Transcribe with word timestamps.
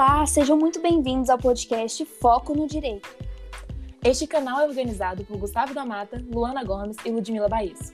Olá, 0.00 0.24
sejam 0.26 0.56
muito 0.56 0.80
bem-vindos 0.80 1.28
ao 1.28 1.36
podcast 1.36 2.04
Foco 2.04 2.54
no 2.54 2.68
Direito. 2.68 3.08
Este 4.04 4.28
canal 4.28 4.60
é 4.60 4.64
organizado 4.64 5.24
por 5.24 5.36
Gustavo 5.38 5.74
da 5.74 5.84
Mata, 5.84 6.24
Luana 6.32 6.62
Gomes 6.62 6.96
e 7.04 7.10
Ludmila 7.10 7.48
Baís. 7.48 7.92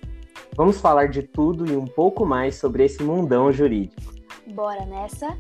Vamos 0.55 0.79
falar 0.83 1.09
de 1.09 1.23
tudo 1.23 1.67
e 1.67 1.75
um 1.75 1.87
pouco 1.87 2.27
mais 2.27 2.57
sobre 2.57 2.85
esse 2.85 3.03
mundão 3.03 3.51
jurídico. 3.51 4.13
Bora 4.49 4.85
nessa? 4.85 5.35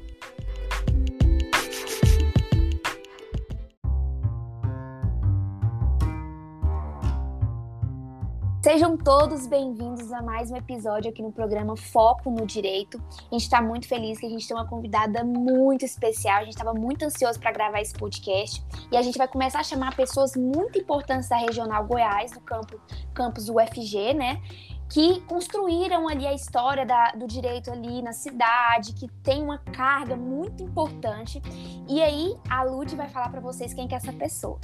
Sejam 8.65 8.97
todos 8.97 9.47
bem-vindos 9.47 10.11
a 10.11 10.23
mais 10.23 10.51
um 10.51 10.57
episódio 10.57 11.11
aqui 11.11 11.21
no 11.21 11.31
programa 11.31 11.77
Foco 11.77 12.31
no 12.31 12.47
Direito. 12.47 12.99
A 13.31 13.35
gente 13.35 13.43
está 13.43 13.61
muito 13.61 13.87
feliz 13.87 14.19
que 14.19 14.25
a 14.25 14.29
gente 14.31 14.49
tem 14.49 14.57
uma 14.57 14.67
convidada 14.67 15.23
muito 15.23 15.85
especial. 15.85 16.39
A 16.39 16.45
gente 16.45 16.55
estava 16.55 16.73
muito 16.73 17.05
ansioso 17.05 17.39
para 17.39 17.53
gravar 17.53 17.83
esse 17.83 17.93
podcast 17.93 18.65
e 18.91 18.97
a 18.97 19.03
gente 19.03 19.19
vai 19.19 19.29
começar 19.29 19.61
a 19.61 19.63
chamar 19.63 19.95
pessoas 19.95 20.35
muito 20.35 20.79
importantes 20.79 21.29
da 21.29 21.37
regional 21.37 21.85
Goiás, 21.85 22.33
do 22.33 22.41
campo, 22.41 22.81
campus 23.13 23.51
UFG, 23.51 24.15
né? 24.15 24.41
que 24.89 25.21
construíram 25.27 26.09
ali 26.09 26.27
a 26.27 26.33
história 26.33 26.87
da, 26.87 27.11
do 27.11 27.27
direito 27.27 27.71
ali 27.71 28.01
na 28.01 28.15
cidade, 28.15 28.95
que 28.95 29.09
tem 29.23 29.43
uma 29.43 29.59
carga 29.59 30.17
muito 30.17 30.63
importante. 30.63 31.43
E 31.87 32.03
aí 32.03 32.35
a 32.49 32.63
Lud 32.63 32.97
vai 32.97 33.11
falar 33.11 33.29
para 33.29 33.43
vocês 33.43 33.75
quem 33.75 33.87
que 33.87 33.95
é 33.95 33.99
essa 33.99 34.13
pessoa. 34.15 34.59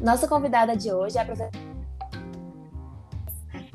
Nossa 0.00 0.26
convidada 0.26 0.74
de 0.74 0.90
hoje 0.90 1.18
é 1.18 1.20
a 1.20 1.24
professora 1.26 1.75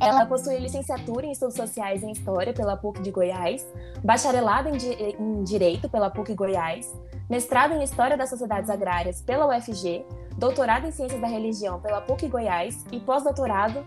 ela 0.01 0.25
possui 0.25 0.57
licenciatura 0.57 1.27
em 1.27 1.31
Estudos 1.31 1.55
Sociais 1.55 2.01
em 2.01 2.11
História 2.11 2.51
pela 2.53 2.75
PUC 2.75 3.01
de 3.03 3.11
Goiás, 3.11 3.65
bacharelado 4.03 4.69
em, 4.69 4.77
Di 4.77 4.89
em 4.89 5.43
Direito 5.43 5.87
pela 5.87 6.09
PUC 6.09 6.33
Goiás, 6.33 6.91
mestrado 7.29 7.75
em 7.75 7.83
História 7.83 8.17
das 8.17 8.29
Sociedades 8.29 8.69
Agrárias 8.69 9.21
pela 9.21 9.45
UFG, 9.47 10.03
doutorado 10.37 10.87
em 10.87 10.91
Ciências 10.91 11.21
da 11.21 11.27
Religião 11.27 11.79
pela 11.79 12.01
PUC 12.01 12.27
Goiás 12.27 12.83
e 12.91 12.99
pós-doutorado 12.99 13.85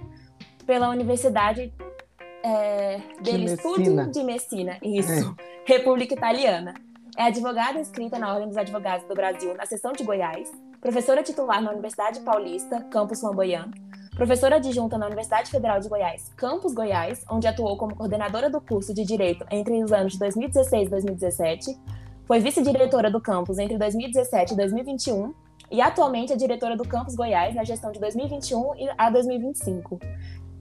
pela 0.65 0.89
Universidade 0.89 1.75
é, 2.45 3.01
del 3.21 3.43
Estúdio 3.43 4.09
de 4.11 4.23
Messina, 4.23 4.79
isso, 4.83 5.37
é. 5.37 5.45
República 5.67 6.15
Italiana. 6.15 6.75
É 7.17 7.25
advogada 7.25 7.79
inscrita 7.79 8.19
na 8.19 8.33
Ordem 8.33 8.49
dos 8.49 8.57
Advogados 8.57 9.07
do 9.07 9.15
Brasil 9.15 9.55
na 9.55 9.67
seção 9.67 9.93
de 9.93 10.05
Goiás, 10.05 10.51
professora 10.81 11.23
titular 11.23 11.61
na 11.61 11.71
Universidade 11.71 12.21
Paulista, 12.21 12.83
campus 12.91 13.21
Flamboyant, 13.21 13.71
professora 14.15 14.57
adjunta 14.57 14.97
na 14.97 15.07
Universidade 15.07 15.51
Federal 15.51 15.81
de 15.81 15.89
Goiás, 15.89 16.31
Campus 16.37 16.73
Goiás, 16.73 17.25
onde 17.31 17.49
atuou 17.49 17.77
como 17.77 17.97
coordenadora 17.97 18.49
do 18.49 18.61
curso 18.61 18.95
de 18.95 19.05
Direito 19.05 19.45
entre 19.51 19.83
os 19.83 19.93
anos 19.93 20.13
de 20.13 20.19
2016 20.21 20.87
e 20.87 20.91
2017, 20.91 21.81
foi 22.27 22.41
vice-diretora 22.41 23.11
do 23.11 23.21
campus 23.21 23.59
entre 23.59 23.77
2017 23.77 24.55
e 24.55 24.57
2021 24.57 25.35
e 25.71 25.81
atualmente 25.81 26.33
é 26.33 26.37
diretora 26.37 26.77
do 26.77 26.87
Campus 26.87 27.15
Goiás 27.15 27.55
na 27.55 27.65
gestão 27.65 27.91
de 27.91 28.01
2021 28.01 28.73
a 28.97 29.11
2025. 29.11 29.99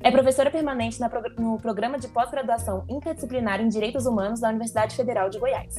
É 0.01 0.11
professora 0.11 0.51
permanente 0.51 0.99
no 1.37 1.57
programa 1.57 1.97
de 1.97 2.09
pós-graduação 2.09 2.83
interdisciplinar 2.89 3.61
em 3.61 3.69
Direitos 3.69 4.05
Humanos 4.05 4.41
da 4.41 4.49
Universidade 4.49 4.95
Federal 4.95 5.29
de 5.29 5.39
Goiás. 5.39 5.75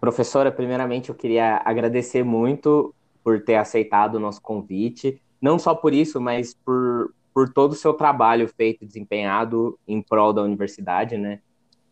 Professora, 0.00 0.50
primeiramente 0.50 1.10
eu 1.10 1.14
queria 1.14 1.62
agradecer 1.64 2.24
muito 2.24 2.94
por 3.22 3.42
ter 3.42 3.54
aceitado 3.54 4.16
o 4.16 4.20
nosso 4.20 4.42
convite, 4.42 5.20
não 5.40 5.58
só 5.58 5.74
por 5.74 5.94
isso, 5.94 6.20
mas 6.20 6.54
por, 6.54 7.14
por 7.32 7.52
todo 7.52 7.72
o 7.72 7.76
seu 7.76 7.94
trabalho 7.94 8.48
feito, 8.48 8.84
desempenhado 8.84 9.78
em 9.86 10.02
prol 10.02 10.32
da 10.32 10.42
universidade, 10.42 11.16
né? 11.16 11.40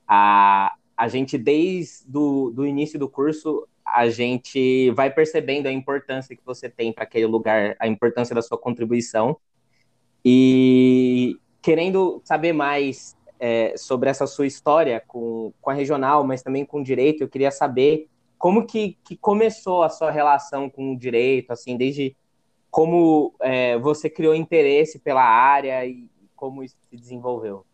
A, 0.07 0.75
a 0.97 1.09
gente, 1.09 1.39
desde 1.39 2.07
do, 2.07 2.51
do 2.51 2.67
início 2.67 2.99
do 2.99 3.09
curso, 3.09 3.67
a 3.85 4.09
gente 4.09 4.91
vai 4.91 5.11
percebendo 5.11 5.67
a 5.67 5.73
importância 5.73 6.37
que 6.37 6.45
você 6.45 6.69
tem 6.69 6.93
para 6.93 7.05
aquele 7.05 7.27
lugar, 7.27 7.77
a 7.79 7.87
importância 7.87 8.35
da 8.35 8.43
sua 8.43 8.59
contribuição, 8.59 9.37
e 10.25 11.39
querendo 11.61 12.21
saber 12.25 12.53
mais 12.53 13.17
é, 13.45 13.77
sobre 13.77 14.09
essa 14.09 14.25
sua 14.25 14.47
história 14.47 15.03
com, 15.05 15.53
com 15.61 15.69
a 15.69 15.75
regional, 15.75 16.23
mas 16.23 16.45
também 16.45 16.65
com 16.65 16.81
o 16.81 16.85
direito. 16.85 17.23
Eu 17.25 17.29
queria 17.29 17.51
saber 17.51 18.09
como 18.39 18.65
que, 18.65 18.97
que 19.03 19.17
começou 19.17 19.83
a 19.83 19.89
sua 19.89 20.13
relação 20.13 20.71
com 20.71 20.93
o 20.93 20.97
direito, 20.97 21.51
assim, 21.53 21.77
desde 21.77 22.17
como 22.71 23.35
é, 23.41 23.77
você 23.79 24.09
criou 24.09 24.33
interesse 24.33 25.01
pela 25.01 25.25
área 25.25 25.85
e 25.85 26.09
como 26.37 26.63
isso 26.63 26.77
se 26.89 26.97
desenvolveu. 26.97 27.67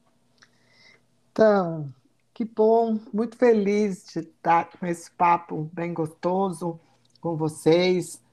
Então, 1.30 1.92
que 2.32 2.46
bom, 2.46 2.98
muito 3.12 3.36
feliz 3.36 4.06
de 4.06 4.20
estar 4.20 4.70
com 4.70 4.86
esse 4.86 5.10
papo 5.10 5.68
bem 5.70 5.92
gostoso 5.92 6.80
com 7.20 7.36
vocês. 7.36 8.24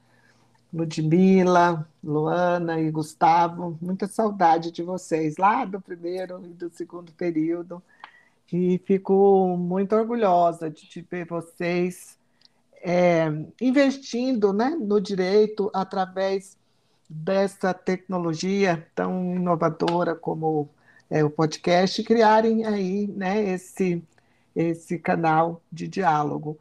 Ludmila, 0.72 1.88
Luana 2.02 2.80
e 2.80 2.90
Gustavo, 2.90 3.78
muita 3.80 4.06
saudade 4.06 4.70
de 4.70 4.82
vocês 4.82 5.36
lá 5.36 5.64
do 5.64 5.80
primeiro 5.80 6.42
e 6.44 6.48
do 6.48 6.70
segundo 6.70 7.12
período. 7.12 7.82
E 8.52 8.80
fico 8.84 9.56
muito 9.58 9.94
orgulhosa 9.96 10.70
de 10.70 11.06
ver 11.10 11.26
vocês 11.26 12.16
é, 12.82 13.26
investindo 13.60 14.52
né, 14.52 14.70
no 14.70 15.00
direito 15.00 15.70
através 15.74 16.56
dessa 17.08 17.72
tecnologia 17.72 18.86
tão 18.94 19.34
inovadora 19.34 20.14
como 20.14 20.68
é, 21.10 21.24
o 21.24 21.30
podcast, 21.30 22.02
criarem 22.02 22.64
aí 22.64 23.06
né, 23.08 23.42
esse, 23.50 24.02
esse 24.54 24.98
canal 24.98 25.62
de 25.70 25.88
diálogo. 25.88 26.58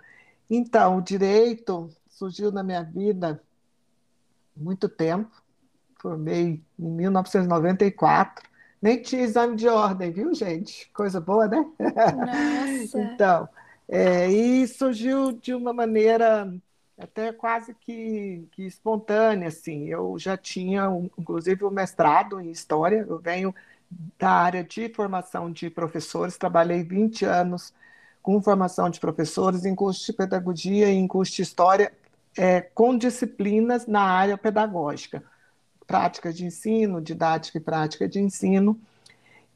Então, 0.50 0.98
o 0.98 1.02
direito 1.02 1.90
surgiu 2.10 2.52
na 2.52 2.64
minha 2.64 2.84
vida 2.84 3.42
muito 4.56 4.88
tempo, 4.88 5.32
formei 6.00 6.64
em 6.80 6.90
1994. 6.90 8.48
Nem 8.82 9.02
tinha 9.02 9.24
exame 9.24 9.56
de 9.56 9.68
ordem, 9.68 10.12
viu, 10.12 10.34
gente? 10.34 10.90
Coisa 10.94 11.20
boa, 11.20 11.48
né? 11.48 11.66
Nossa. 11.80 13.00
então, 13.02 13.50
é, 13.88 14.30
e 14.30 14.68
surgiu 14.68 15.32
de 15.32 15.54
uma 15.54 15.74
maneira 15.74 16.54
até 16.98 17.32
quase 17.34 17.74
que, 17.74 18.48
que 18.52 18.64
espontânea, 18.66 19.48
assim. 19.48 19.88
Eu 19.88 20.18
já 20.18 20.38
tinha, 20.38 20.86
inclusive, 21.18 21.64
o 21.64 21.70
um 21.70 21.72
mestrado 21.72 22.40
em 22.40 22.52
História, 22.52 23.06
eu 23.08 23.20
venho 23.20 23.54
da 24.18 24.30
área 24.30 24.64
de 24.64 24.90
formação 24.90 25.52
de 25.52 25.70
professores, 25.70 26.38
trabalhei 26.38 26.84
20 26.84 27.26
anos 27.26 27.74
com 28.22 28.42
formação 28.42 28.90
de 28.90 29.00
professores 29.00 29.66
em 29.66 29.76
curso 29.76 30.06
de 30.06 30.14
pedagogia 30.14 30.90
e 30.90 30.96
em 30.96 31.08
curso 31.08 31.36
de 31.36 31.44
história 31.44 31.94
é, 32.38 32.62
com 32.62 32.98
disciplinas 32.98 33.88
na 33.88 34.02
área 34.02 34.38
pedagógica, 34.38 35.24
prática 35.88 36.34
de 36.34 36.46
ensino, 36.46 37.02
didática 37.02 37.58
e 37.58 37.62
prática 37.62 38.08
de 38.08 38.20
ensino. 38.20 38.80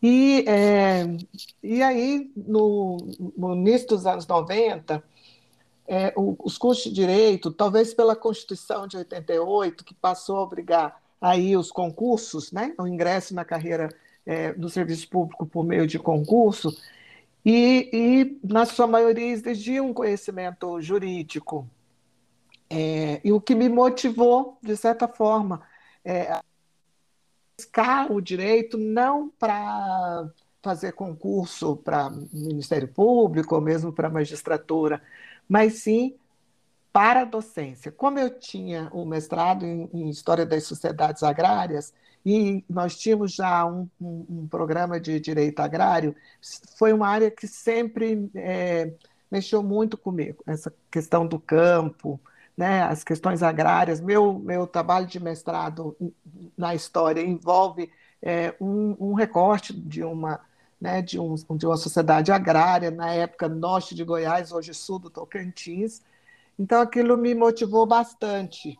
E, 0.01 0.45
é, 0.47 1.05
e 1.61 1.81
aí, 1.83 2.31
no, 2.35 2.97
no, 3.37 3.55
início 3.55 3.89
dos 3.89 4.05
anos 4.05 4.25
90, 4.25 5.03
é, 5.87 6.13
os 6.15 6.57
cursos 6.57 6.83
de 6.85 6.93
direito, 6.93 7.51
talvez 7.51 7.93
pela 7.93 8.15
Constituição 8.15 8.87
de 8.87 8.95
88, 8.95 9.83
que 9.83 9.93
passou 9.93 10.37
a 10.37 10.43
obrigar 10.43 11.01
aí 11.19 11.57
os 11.57 11.71
concursos, 11.71 12.51
né, 12.51 12.73
o 12.79 12.87
ingresso 12.87 13.35
na 13.35 13.43
carreira 13.43 13.89
é, 14.25 14.53
do 14.53 14.69
serviço 14.69 15.09
público 15.09 15.45
por 15.45 15.65
meio 15.65 15.85
de 15.85 15.99
concurso, 15.99 16.77
e, 17.43 17.89
e 17.91 18.47
na 18.47 18.65
sua 18.65 18.87
maioria 18.87 19.31
exigiam 19.31 19.93
conhecimento 19.93 20.79
jurídico, 20.79 21.67
é, 22.69 23.19
e 23.23 23.31
o 23.31 23.41
que 23.41 23.55
me 23.55 23.67
motivou, 23.67 24.57
de 24.61 24.77
certa 24.77 25.07
forma, 25.07 25.61
é, 26.05 26.39
buscar 27.57 28.11
o 28.11 28.21
direito 28.21 28.77
não 28.77 29.29
para 29.29 30.29
fazer 30.61 30.93
concurso 30.93 31.77
para 31.77 32.09
Ministério 32.31 32.87
Público 32.87 33.55
ou 33.55 33.61
mesmo 33.61 33.91
para 33.91 34.09
magistratura, 34.09 35.01
mas 35.47 35.81
sim 35.81 36.15
para 36.91 37.21
a 37.21 37.25
docência. 37.25 37.91
Como 37.91 38.19
eu 38.19 38.29
tinha 38.39 38.89
o 38.91 39.03
um 39.03 39.05
mestrado 39.05 39.65
em, 39.65 39.89
em, 39.93 40.09
História 40.09 40.45
das 40.45 40.63
Sociedades 40.63 41.23
Agrárias 41.23 41.93
e 42.25 42.63
nós 42.69 42.97
tínhamos 42.97 43.33
já 43.33 43.65
um, 43.65 43.87
um, 44.01 44.25
um, 44.29 44.47
programa 44.47 44.99
de 44.99 45.19
direito 45.19 45.59
agrário, 45.59 46.15
foi 46.77 46.91
uma 46.91 47.07
área 47.07 47.31
que 47.31 47.47
sempre 47.47 48.29
é, 48.35 48.91
mexeu 49.31 49.63
muito 49.63 49.97
comigo, 49.97 50.43
essa 50.45 50.73
questão 50.91 51.25
do 51.25 51.39
campo, 51.39 52.19
né, 52.59 52.83
as 52.83 53.05
questões 53.05 53.41
agrárias. 53.41 54.01
Meu, 54.01 54.33
meu 54.37 54.67
trabalho 54.67 55.07
de 55.07 55.17
mestrado 55.17 55.95
na 56.57 56.75
história 56.75 57.21
envolve 57.21 57.89
é, 58.21 58.53
um, 58.59 58.97
um, 58.99 59.13
recorte 59.13 59.71
de 59.71 60.03
uma, 60.03 60.41
né, 60.79 61.01
de, 61.01 61.17
um, 61.17 61.35
de 61.51 61.65
uma 61.65 61.77
sociedade 61.77 62.33
agrária, 62.33 62.91
na 62.91 63.13
época 63.13 63.47
norte 63.47 63.95
de 63.95 64.03
Goiás, 64.03 64.51
hoje 64.51 64.73
sul 64.73 64.99
do 64.99 65.09
Tocantins. 65.09 66.01
Então, 66.59 66.81
aquilo 66.81 67.17
me 67.17 67.33
motivou 67.33 67.85
bastante. 67.85 68.77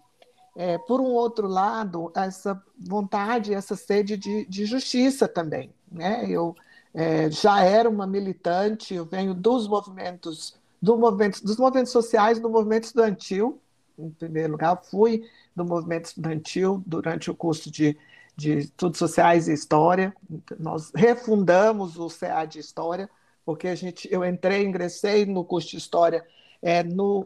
é, 0.58 0.78
por 0.78 1.00
um 1.00 1.12
outro 1.14 1.48
lado, 1.48 2.12
essa 2.14 2.62
vontade, 2.78 3.54
essa 3.54 3.78
sede 3.78 4.18
de, 4.18 4.46
de 4.46 4.66
justiça 4.66 5.26
também. 5.26 5.74
Né? 5.90 6.26
Eu 6.28 6.54
é, 6.94 7.32
já 7.32 7.64
era 7.64 7.90
uma 7.90 8.06
militante, 8.06 8.94
eu 8.94 9.06
venho 9.06 9.34
dos 9.34 9.70
movimentos, 9.70 10.54
do 10.82 10.98
movimento, 10.98 11.42
dos 11.42 11.56
movimentos 11.56 11.94
sociais, 11.94 12.42
do 12.42 12.50
movimento 12.50 12.84
estudantil, 12.84 13.58
em 14.00 14.10
primeiro 14.12 14.54
lugar, 14.54 14.82
fui 14.84 15.26
do 15.56 15.66
movimento 15.66 16.06
estudantil 16.06 16.82
durante 16.86 17.30
o 17.30 17.36
curso 17.36 17.70
de, 17.70 17.98
de 18.36 18.60
Estudos 18.60 18.98
Sociais 18.98 19.48
e 19.48 19.54
História. 19.54 20.16
Nós 20.60 20.92
refundamos 20.96 21.98
o 21.98 22.08
CA 22.08 22.46
de 22.46 22.60
História, 22.60 23.10
porque 23.46 23.68
a 23.68 23.76
gente, 23.76 24.08
eu 24.12 24.24
entrei, 24.24 24.66
ingressei 24.66 25.26
no 25.26 25.44
curso 25.44 25.70
de 25.70 25.78
História 25.78 26.26
é, 26.62 26.84
no, 26.84 27.26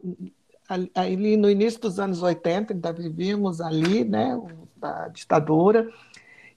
ali 0.96 1.38
no 1.38 1.50
início 1.50 1.80
dos 1.80 2.00
anos 2.00 2.22
80, 2.22 2.74
ainda 2.74 2.94
vivíamos 2.94 3.62
ali, 3.62 4.04
né, 4.04 4.40
a 4.82 5.08
ditadura, 5.10 5.90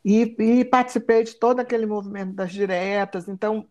e, 0.05 0.37
e, 0.39 0.65
participei 0.65 1.25
de 1.25 1.35
todo 1.35 1.61
aquele 1.61 1.85
movimento 1.85 2.33
das 2.33 2.53
diretas, 2.53 3.29
então 3.29 3.67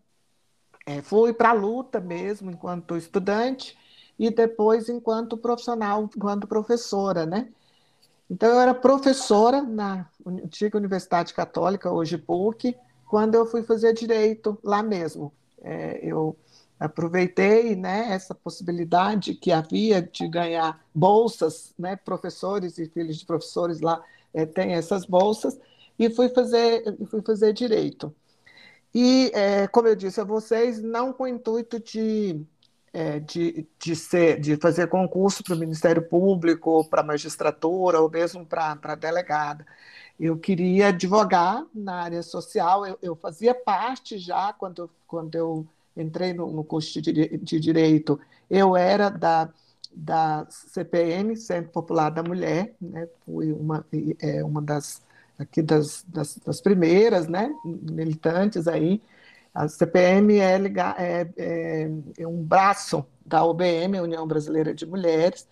é, 0.84 1.00
fui 1.00 1.32
para 1.32 1.50
a 1.50 1.54
luta 1.54 1.98
mesmo, 1.98 2.50
enquanto 2.50 2.96
estudante, 2.96 3.76
e 4.18 4.30
depois 4.30 4.88
enquanto 4.88 5.36
profissional, 5.36 6.08
enquanto 6.14 6.46
professora, 6.46 7.26
né? 7.26 7.48
Então, 8.28 8.48
eu 8.48 8.60
era 8.60 8.74
professora 8.74 9.62
na 9.62 10.08
antiga 10.26 10.76
Universidade 10.76 11.32
Católica, 11.32 11.90
hoje 11.90 12.18
PUC, 12.18 12.76
quando 13.06 13.36
eu 13.36 13.46
fui 13.46 13.62
fazer 13.62 13.92
direito 13.92 14.58
lá 14.64 14.82
mesmo. 14.82 15.32
É, 15.62 16.00
eu 16.02 16.36
aproveitei 16.78 17.76
né, 17.76 18.08
essa 18.12 18.34
possibilidade 18.34 19.34
que 19.34 19.52
havia 19.52 20.02
de 20.02 20.28
ganhar 20.28 20.84
bolsas, 20.94 21.72
né, 21.78 21.96
professores 21.96 22.78
e 22.78 22.86
filhos 22.86 23.16
de 23.16 23.24
professores 23.24 23.80
lá 23.80 24.02
é, 24.34 24.44
têm 24.44 24.72
essas 24.72 25.06
bolsas, 25.06 25.58
e 25.98 26.10
fui 26.10 26.28
fazer, 26.28 26.82
fui 27.06 27.22
fazer 27.22 27.52
direito. 27.52 28.14
E, 28.94 29.30
é, 29.34 29.66
como 29.68 29.88
eu 29.88 29.96
disse 29.96 30.20
a 30.20 30.24
vocês, 30.24 30.82
não 30.82 31.12
com 31.12 31.24
o 31.24 31.28
intuito 31.28 31.80
de 31.80 32.40
é, 32.96 33.20
de, 33.20 33.68
de, 33.78 33.94
ser, 33.94 34.40
de 34.40 34.56
fazer 34.56 34.86
concurso 34.86 35.44
para 35.44 35.54
o 35.54 35.58
Ministério 35.58 36.00
Público, 36.00 36.82
para 36.88 37.02
magistratura, 37.02 38.00
ou 38.00 38.10
mesmo 38.10 38.46
para 38.46 38.94
delegada. 38.94 39.66
Eu 40.18 40.38
queria 40.38 40.88
advogar 40.88 41.62
na 41.74 42.04
área 42.04 42.22
social, 42.22 42.86
eu, 42.86 42.98
eu 43.02 43.14
fazia 43.14 43.54
parte 43.54 44.16
já, 44.16 44.50
quando, 44.54 44.88
quando 45.06 45.34
eu 45.34 45.66
entrei 45.94 46.32
no, 46.32 46.50
no 46.50 46.64
curso 46.64 47.02
de, 47.02 47.36
de 47.36 47.60
Direito, 47.60 48.18
eu 48.48 48.74
era 48.74 49.10
da, 49.10 49.50
da 49.92 50.46
CPM, 50.48 51.36
Centro 51.36 51.70
Popular 51.72 52.08
da 52.08 52.22
Mulher, 52.22 52.74
né? 52.80 53.06
fui 53.26 53.52
uma, 53.52 53.84
é, 54.22 54.42
uma 54.42 54.62
das, 54.62 55.02
aqui 55.38 55.60
das, 55.60 56.02
das, 56.08 56.38
das 56.38 56.62
primeiras 56.62 57.28
né? 57.28 57.54
militantes 57.62 58.66
aí, 58.66 59.02
a 59.56 59.68
CPM 59.68 60.38
é, 60.38 60.56
é, 60.98 61.28
é, 61.38 61.90
é 62.18 62.28
um 62.28 62.42
braço 62.42 63.06
da 63.24 63.42
UBM, 63.42 63.98
União 64.00 64.26
Brasileira 64.26 64.74
de 64.74 64.84
Mulheres, 64.84 65.48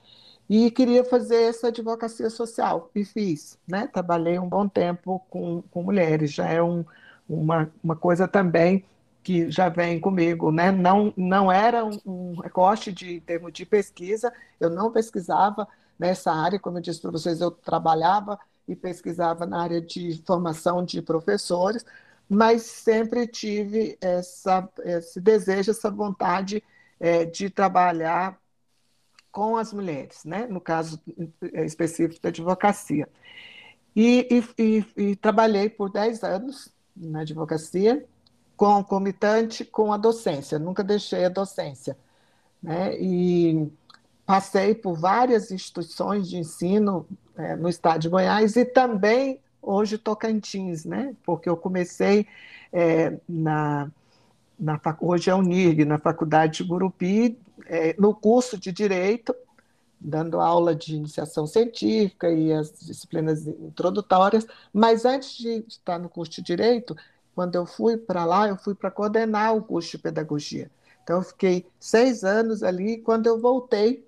e 0.46 0.70
queria 0.70 1.02
fazer 1.02 1.44
essa 1.44 1.68
advocacia 1.68 2.28
social, 2.28 2.90
e 2.94 3.02
fiz. 3.02 3.58
Né? 3.66 3.88
Trabalhei 3.90 4.38
um 4.38 4.46
bom 4.46 4.68
tempo 4.68 5.24
com, 5.30 5.62
com 5.70 5.82
mulheres, 5.82 6.34
já 6.34 6.46
é 6.46 6.62
um, 6.62 6.84
uma, 7.26 7.72
uma 7.82 7.96
coisa 7.96 8.28
também 8.28 8.84
que 9.22 9.50
já 9.50 9.70
vem 9.70 9.98
comigo. 9.98 10.52
Né? 10.52 10.70
Não, 10.70 11.14
não 11.16 11.50
era 11.50 11.82
um, 11.82 11.98
um 12.04 12.40
recorte 12.40 12.92
de 12.92 13.20
termo 13.22 13.50
de 13.50 13.64
pesquisa, 13.64 14.30
eu 14.60 14.68
não 14.68 14.92
pesquisava 14.92 15.66
nessa 15.98 16.30
área, 16.30 16.58
como 16.58 16.76
eu 16.76 16.82
disse 16.82 17.00
para 17.00 17.10
vocês, 17.10 17.40
eu 17.40 17.50
trabalhava 17.50 18.38
e 18.68 18.76
pesquisava 18.76 19.46
na 19.46 19.62
área 19.62 19.80
de 19.80 20.22
formação 20.26 20.84
de 20.84 21.00
professores, 21.00 21.86
mas 22.28 22.62
sempre 22.62 23.26
tive 23.26 23.96
essa, 24.00 24.68
esse 24.84 25.20
desejo, 25.20 25.70
essa 25.70 25.90
vontade 25.90 26.62
é, 26.98 27.24
de 27.24 27.50
trabalhar 27.50 28.38
com 29.30 29.56
as 29.56 29.72
mulheres, 29.72 30.24
né? 30.24 30.46
no 30.46 30.60
caso 30.60 31.02
é, 31.52 31.64
específico 31.64 32.22
da 32.22 32.28
advocacia. 32.28 33.08
E, 33.94 34.28
e, 34.30 34.62
e, 34.62 35.10
e 35.10 35.16
trabalhei 35.16 35.68
por 35.68 35.90
10 35.90 36.22
anos 36.22 36.72
na 36.96 37.20
advocacia, 37.20 38.04
concomitante 38.56 39.64
com 39.64 39.92
a 39.92 39.96
docência, 39.96 40.58
nunca 40.58 40.82
deixei 40.82 41.24
a 41.24 41.28
docência. 41.28 41.96
Né? 42.62 42.96
E 43.00 43.70
passei 44.24 44.74
por 44.74 44.94
várias 44.94 45.50
instituições 45.50 46.28
de 46.28 46.38
ensino 46.38 47.06
é, 47.36 47.56
no 47.56 47.68
estado 47.68 48.00
de 48.00 48.08
Goiás 48.08 48.56
e 48.56 48.64
também 48.64 49.40
hoje 49.64 49.98
Tocantins, 49.98 50.84
né? 50.84 51.14
Porque 51.24 51.48
eu 51.48 51.56
comecei 51.56 52.26
é, 52.72 53.18
na, 53.28 53.90
na 54.58 54.80
hoje 55.00 55.30
é 55.30 55.34
Unirg, 55.34 55.84
na 55.84 55.98
Faculdade 55.98 56.58
de 56.58 56.64
Gurupi, 56.64 57.38
é, 57.66 57.94
no 57.98 58.14
curso 58.14 58.58
de 58.58 58.72
Direito, 58.72 59.34
dando 60.00 60.40
aula 60.40 60.74
de 60.74 60.96
iniciação 60.96 61.46
científica 61.46 62.30
e 62.30 62.52
as 62.52 62.78
disciplinas 62.78 63.46
introdutórias, 63.46 64.46
mas 64.72 65.04
antes 65.04 65.36
de 65.36 65.64
estar 65.66 65.98
no 65.98 66.08
curso 66.08 66.32
de 66.32 66.42
Direito, 66.42 66.96
quando 67.34 67.54
eu 67.54 67.66
fui 67.66 67.96
para 67.96 68.24
lá, 68.24 68.48
eu 68.48 68.56
fui 68.56 68.74
para 68.74 68.90
coordenar 68.90 69.56
o 69.56 69.62
curso 69.62 69.92
de 69.92 69.98
Pedagogia. 69.98 70.70
Então, 71.02 71.16
eu 71.16 71.22
fiquei 71.22 71.66
seis 71.80 72.24
anos 72.24 72.62
ali, 72.62 72.98
quando 72.98 73.26
eu 73.26 73.38
voltei, 73.40 74.06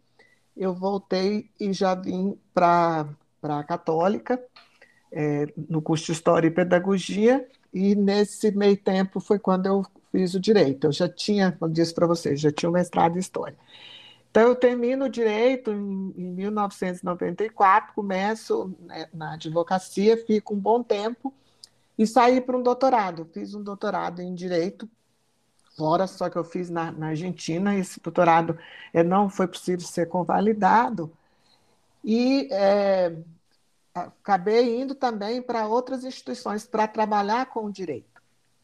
eu 0.57 0.75
voltei 0.75 1.51
e 1.61 1.73
já 1.73 1.95
vim 1.95 2.39
para 2.55 3.07
a 3.43 3.65
Católica, 3.65 4.43
é, 5.13 5.47
no 5.69 5.81
curso 5.81 6.07
de 6.07 6.13
História 6.13 6.49
e 6.49 6.51
Pedagogia, 6.51 7.47
e 7.73 7.95
nesse 7.95 8.51
meio 8.51 8.77
tempo 8.77 9.21
foi 9.21 9.39
quando 9.39 9.67
eu 9.67 9.85
fiz 10.11 10.35
o 10.35 10.41
direito. 10.41 10.87
Eu 10.87 10.93
já 10.93 11.09
tinha, 11.09 11.53
como 11.53 11.73
disse 11.73 11.95
para 11.95 12.07
vocês, 12.07 12.41
já 12.41 12.51
tinha 12.51 12.71
o 12.71 12.73
mestrado 12.73 13.17
em 13.17 13.21
História. 13.21 13.57
Então, 14.31 14.49
eu 14.49 14.55
termino 14.55 15.07
o 15.07 15.09
direito 15.09 15.71
em, 15.73 16.15
em 16.17 16.31
1994, 16.33 17.95
começo 17.95 18.75
né, 18.81 19.09
na 19.13 19.33
advocacia, 19.33 20.17
fico 20.27 20.55
um 20.55 20.59
bom 20.59 20.83
tempo 20.83 21.33
e 21.99 22.07
saí 22.07 22.41
para 22.41 22.57
um 22.57 22.63
doutorado. 22.63 23.27
Fiz 23.33 23.55
um 23.55 23.63
doutorado 23.63 24.21
em 24.21 24.35
direito 24.35 24.89
fora, 25.77 26.07
só 26.07 26.29
que 26.29 26.37
eu 26.37 26.45
fiz 26.45 26.69
na, 26.69 26.93
na 26.93 27.09
Argentina. 27.09 27.77
Esse 27.77 28.01
doutorado 28.01 28.59
é, 28.93 29.03
não 29.03 29.31
foi 29.31 29.47
possível 29.47 29.87
ser 29.87 30.07
convalidado. 30.07 31.11
E 32.05 32.49
é, 32.53 33.17
acabei 34.01 34.81
indo 34.81 34.95
também 34.95 35.41
para 35.41 35.67
outras 35.67 36.05
instituições 36.05 36.67
para 36.67 36.87
trabalhar 36.87 37.47
com 37.47 37.65
o 37.65 37.73
direito, 37.73 38.21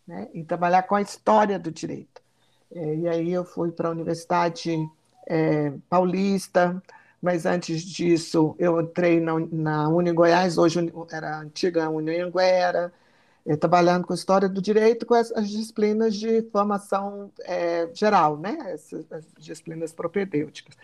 né? 0.06 0.28
e 0.34 0.44
trabalhar 0.44 0.82
com 0.82 0.94
a 0.94 1.02
história 1.02 1.58
do 1.58 1.70
direito. 1.70 2.20
É, 2.70 2.94
e 2.96 3.08
aí 3.08 3.32
eu 3.32 3.44
fui 3.44 3.70
para 3.70 3.88
a 3.88 3.92
Universidade 3.92 4.74
é, 5.26 5.72
Paulista, 5.88 6.82
mas 7.20 7.46
antes 7.46 7.82
disso 7.82 8.54
eu 8.58 8.80
entrei 8.80 9.20
na, 9.20 9.32
na 9.50 9.88
Uni 9.88 10.12
Goiás, 10.12 10.58
hoje 10.58 10.92
era 11.10 11.36
a 11.36 11.40
antiga 11.40 11.86
Anhanguera, 11.86 12.92
é, 13.44 13.56
trabalhando 13.56 14.06
com 14.06 14.14
história 14.14 14.48
do 14.48 14.62
direito, 14.62 15.06
com 15.06 15.14
as, 15.14 15.32
as 15.32 15.48
disciplinas 15.48 16.14
de 16.14 16.42
formação 16.50 17.30
é, 17.40 17.88
geral, 17.94 18.36
né? 18.36 18.56
as, 18.72 18.92
as 19.10 19.24
disciplinas 19.38 19.92
propedêuticas. 19.92 20.76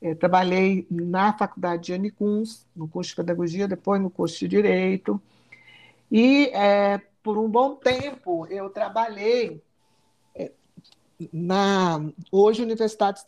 É, 0.00 0.14
trabalhei 0.14 0.86
na 0.90 1.32
faculdade 1.32 1.84
de 1.84 1.94
Anicuns, 1.94 2.66
no 2.74 2.86
curso 2.86 3.10
de 3.10 3.16
pedagogia, 3.16 3.66
depois 3.66 4.00
no 4.00 4.10
curso 4.10 4.38
de 4.38 4.48
direito. 4.48 5.20
E 6.10 6.46
é, 6.54 7.00
por 7.22 7.38
um 7.38 7.48
bom 7.48 7.74
tempo 7.76 8.46
eu 8.46 8.70
trabalhei 8.70 9.62
é, 10.34 10.52
na 11.32 12.00
hoje 12.30 12.62
Universidade 12.62 13.22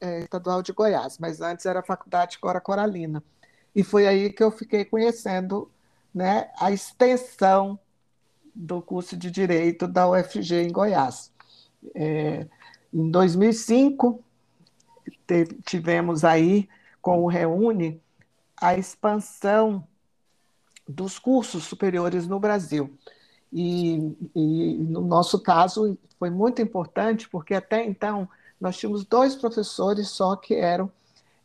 é, 0.00 0.20
Estadual 0.20 0.62
de 0.62 0.72
Goiás, 0.72 1.18
mas 1.18 1.40
antes 1.40 1.66
era 1.66 1.80
a 1.80 1.84
Faculdade 1.84 2.38
Cora 2.38 2.60
Coralina. 2.60 3.22
E 3.74 3.84
foi 3.84 4.06
aí 4.06 4.32
que 4.32 4.42
eu 4.42 4.50
fiquei 4.50 4.84
conhecendo 4.84 5.70
né, 6.14 6.50
a 6.58 6.72
extensão 6.72 7.78
do 8.54 8.80
curso 8.80 9.16
de 9.16 9.30
Direito 9.30 9.86
da 9.86 10.08
UFG 10.08 10.62
em 10.62 10.72
Goiás. 10.72 11.30
É, 11.94 12.46
em 12.92 13.10
2005, 13.10 14.24
tivemos 15.64 16.24
aí 16.24 16.68
com 17.00 17.22
o 17.22 17.26
Reúne 17.26 18.00
a 18.56 18.76
expansão 18.76 19.86
dos 20.88 21.18
cursos 21.18 21.64
superiores 21.64 22.26
no 22.26 22.38
Brasil. 22.38 22.96
E, 23.52 24.16
e, 24.34 24.74
no 24.78 25.00
nosso 25.00 25.40
caso 25.40 25.98
foi 26.18 26.30
muito 26.30 26.62
importante, 26.62 27.28
porque 27.28 27.54
até 27.54 27.84
então 27.84 28.28
nós 28.60 28.76
tínhamos 28.76 29.04
dois 29.04 29.34
professores 29.34 30.08
só 30.08 30.34
que 30.36 30.54
eram 30.54 30.90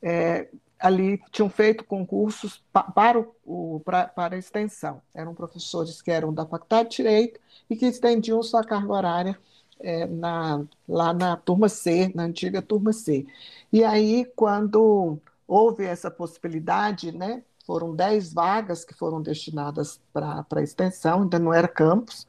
é, 0.02 0.48
ali, 0.80 1.22
tinham 1.32 1.50
feito 1.50 1.84
concursos 1.84 2.64
pa, 2.72 2.84
para, 2.84 3.24
o, 3.46 3.82
para, 3.86 4.08
para 4.08 4.36
a 4.36 4.40
extensão. 4.40 5.02
Eram 5.14 5.36
professores 5.36 6.02
que 6.02 6.10
eram 6.10 6.34
da 6.34 6.46
Faculdade 6.46 6.90
de 6.90 6.98
Direito 6.98 7.40
e 7.70 7.76
que 7.76 7.86
estendiam 7.86 8.42
sua 8.42 8.64
carga 8.64 8.92
horária 8.92 9.40
é, 9.82 10.06
na, 10.08 10.64
lá 10.88 11.14
na 11.14 11.36
turma 11.38 11.70
C, 11.70 12.12
na 12.16 12.24
antiga 12.24 12.62
turma 12.62 12.94
C. 12.94 13.26
E 13.72 13.84
aí, 13.84 14.26
quando 14.36 15.20
houve 15.48 15.86
essa 15.86 16.10
possibilidade, 16.10 17.12
né, 17.12 17.44
foram 17.66 17.96
10 17.96 18.34
vagas 18.34 18.86
que 18.86 18.94
foram 18.94 19.22
destinadas 19.22 20.00
para 20.14 20.46
a 20.56 20.62
extensão, 20.62 21.24
ainda 21.24 21.40
não 21.40 21.54
era 21.54 21.68
campus, 21.68 22.28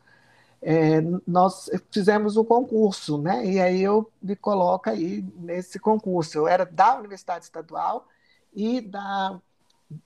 é, 0.62 1.00
nós 1.26 1.68
fizemos 1.90 2.36
o 2.36 2.42
um 2.42 2.44
concurso, 2.44 3.20
né? 3.20 3.44
E 3.44 3.60
aí 3.60 3.82
eu 3.82 4.08
me 4.22 4.36
coloco 4.36 4.88
aí 4.88 5.24
nesse 5.36 5.78
concurso. 5.80 6.38
Eu 6.38 6.46
era 6.46 6.64
da 6.64 6.96
Universidade 6.96 7.44
Estadual 7.44 8.06
e 8.54 8.80
da, 8.80 9.40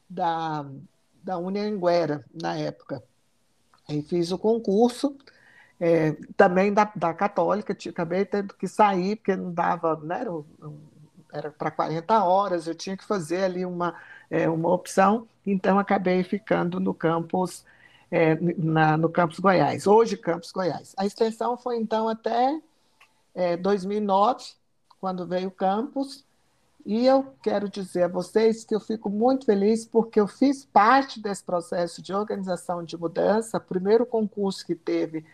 da, 0.09 0.67
da 1.23 1.37
Unianguera, 1.37 2.25
na 2.33 2.57
época. 2.57 3.03
Aí 3.87 4.01
fiz 4.03 4.33
o 4.33 4.39
concurso, 4.39 5.15
é, 5.81 6.13
também 6.37 6.73
da, 6.73 6.91
da 6.95 7.13
Católica, 7.13 7.77
acabei 7.89 8.25
tendo 8.25 8.55
que 8.55 8.67
sair, 8.67 9.17
porque 9.17 9.37
não 9.37 9.53
dava, 9.53 9.97
né? 9.97 10.25
Era 11.33 11.51
para 11.51 11.71
40 11.71 12.25
horas, 12.25 12.67
eu 12.67 12.75
tinha 12.75 12.97
que 12.97 13.05
fazer 13.05 13.45
ali 13.45 13.65
uma, 13.65 13.95
é, 14.31 14.49
uma 14.49 14.73
opção, 14.73 15.29
então 15.45 15.79
acabei 15.79 16.23
ficando 16.23 16.81
no 16.81 16.95
campus 16.95 17.65
é, 18.11 18.37
na, 18.57 18.97
no 18.97 19.09
Campus 19.09 19.39
Goiás, 19.39 19.87
hoje 19.87 20.17
Campus 20.17 20.53
Goiás. 20.53 20.95
A 20.97 21.05
extensão 21.05 21.57
foi 21.57 21.77
então 21.77 22.09
até 22.09 22.61
é, 23.35 23.57
2009, 23.57 24.45
quando 25.01 25.27
veio 25.27 25.49
o 25.49 25.51
campus, 25.53 26.25
e 26.85 27.05
eu 27.05 27.35
quero 27.43 27.69
dizer 27.69 28.05
a 28.05 28.09
vocês 28.09 28.65
que 28.65 28.73
eu 28.73 28.79
fico 28.79 29.11
muito 29.11 29.45
feliz 29.45 29.85
porque 29.85 30.21
eu 30.21 30.29
fiz 30.29 30.65
parte 30.65 31.21
desse 31.21 31.43
processo 31.43 32.01
de 32.01 32.15
organização 32.15 32.85
de 32.85 32.97
mudança. 32.97 33.59
Primeiro 33.59 34.07
concurso 34.07 34.65
que 34.65 34.77
teve 34.77 35.25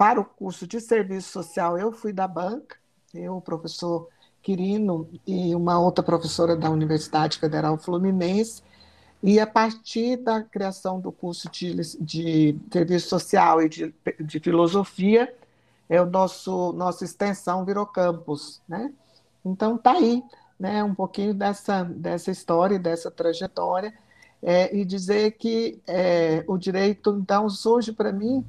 para 0.00 0.18
o 0.18 0.24
curso 0.24 0.66
de 0.66 0.80
serviço 0.80 1.30
social, 1.30 1.76
eu 1.76 1.92
fui 1.92 2.10
da 2.10 2.26
banca, 2.26 2.74
eu, 3.12 3.36
o 3.36 3.40
professor 3.42 4.08
Quirino 4.42 5.06
e 5.26 5.54
uma 5.54 5.78
outra 5.78 6.02
professora 6.02 6.56
da 6.56 6.70
Universidade 6.70 7.36
Federal 7.36 7.76
Fluminense, 7.76 8.62
e 9.22 9.38
a 9.38 9.46
partir 9.46 10.16
da 10.16 10.42
criação 10.42 10.98
do 10.98 11.12
curso 11.12 11.50
de, 11.50 11.74
de 12.00 12.58
serviço 12.72 13.10
social 13.10 13.60
e 13.60 13.68
de, 13.68 13.94
de 14.18 14.40
filosofia, 14.40 15.34
é 15.86 16.00
o 16.00 16.06
nosso 16.06 16.72
nossa 16.72 17.04
extensão 17.04 17.62
virou 17.66 17.84
campus, 17.84 18.62
né? 18.66 18.90
Então 19.44 19.76
tá 19.76 19.92
aí, 19.92 20.22
né? 20.58 20.82
Um 20.82 20.94
pouquinho 20.94 21.34
dessa 21.34 21.84
dessa 21.84 22.30
história, 22.30 22.78
dessa 22.78 23.10
trajetória 23.10 23.92
é, 24.42 24.74
e 24.74 24.82
dizer 24.82 25.32
que 25.32 25.78
é, 25.86 26.42
o 26.46 26.56
direito 26.56 27.18
então 27.20 27.50
surge 27.50 27.92
para 27.92 28.10
mim 28.10 28.42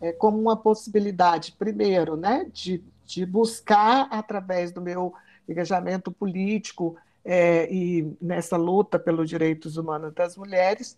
é, 0.00 0.12
como 0.12 0.38
uma 0.38 0.56
possibilidade, 0.56 1.52
primeiro, 1.58 2.16
né? 2.16 2.46
De, 2.52 2.82
de 3.06 3.24
buscar 3.26 4.08
através 4.10 4.72
do 4.72 4.80
meu 4.80 5.14
engajamento 5.48 6.12
político 6.12 6.96
é, 7.24 7.72
e 7.72 8.16
nessa 8.20 8.56
luta 8.56 8.98
pelos 8.98 9.28
direitos 9.28 9.76
humanos 9.76 10.12
das 10.14 10.36
mulheres, 10.36 10.96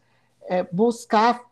é, 0.48 0.62
buscar 0.62 1.50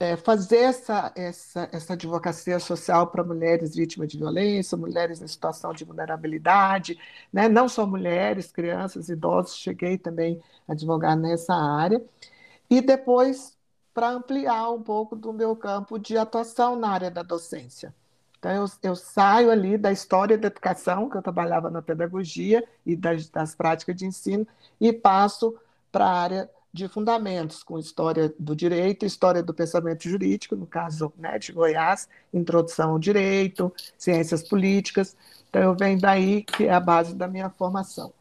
é, 0.00 0.16
fazer 0.16 0.56
essa, 0.56 1.12
essa, 1.14 1.68
essa 1.72 1.92
advocacia 1.92 2.58
social 2.58 3.08
para 3.08 3.22
mulheres 3.22 3.74
vítimas 3.76 4.08
de 4.08 4.16
violência, 4.16 4.76
mulheres 4.76 5.20
em 5.20 5.28
situação 5.28 5.74
de 5.74 5.84
vulnerabilidade, 5.84 6.98
né? 7.30 7.48
não 7.48 7.68
só 7.68 7.86
mulheres, 7.86 8.50
crianças, 8.50 9.10
idosos, 9.10 9.58
cheguei 9.58 9.98
também 9.98 10.40
a 10.66 10.72
advogar 10.72 11.16
nessa 11.16 11.54
área, 11.54 12.02
e 12.70 12.80
depois 12.80 13.58
para 13.92 14.10
ampliar 14.10 14.70
um 14.70 14.82
pouco 14.82 15.16
do 15.16 15.32
meu 15.32 15.56
campo 15.56 15.98
de 15.98 16.16
atuação 16.16 16.76
na 16.76 16.90
área 16.90 17.10
da 17.10 17.22
docência. 17.22 17.94
Então, 18.38 18.52
eu, 18.52 18.66
eu, 18.82 18.96
saio 18.96 19.50
ali 19.50 19.76
da 19.76 19.92
história 19.92 20.38
da 20.38 20.46
educação, 20.46 21.10
que 21.10 21.16
eu 21.16 21.22
trabalhava 21.22 21.70
na 21.70 21.82
pedagogia 21.82 22.66
e 22.86 22.96
das, 22.96 23.28
das 23.28 23.54
práticas 23.54 23.94
de 23.94 24.06
ensino, 24.06 24.46
e 24.80 24.92
passo 24.92 25.54
para 25.92 26.06
a 26.06 26.18
área 26.18 26.50
de 26.72 26.88
fundamentos, 26.88 27.62
com 27.62 27.78
história 27.78 28.32
do 28.38 28.56
direito, 28.56 29.04
história 29.04 29.42
do 29.42 29.52
pensamento 29.52 30.08
jurídico, 30.08 30.56
no 30.56 30.66
caso 30.66 31.12
né, 31.18 31.38
de 31.38 31.52
Goiás, 31.52 32.08
introdução 32.32 32.92
ao 32.92 32.98
direito, 32.98 33.72
ciências 33.98 34.42
políticas. 34.42 35.16
Então, 35.50 35.60
eu 35.60 35.74
venho 35.74 36.00
daí, 36.00 36.42
que 36.42 36.64
é 36.64 36.72
a 36.72 36.80
base 36.80 37.14
da 37.14 37.28
minha 37.28 37.50
formação. 37.50 38.12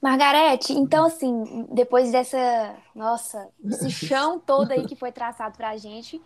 Margarete, 0.00 0.72
então 0.72 1.06
assim, 1.06 1.66
depois 1.72 2.10
dessa, 2.10 2.74
nossa, 2.94 3.48
esse 3.62 3.90
chão 3.92 4.38
todo 4.38 4.72
aí 4.72 4.86
que 4.86 4.96
foi 4.96 5.12
traçado 5.12 5.56
para 5.56 5.70
a 5.70 5.76
gente, 5.76 6.20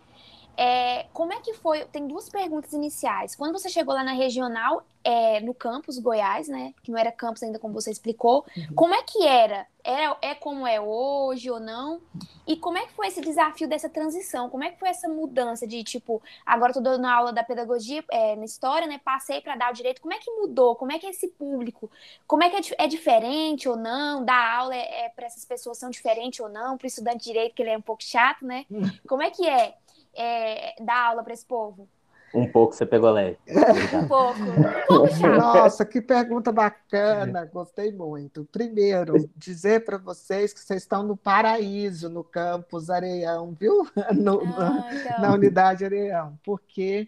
é, 0.57 1.05
como 1.13 1.33
é 1.33 1.39
que 1.39 1.53
foi? 1.53 1.85
Tem 1.85 2.07
duas 2.07 2.29
perguntas 2.29 2.73
iniciais. 2.73 3.35
Quando 3.35 3.53
você 3.53 3.69
chegou 3.69 3.93
lá 3.93 4.03
na 4.03 4.13
regional, 4.13 4.83
é, 5.03 5.39
no 5.39 5.53
campus 5.53 5.99
Goiás, 5.99 6.47
né? 6.47 6.73
Que 6.81 6.91
não 6.91 6.97
era 6.97 7.11
campus 7.11 7.43
ainda, 7.43 7.59
como 7.59 7.73
você 7.73 7.91
explicou. 7.91 8.45
Uhum. 8.57 8.75
Como 8.75 8.93
é 8.93 9.03
que 9.03 9.25
era? 9.25 9.67
era? 9.83 10.17
É 10.21 10.33
como 10.33 10.65
é 10.65 10.81
hoje 10.81 11.49
ou 11.51 11.59
não? 11.59 12.01
E 12.47 12.57
como 12.57 12.77
é 12.77 12.87
que 12.87 12.93
foi 12.93 13.07
esse 13.07 13.21
desafio 13.21 13.67
dessa 13.67 13.87
transição? 13.87 14.49
Como 14.49 14.63
é 14.63 14.71
que 14.71 14.79
foi 14.79 14.89
essa 14.89 15.07
mudança 15.07 15.67
de 15.67 15.83
tipo, 15.83 16.21
agora 16.43 16.71
estou 16.71 16.81
dando 16.81 17.05
aula 17.05 17.31
da 17.31 17.43
pedagogia 17.43 18.03
é, 18.11 18.35
na 18.35 18.45
história, 18.45 18.87
né? 18.87 18.99
Passei 19.03 19.41
para 19.41 19.55
dar 19.55 19.71
o 19.71 19.75
direito. 19.75 20.01
Como 20.01 20.13
é 20.13 20.17
que 20.17 20.31
mudou? 20.31 20.75
Como 20.75 20.91
é 20.91 20.97
que 20.97 21.05
é 21.05 21.11
esse 21.11 21.27
público? 21.27 21.89
Como 22.25 22.43
é 22.43 22.49
que 22.49 22.73
é, 22.73 22.85
é 22.85 22.87
diferente 22.87 23.69
ou 23.69 23.75
não? 23.75 24.25
Dar 24.25 24.57
aula 24.57 24.75
é, 24.75 25.05
é 25.05 25.09
para 25.09 25.27
essas 25.27 25.45
pessoas 25.45 25.77
são 25.77 25.91
diferentes 25.91 26.39
ou 26.39 26.49
não? 26.49 26.77
Para 26.77 26.85
o 26.85 26.87
estudante 26.87 27.19
de 27.19 27.25
direito, 27.25 27.53
que 27.53 27.61
ele 27.61 27.71
é 27.71 27.77
um 27.77 27.81
pouco 27.81 28.03
chato, 28.03 28.43
né? 28.43 28.65
Uhum. 28.69 28.89
Como 29.07 29.21
é 29.21 29.29
que 29.29 29.47
é? 29.47 29.75
É, 30.15 30.75
dar 30.83 31.09
aula 31.09 31.23
para 31.23 31.33
esse 31.33 31.45
povo? 31.45 31.87
Um 32.35 32.51
pouco 32.51 32.73
você 32.73 32.85
pegou 32.85 33.11
leve. 33.11 33.37
um 33.95 34.07
pouco. 34.07 34.39
Um 34.41 34.87
pouco 34.87 35.27
Nossa, 35.27 35.85
que 35.85 36.01
pergunta 36.01 36.51
bacana, 36.51 37.45
gostei 37.45 37.93
muito. 37.93 38.43
Primeiro, 38.51 39.29
dizer 39.37 39.85
para 39.85 39.97
vocês 39.97 40.53
que 40.53 40.59
vocês 40.59 40.81
estão 40.81 41.01
no 41.01 41.15
paraíso, 41.15 42.09
no 42.09 42.25
campus 42.25 42.89
Areião, 42.89 43.55
viu? 43.57 43.87
No, 44.13 44.41
ah, 44.57 44.89
então. 44.91 45.21
Na 45.21 45.33
unidade 45.33 45.85
Areião, 45.85 46.37
porque 46.43 47.07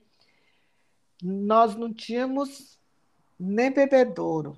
nós 1.22 1.76
não 1.76 1.94
tínhamos 1.94 2.80
nem 3.38 3.72
bebedouro. 3.72 4.58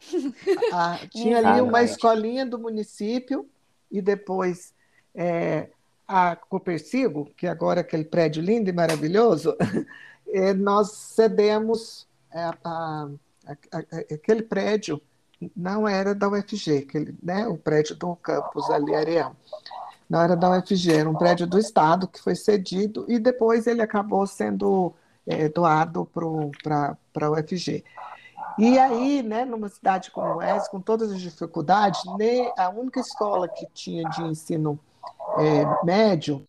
Ah, 0.72 0.98
tinha 1.10 1.38
ali 1.38 1.60
uma 1.60 1.82
escolinha 1.82 2.44
do 2.44 2.58
município 2.58 3.48
e 3.90 4.02
depois 4.02 4.74
é, 5.14 5.70
a 6.08 6.34
Copercigo, 6.34 7.26
que 7.36 7.46
agora 7.46 7.80
é 7.80 7.82
aquele 7.82 8.04
prédio 8.04 8.42
lindo 8.42 8.70
e 8.70 8.72
maravilhoso, 8.72 9.54
é, 10.26 10.54
nós 10.56 10.92
cedemos 10.92 12.08
é, 12.32 12.40
a, 12.40 12.56
a, 12.64 13.08
a, 13.72 13.78
aquele 14.14 14.42
prédio, 14.42 15.00
não 15.54 15.86
era 15.86 16.14
da 16.14 16.28
UFG, 16.28 16.78
aquele, 16.78 17.14
né, 17.22 17.46
o 17.46 17.58
prédio 17.58 17.94
do 17.94 18.16
campus 18.16 18.68
ali, 18.70 18.94
Areão. 18.94 19.36
Não 20.08 20.22
era 20.22 20.34
da 20.34 20.58
UFG, 20.58 20.90
era 20.92 21.10
um 21.10 21.14
prédio 21.14 21.46
do 21.46 21.58
Estado 21.58 22.08
que 22.08 22.20
foi 22.20 22.34
cedido 22.34 23.04
e 23.06 23.18
depois 23.18 23.66
ele 23.66 23.82
acabou 23.82 24.26
sendo 24.26 24.94
é, 25.26 25.50
doado 25.50 26.08
para 26.62 26.96
a 27.20 27.30
UFG. 27.30 27.84
E 28.58 28.78
aí, 28.78 29.22
né, 29.22 29.44
numa 29.44 29.68
cidade 29.68 30.10
como 30.10 30.40
essa, 30.40 30.68
com 30.70 30.80
todas 30.80 31.12
as 31.12 31.20
dificuldades, 31.20 32.00
nem 32.16 32.50
a 32.56 32.70
única 32.70 32.98
escola 32.98 33.46
que 33.46 33.66
tinha 33.72 34.08
de 34.08 34.22
ensino 34.22 34.80
é, 35.40 35.84
médio 35.84 36.46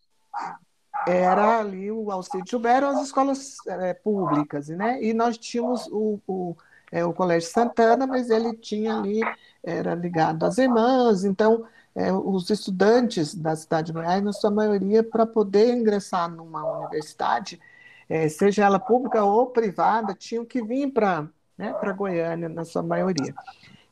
era 1.08 1.60
ali 1.60 1.92
o 1.92 2.12
Alcide 2.12 2.50
Gilberto, 2.50 2.86
as 2.86 3.06
escolas 3.06 3.56
é, 3.68 3.94
públicas, 3.94 4.68
né? 4.70 5.02
E 5.02 5.14
nós 5.14 5.38
tínhamos 5.38 5.88
o, 5.88 6.20
o, 6.28 6.56
é, 6.92 7.04
o 7.06 7.14
Colégio 7.14 7.50
Santana, 7.50 8.06
mas 8.06 8.30
ele 8.30 8.56
tinha 8.56 8.98
ali, 8.98 9.22
era 9.64 9.96
ligado 9.96 10.46
às 10.46 10.58
irmãs, 10.58 11.24
então 11.24 11.66
é, 11.96 12.12
os 12.12 12.50
estudantes 12.50 13.34
da 13.34 13.56
cidade 13.56 13.88
de 13.88 13.94
Goiás, 13.94 14.24
na 14.24 14.34
sua 14.34 14.52
maioria, 14.52 15.04
para 15.04 15.26
poder 15.26 15.74
ingressar 15.74 16.30
numa 16.30 16.64
universidade, 16.80 17.60
é, 18.08 18.28
seja 18.30 18.66
ela 18.66 18.80
pública 18.80 19.24
ou 19.24 19.48
privada, 19.48 20.14
tinham 20.14 20.46
que 20.46 20.62
vir 20.62 20.92
para 20.92 21.28
né, 21.58 21.74
Goiânia, 21.96 22.48
na 22.48 22.64
sua 22.64 22.82
maioria. 22.82 23.34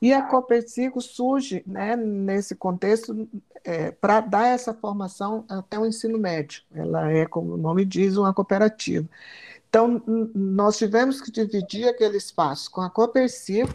E 0.02 0.14
a 0.14 0.22
Copercigo 0.22 1.02
surge 1.02 1.64
né, 1.66 1.96
nesse 1.96 2.56
contexto 2.56 3.28
é, 3.64 3.92
para 3.92 4.22
dar 4.22 4.48
essa 4.48 4.74
formação 4.74 5.44
até 5.50 5.80
o 5.80 5.86
ensino 5.86 6.18
médio. 6.18 6.62
Ela 6.74 7.12
é, 7.12 7.26
como 7.26 7.54
o 7.54 7.58
nome 7.58 7.84
diz, 7.84 8.16
uma 8.16 8.34
cooperativa. 8.34 9.08
Então, 9.70 10.02
nós 10.34 10.78
tivemos 10.78 11.20
que 11.20 11.32
dividir 11.32 11.88
aquele 11.88 12.18
espaço 12.18 12.72
com 12.72 12.82
a 12.82 12.90
Copercigo 12.90 13.74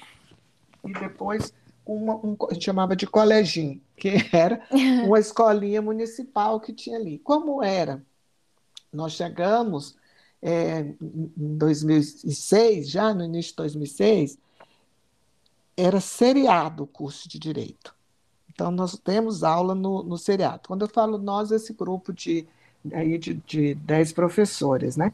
e 0.85 0.93
depois 0.93 1.53
uma, 1.85 2.15
um, 2.17 2.37
a 2.49 2.55
gente 2.55 2.65
chamava 2.65 2.97
de 2.97 3.07
coleginho, 3.07 3.81
que 3.97 4.15
era 4.33 4.65
uma 5.05 5.19
escolinha 5.19 5.83
municipal 5.83 6.61
que 6.61 6.73
tinha 6.73 6.97
ali. 6.97 7.19
Como 7.19 7.63
era? 7.63 8.03
Nós 8.93 9.13
chegamos 9.13 9.97
é, 10.41 10.81
em 10.81 11.57
2006, 11.57 12.89
já 12.89 13.13
no 13.13 13.25
início 13.25 13.53
de 13.53 13.57
2006, 13.57 14.39
era 15.77 16.01
seriado 16.01 16.85
o 16.85 16.87
curso 16.87 17.29
de 17.29 17.39
direito. 17.39 17.95
Então, 18.53 18.71
nós 18.71 18.97
temos 18.99 19.43
aula 19.43 19.75
no, 19.75 20.03
no 20.03 20.19
seriado. 20.19 20.69
Quando 20.69 20.83
eu 20.83 20.89
falo 20.89 21.17
nós, 21.19 21.51
esse 21.51 21.73
grupo 21.73 22.13
de, 22.13 22.47
aí 22.93 23.17
de, 23.19 23.35
de 23.35 23.75
dez 23.75 24.13
professores, 24.13 24.97
né? 24.97 25.13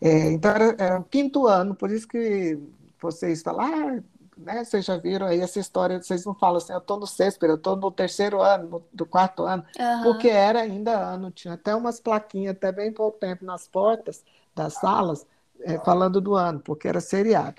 É, 0.00 0.32
então, 0.32 0.50
era, 0.50 0.76
era, 0.78 1.00
o 1.00 1.04
quinto 1.04 1.46
ano, 1.46 1.74
por 1.74 1.90
isso 1.90 2.08
que 2.08 2.58
vocês 3.00 3.40
falaram, 3.42 3.98
ah, 3.98 4.02
né? 4.36 4.64
Vocês 4.64 4.84
já 4.84 4.96
viram 4.96 5.26
aí 5.26 5.40
essa 5.40 5.60
história, 5.60 6.02
vocês 6.02 6.24
não 6.24 6.34
falam 6.34 6.58
assim, 6.58 6.72
eu 6.72 6.78
estou 6.78 6.98
no 6.98 7.06
sexto, 7.06 7.44
eu 7.44 7.54
estou 7.54 7.76
no 7.76 7.90
terceiro 7.90 8.42
ano, 8.42 8.68
no, 8.68 8.84
do 8.92 9.06
quarto 9.06 9.44
ano, 9.44 9.64
uhum. 9.78 10.02
porque 10.02 10.28
era 10.28 10.60
ainda 10.60 10.98
ano, 10.98 11.30
tinha 11.30 11.54
até 11.54 11.74
umas 11.74 12.00
plaquinhas, 12.00 12.56
até 12.56 12.72
bem 12.72 12.92
pouco 12.92 13.18
tempo, 13.18 13.44
nas 13.44 13.68
portas 13.68 14.24
das 14.54 14.74
salas, 14.74 15.26
é, 15.60 15.78
falando 15.78 16.20
do 16.20 16.34
ano, 16.34 16.60
porque 16.60 16.88
era 16.88 17.00
seriado. 17.00 17.56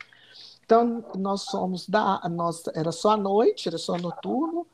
Então, 0.66 1.04
nós 1.18 1.42
somos 1.42 1.88
da. 1.88 2.22
Nós, 2.30 2.64
era 2.74 2.92
só 2.92 3.12
à 3.12 3.18
noite, 3.18 3.68
era 3.68 3.78
só 3.78 3.98
noturno, 3.98 4.66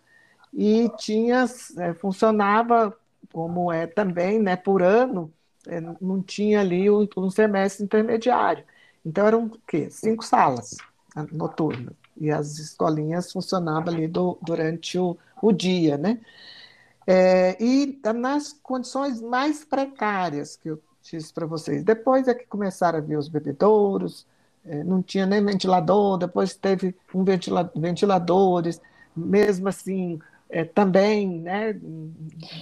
e 0.53 0.89
tinha, 0.97 1.45
é, 1.77 1.93
funcionava 1.93 2.95
como 3.31 3.71
é 3.71 3.87
também, 3.87 4.39
né, 4.39 4.55
por 4.55 4.81
ano, 4.81 5.31
é, 5.67 5.79
não 6.01 6.21
tinha 6.21 6.61
ali 6.61 6.89
um, 6.89 7.07
um, 7.17 7.29
semestre 7.29 7.83
intermediário. 7.83 8.63
Então, 9.05 9.25
eram 9.25 9.45
o 9.45 9.59
quê? 9.67 9.89
Cinco 9.91 10.23
salas 10.23 10.77
né, 11.15 11.27
noturnas. 11.31 11.93
E 12.17 12.31
as 12.31 12.57
escolinhas 12.57 13.31
funcionavam 13.31 13.93
ali 13.93 14.07
do, 14.07 14.37
durante 14.41 14.97
o, 14.97 15.17
o 15.41 15.51
dia, 15.51 15.97
né? 15.97 16.19
É, 17.07 17.57
e 17.63 17.99
nas 18.13 18.53
condições 18.53 19.21
mais 19.21 19.65
precárias 19.65 20.55
que 20.55 20.69
eu 20.69 20.81
disse 21.01 21.33
para 21.33 21.45
vocês. 21.45 21.83
Depois 21.83 22.27
é 22.27 22.33
que 22.33 22.45
começaram 22.45 22.99
a 22.99 23.01
vir 23.01 23.17
os 23.17 23.27
bebedouros, 23.27 24.27
é, 24.27 24.28
não 24.63 25.01
tinha 25.01 25.25
nem 25.25 25.43
ventilador, 25.43 26.17
depois 26.17 26.55
teve 26.55 26.95
um 27.13 27.23
ventila 27.23 27.71
ventiladores, 27.75 28.81
mesmo 29.15 29.67
assim, 29.67 30.19
é, 30.49 30.63
também, 30.63 31.41
né? 31.41 31.79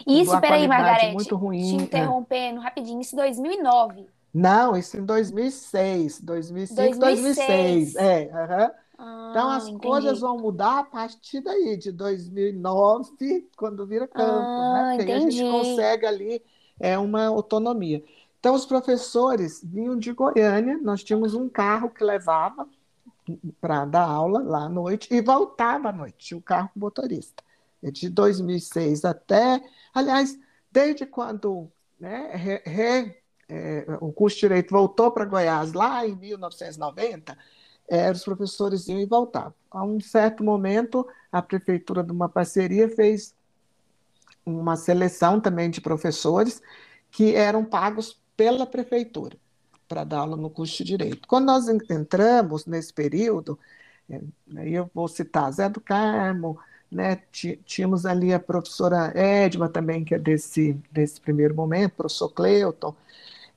Isso, 0.05 0.39
peraí, 0.41 0.67
Margarete, 0.67 1.13
muito 1.13 1.35
ruim, 1.35 1.77
te 1.77 1.81
é. 1.81 1.85
interrompendo 1.85 2.59
é. 2.59 2.63
rapidinho, 2.63 2.99
isso 2.99 3.15
em 3.15 3.19
2009. 3.19 4.07
Não, 4.33 4.75
isso 4.75 4.97
em 4.97 5.05
2006, 5.05 6.21
2005, 6.21 6.99
2006, 6.99 7.93
2006 7.93 7.95
é, 7.95 8.23
uhum. 8.25 8.71
ah, 8.99 9.27
então 9.31 9.49
as 9.49 9.67
entendi. 9.67 9.87
coisas 9.87 10.19
vão 10.19 10.37
mudar 10.37 10.79
a 10.79 10.83
partir 10.83 11.39
daí, 11.41 11.77
de 11.77 11.91
2009, 11.91 13.49
quando 13.55 13.87
vira 13.87 14.07
campo, 14.07 14.31
né? 14.31 14.45
ah, 14.45 14.83
né? 14.89 14.97
Porque 14.97 15.11
aí 15.11 15.17
a 15.17 15.21
gente 15.21 15.41
consegue 15.41 16.05
ali 16.05 16.41
é, 16.79 16.97
uma 16.97 17.27
autonomia. 17.27 18.03
Então, 18.39 18.53
os 18.55 18.65
professores 18.65 19.61
vinham 19.63 19.97
de 19.97 20.13
Goiânia, 20.13 20.77
nós 20.77 21.03
tínhamos 21.03 21.33
um 21.33 21.49
carro 21.49 21.89
que 21.89 22.03
levava 22.03 22.67
para 23.59 23.85
dar 23.85 24.05
aula 24.05 24.41
lá 24.41 24.65
à 24.65 24.69
noite 24.69 25.07
e 25.11 25.21
voltava 25.21 25.89
à 25.89 25.91
noite, 25.91 26.27
tinha 26.27 26.37
o 26.37 26.39
um 26.39 26.43
carro 26.43 26.69
com 26.73 26.79
motorista. 26.79 27.43
De 27.81 28.09
2006 28.09 29.05
até, 29.05 29.61
aliás, 29.93 30.37
desde 30.71 31.05
quando 31.05 31.69
né, 31.99 32.31
re, 32.33 32.61
re, 32.65 33.15
é, 33.49 33.85
o 34.01 34.11
curso 34.11 34.35
de 34.37 34.41
Direito 34.41 34.71
voltou 34.71 35.11
para 35.11 35.25
Goiás, 35.25 35.73
lá 35.73 36.05
em 36.05 36.15
1990, 36.15 37.37
é, 37.87 38.11
os 38.11 38.23
professores 38.23 38.87
iam 38.87 38.99
e 38.99 39.05
voltavam. 39.05 39.53
A 39.71 39.83
um 39.83 39.99
certo 39.99 40.43
momento, 40.43 41.07
a 41.31 41.41
prefeitura, 41.41 42.03
de 42.03 42.11
uma 42.11 42.27
parceria, 42.27 42.89
fez 42.89 43.33
uma 44.45 44.75
seleção 44.75 45.39
também 45.39 45.69
de 45.69 45.81
professores 45.81 46.61
que 47.11 47.35
eram 47.35 47.63
pagos 47.63 48.19
pela 48.37 48.65
prefeitura 48.65 49.35
para 49.87 50.03
dar 50.03 50.19
aula 50.19 50.37
no 50.37 50.49
curso 50.49 50.77
de 50.77 50.83
Direito. 50.83 51.27
Quando 51.27 51.45
nós 51.45 51.67
entramos 51.67 52.65
nesse 52.65 52.93
período, 52.93 53.57
é, 54.09 54.21
eu 54.65 54.89
vou 54.93 55.07
citar 55.07 55.51
Zé 55.51 55.67
do 55.69 55.81
Carmo, 55.81 56.59
né, 56.91 57.21
tínhamos 57.65 58.05
ali 58.05 58.33
a 58.33 58.39
professora 58.39 59.11
Edma 59.15 59.67
também, 59.67 60.05
que 60.05 60.15
é 60.15 60.19
desse, 60.19 60.73
desse 60.91 61.19
primeiro 61.19 61.55
momento, 61.55 61.93
o 61.93 61.97
professor 61.97 62.29
Cleuton, 62.29 62.95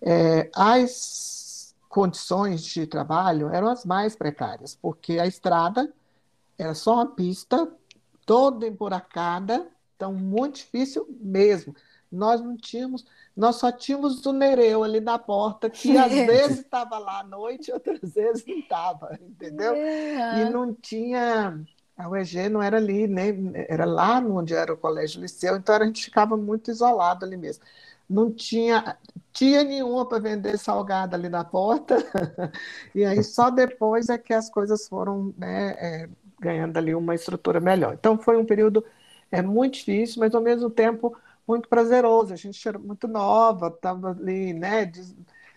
é, 0.02 0.50
as 0.54 1.74
condições 1.88 2.62
de 2.62 2.86
trabalho 2.86 3.48
eram 3.50 3.68
as 3.68 3.84
mais 3.84 4.16
precárias, 4.16 4.76
porque 4.80 5.18
a 5.18 5.26
estrada 5.26 5.92
era 6.56 6.74
só 6.74 6.94
uma 6.94 7.06
pista 7.06 7.70
toda 8.24 8.66
emburacada, 8.66 9.66
então 9.96 10.12
muito 10.12 10.56
difícil 10.56 11.06
mesmo. 11.20 11.74
Nós 12.10 12.40
não 12.40 12.56
tínhamos, 12.56 13.04
nós 13.36 13.56
só 13.56 13.70
tínhamos 13.70 14.24
o 14.26 14.32
Nereu 14.32 14.82
ali 14.82 15.00
na 15.00 15.18
porta, 15.18 15.70
que 15.70 15.96
às 15.98 16.12
vezes 16.12 16.60
estava 16.60 16.98
lá 16.98 17.20
à 17.20 17.24
noite, 17.24 17.72
outras 17.72 18.00
vezes 18.00 18.44
não 18.46 18.58
estava, 18.58 19.18
entendeu? 19.20 19.74
É. 19.74 20.42
E 20.42 20.50
não 20.50 20.74
tinha. 20.74 21.60
A 21.96 22.08
UEG 22.08 22.48
não 22.48 22.62
era 22.62 22.78
ali, 22.78 23.06
nem, 23.06 23.52
era 23.68 23.84
lá 23.84 24.18
onde 24.20 24.54
era 24.54 24.72
o 24.72 24.76
colégio 24.76 25.20
liceu, 25.20 25.56
então 25.56 25.74
a 25.74 25.84
gente 25.84 26.02
ficava 26.02 26.34
muito 26.34 26.70
isolado 26.70 27.26
ali 27.26 27.36
mesmo. 27.36 27.62
Não 28.08 28.32
tinha 28.32 28.96
tia 29.32 29.62
nenhuma 29.62 30.06
para 30.06 30.18
vender 30.18 30.58
salgado 30.58 31.14
ali 31.14 31.28
na 31.28 31.44
porta, 31.44 31.96
e 32.94 33.04
aí 33.04 33.22
só 33.22 33.50
depois 33.50 34.08
é 34.08 34.16
que 34.16 34.32
as 34.32 34.48
coisas 34.48 34.88
foram 34.88 35.34
né, 35.36 35.76
é, 35.78 36.08
ganhando 36.40 36.76
ali 36.78 36.94
uma 36.94 37.14
estrutura 37.14 37.60
melhor. 37.60 37.94
Então 37.94 38.18
foi 38.18 38.36
um 38.36 38.46
período 38.46 38.84
é, 39.30 39.42
muito 39.42 39.74
difícil, 39.74 40.20
mas 40.20 40.34
ao 40.34 40.40
mesmo 40.40 40.70
tempo 40.70 41.14
muito 41.50 41.68
prazeroso. 41.68 42.32
A 42.32 42.36
gente 42.36 42.66
era 42.66 42.78
muito 42.78 43.08
nova, 43.08 43.68
estava 43.68 44.10
ali, 44.10 44.52
né? 44.52 44.90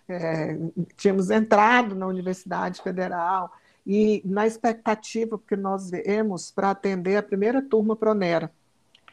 é, 0.09 0.57
tínhamos 0.97 1.29
entrado 1.29 1.95
na 1.95 2.07
Universidade 2.07 2.81
Federal 2.81 3.51
e 3.85 4.21
na 4.25 4.47
expectativa, 4.47 5.37
porque 5.37 5.55
nós 5.55 5.89
viemos 5.89 6.51
para 6.51 6.71
atender 6.71 7.17
a 7.17 7.23
primeira 7.23 7.61
turma 7.61 7.95
Pronera. 7.95 8.51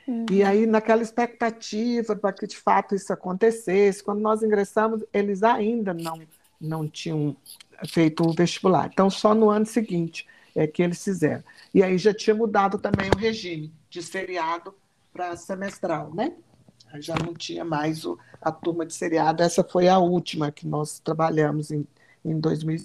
Uhum. 0.06 0.26
E 0.30 0.42
aí, 0.42 0.66
naquela 0.66 1.02
expectativa 1.02 2.16
para 2.16 2.32
que 2.32 2.46
de 2.46 2.56
fato 2.56 2.94
isso 2.94 3.12
acontecesse, 3.12 4.02
quando 4.02 4.20
nós 4.20 4.42
ingressamos, 4.42 5.04
eles 5.12 5.42
ainda 5.42 5.92
não, 5.92 6.20
não 6.60 6.88
tinham 6.88 7.36
feito 7.86 8.26
o 8.26 8.32
vestibular. 8.32 8.90
Então, 8.92 9.10
só 9.10 9.34
no 9.34 9.50
ano 9.50 9.66
seguinte 9.66 10.26
é 10.54 10.66
que 10.66 10.82
eles 10.82 11.02
fizeram. 11.02 11.44
E 11.72 11.82
aí 11.82 11.98
já 11.98 12.12
tinha 12.12 12.34
mudado 12.34 12.78
também 12.78 13.10
o 13.14 13.18
regime 13.18 13.72
de 13.88 14.02
seriado 14.02 14.74
para 15.12 15.36
semestral, 15.36 16.12
né? 16.14 16.32
Já 16.98 17.14
não 17.14 17.34
tinha 17.34 17.64
mais 17.64 18.04
o, 18.04 18.18
a 18.40 18.50
turma 18.50 18.86
de 18.86 18.94
seriado. 18.94 19.42
Essa 19.42 19.62
foi 19.62 19.88
a 19.88 19.98
última 19.98 20.50
que 20.50 20.66
nós 20.66 20.98
trabalhamos 20.98 21.70
em, 21.70 21.86
em 22.24 22.38
2000, 22.40 22.84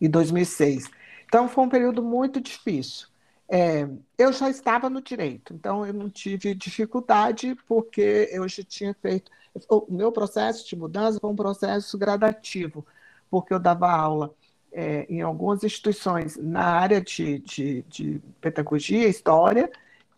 e 0.00 0.08
2006. 0.08 0.90
Então, 1.26 1.48
foi 1.48 1.64
um 1.64 1.68
período 1.68 2.02
muito 2.02 2.40
difícil. 2.40 3.08
É, 3.50 3.88
eu 4.18 4.32
já 4.32 4.50
estava 4.50 4.90
no 4.90 5.00
direito, 5.00 5.54
então 5.54 5.86
eu 5.86 5.94
não 5.94 6.10
tive 6.10 6.54
dificuldade, 6.54 7.56
porque 7.66 8.28
eu 8.30 8.46
já 8.46 8.62
tinha 8.62 8.94
feito. 9.00 9.30
O 9.70 9.86
meu 9.88 10.12
processo 10.12 10.68
de 10.68 10.76
mudança 10.76 11.18
foi 11.18 11.30
um 11.30 11.36
processo 11.36 11.96
gradativo, 11.96 12.86
porque 13.30 13.52
eu 13.54 13.58
dava 13.58 13.90
aula 13.90 14.34
é, 14.70 15.06
em 15.08 15.22
algumas 15.22 15.64
instituições 15.64 16.36
na 16.36 16.64
área 16.64 17.00
de, 17.00 17.38
de, 17.40 17.82
de 17.88 18.20
pedagogia, 18.40 19.08
história, 19.08 19.70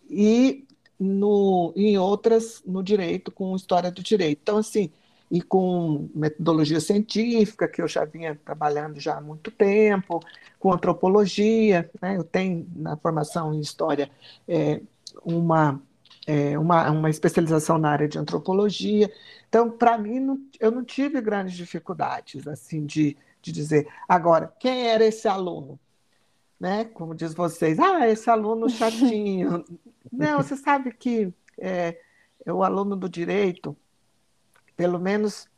e 0.08 0.66
no, 1.00 1.72
em 1.74 1.96
outras 1.96 2.62
no 2.66 2.82
direito, 2.82 3.32
com 3.32 3.56
história 3.56 3.90
do 3.90 4.02
direito. 4.02 4.40
Então, 4.42 4.58
assim, 4.58 4.90
e 5.30 5.40
com 5.40 6.08
metodologia 6.14 6.80
científica, 6.80 7.66
que 7.68 7.80
eu 7.80 7.88
já 7.88 8.04
vinha 8.04 8.38
trabalhando 8.44 9.00
já 9.00 9.16
há 9.16 9.20
muito 9.20 9.50
tempo, 9.50 10.20
com 10.58 10.72
antropologia, 10.72 11.88
né? 12.02 12.16
eu 12.16 12.24
tenho 12.24 12.66
na 12.76 12.96
formação 12.96 13.54
em 13.54 13.60
história 13.60 14.10
é, 14.46 14.82
uma, 15.24 15.80
é, 16.26 16.58
uma, 16.58 16.90
uma 16.90 17.08
especialização 17.08 17.78
na 17.78 17.90
área 17.90 18.08
de 18.08 18.18
antropologia. 18.18 19.10
Então, 19.48 19.70
para 19.70 19.96
mim, 19.96 20.20
não, 20.20 20.38
eu 20.58 20.70
não 20.70 20.84
tive 20.84 21.20
grandes 21.20 21.56
dificuldades 21.56 22.46
assim 22.46 22.84
de, 22.84 23.16
de 23.40 23.52
dizer. 23.52 23.88
Agora, 24.08 24.52
quem 24.58 24.88
era 24.88 25.04
esse 25.04 25.28
aluno? 25.28 25.78
Né? 26.60 26.84
Como 26.84 27.14
diz 27.14 27.32
vocês, 27.32 27.78
ah, 27.78 28.06
esse 28.06 28.28
aluno 28.28 28.68
chatinho. 28.68 29.64
Não, 30.12 30.36
você 30.36 30.56
sabe 30.56 30.92
que 30.92 31.32
é, 31.58 31.96
o 32.46 32.62
aluno 32.62 32.94
do 32.94 33.08
direito, 33.08 33.74
pelo 34.76 34.98
menos 34.98 35.48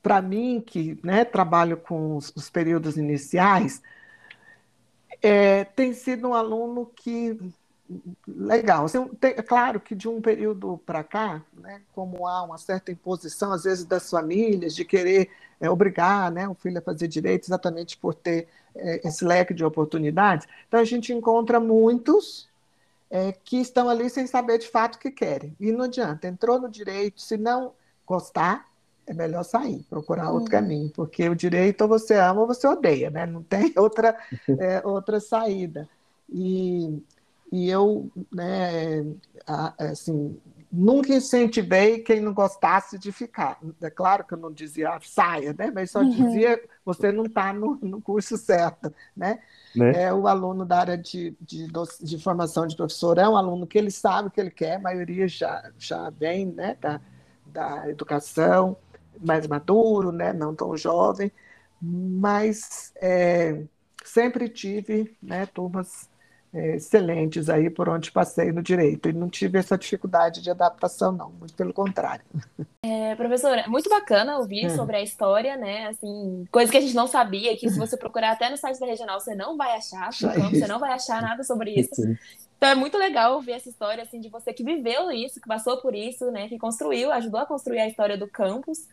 para 0.00 0.22
mim, 0.22 0.62
que 0.64 0.98
né, 1.02 1.24
trabalho 1.24 1.76
com 1.76 2.16
os, 2.16 2.32
os 2.36 2.48
períodos 2.48 2.96
iniciais, 2.96 3.82
é, 5.20 5.64
tem 5.64 5.92
sido 5.92 6.28
um 6.28 6.34
aluno 6.34 6.86
que 6.94 7.36
legal. 8.26 8.84
Assim, 8.84 9.04
tem, 9.20 9.32
é 9.32 9.42
claro 9.42 9.80
que 9.80 9.96
de 9.96 10.08
um 10.08 10.20
período 10.20 10.78
para 10.86 11.02
cá, 11.02 11.42
né, 11.54 11.82
como 11.92 12.26
há 12.26 12.42
uma 12.44 12.58
certa 12.58 12.92
imposição, 12.92 13.52
às 13.52 13.64
vezes, 13.64 13.84
das 13.84 14.08
famílias, 14.08 14.76
de 14.76 14.84
querer 14.84 15.28
é, 15.60 15.68
obrigar 15.68 16.30
né, 16.30 16.48
o 16.48 16.54
filho 16.54 16.78
a 16.78 16.82
fazer 16.82 17.08
direito 17.08 17.46
exatamente 17.46 17.96
por 17.96 18.14
ter 18.14 18.46
é, 18.46 18.46
esse 19.04 19.24
leque 19.24 19.54
de 19.54 19.64
oportunidades. 19.64 20.46
Então, 20.66 20.80
a 20.80 20.84
gente 20.84 21.12
encontra 21.12 21.58
muitos 21.60 22.48
é, 23.10 23.32
que 23.32 23.58
estão 23.58 23.88
ali 23.88 24.10
sem 24.10 24.26
saber 24.26 24.58
de 24.58 24.68
fato 24.68 24.96
o 24.96 24.98
que 24.98 25.10
querem. 25.10 25.54
E 25.60 25.72
não 25.72 25.84
adianta, 25.84 26.26
entrou 26.26 26.60
no 26.60 26.68
direito, 26.68 27.20
se 27.20 27.36
não 27.36 27.72
gostar, 28.06 28.66
é 29.06 29.14
melhor 29.14 29.44
sair, 29.44 29.84
procurar 29.88 30.30
outro 30.30 30.52
uhum. 30.52 30.60
caminho, 30.60 30.90
porque 30.90 31.28
o 31.28 31.34
direito 31.34 31.82
ou 31.82 31.88
você 31.88 32.14
ama 32.14 32.40
ou 32.40 32.46
você 32.46 32.66
odeia, 32.66 33.08
né? 33.10 33.24
não 33.24 33.42
tem 33.42 33.72
outra, 33.78 34.16
é, 34.58 34.82
outra 34.84 35.20
saída. 35.20 35.88
E, 36.28 37.00
e 37.52 37.70
eu, 37.70 38.10
né, 38.32 39.06
assim, 39.78 40.36
nunca 40.72 41.12
incentivei 41.12 42.00
quem 42.00 42.20
não 42.20 42.32
gostasse 42.32 42.98
de 42.98 43.12
ficar. 43.12 43.58
É 43.80 43.90
claro 43.90 44.24
que 44.24 44.34
eu 44.34 44.38
não 44.38 44.52
dizia 44.52 44.90
ah, 44.90 45.00
saia, 45.02 45.54
né? 45.56 45.70
mas 45.74 45.90
só 45.90 46.00
uhum. 46.00 46.10
dizia 46.10 46.60
você 46.84 47.10
não 47.10 47.24
está 47.24 47.52
no, 47.52 47.78
no, 47.82 48.00
curso 48.00 48.36
certo. 48.36 48.92
Né? 49.16 49.38
né? 49.74 50.04
É, 50.04 50.12
o 50.12 50.26
aluno 50.26 50.64
da 50.64 50.78
área 50.78 50.98
de, 50.98 51.36
de, 51.40 51.68
de, 52.00 52.18
formação 52.18 52.66
de 52.66 52.76
professor 52.76 53.18
é 53.18 53.28
um 53.28 53.36
aluno 53.36 53.66
que 53.66 53.78
ele 53.78 53.90
sabe 53.90 54.28
o 54.28 54.30
que 54.30 54.40
ele 54.40 54.50
quer, 54.50 54.76
a 54.76 54.80
maioria 54.80 55.28
já, 55.28 55.70
já 55.78 56.10
vem 56.10 56.46
né, 56.46 56.76
da, 56.80 57.00
da 57.46 57.88
educação, 57.88 58.76
mais 59.20 59.46
maduro, 59.46 60.12
né, 60.12 60.32
não 60.32 60.54
tão 60.54 60.76
jovem, 60.76 61.32
mas 61.80 62.92
é, 62.96 63.62
sempre 64.04 64.48
tive 64.48 65.16
né, 65.22 65.46
turmas 65.46 66.08
excelentes 66.56 67.48
aí 67.48 67.68
por 67.68 67.88
onde 67.88 68.10
passei 68.10 68.52
no 68.52 68.62
direito 68.62 69.08
e 69.08 69.12
não 69.12 69.28
tive 69.28 69.58
essa 69.58 69.76
dificuldade 69.76 70.42
de 70.42 70.50
adaptação 70.50 71.12
não, 71.12 71.30
muito 71.30 71.54
pelo 71.54 71.72
contrário. 71.72 72.24
É, 72.82 73.14
professora, 73.16 73.64
muito 73.68 73.90
bacana 73.90 74.38
ouvir 74.38 74.66
é. 74.66 74.68
sobre 74.70 74.96
a 74.96 75.02
história, 75.02 75.56
né? 75.56 75.88
Assim, 75.88 76.44
coisa 76.50 76.70
que 76.70 76.78
a 76.78 76.80
gente 76.80 76.94
não 76.94 77.06
sabia, 77.06 77.56
que 77.56 77.68
se 77.68 77.78
você 77.78 77.96
procurar 77.96 78.32
até 78.32 78.48
no 78.48 78.56
site 78.56 78.78
da 78.78 78.86
regional 78.86 79.20
você 79.20 79.34
não 79.34 79.56
vai 79.56 79.76
achar, 79.76 80.12
você 80.12 80.66
não 80.66 80.78
vai 80.78 80.92
achar 80.92 81.20
nada 81.20 81.42
sobre 81.42 81.72
isso. 81.72 82.02
Então 82.56 82.70
é 82.70 82.74
muito 82.74 82.96
legal 82.96 83.34
ouvir 83.34 83.52
essa 83.52 83.68
história 83.68 84.02
assim 84.02 84.20
de 84.20 84.28
você 84.28 84.52
que 84.52 84.64
viveu 84.64 85.10
isso, 85.10 85.40
que 85.40 85.48
passou 85.48 85.78
por 85.78 85.94
isso, 85.94 86.30
né? 86.30 86.48
Que 86.48 86.58
construiu, 86.58 87.12
ajudou 87.12 87.40
a 87.40 87.46
construir 87.46 87.80
a 87.80 87.88
história 87.88 88.16
do 88.16 88.28
campus. 88.28 88.88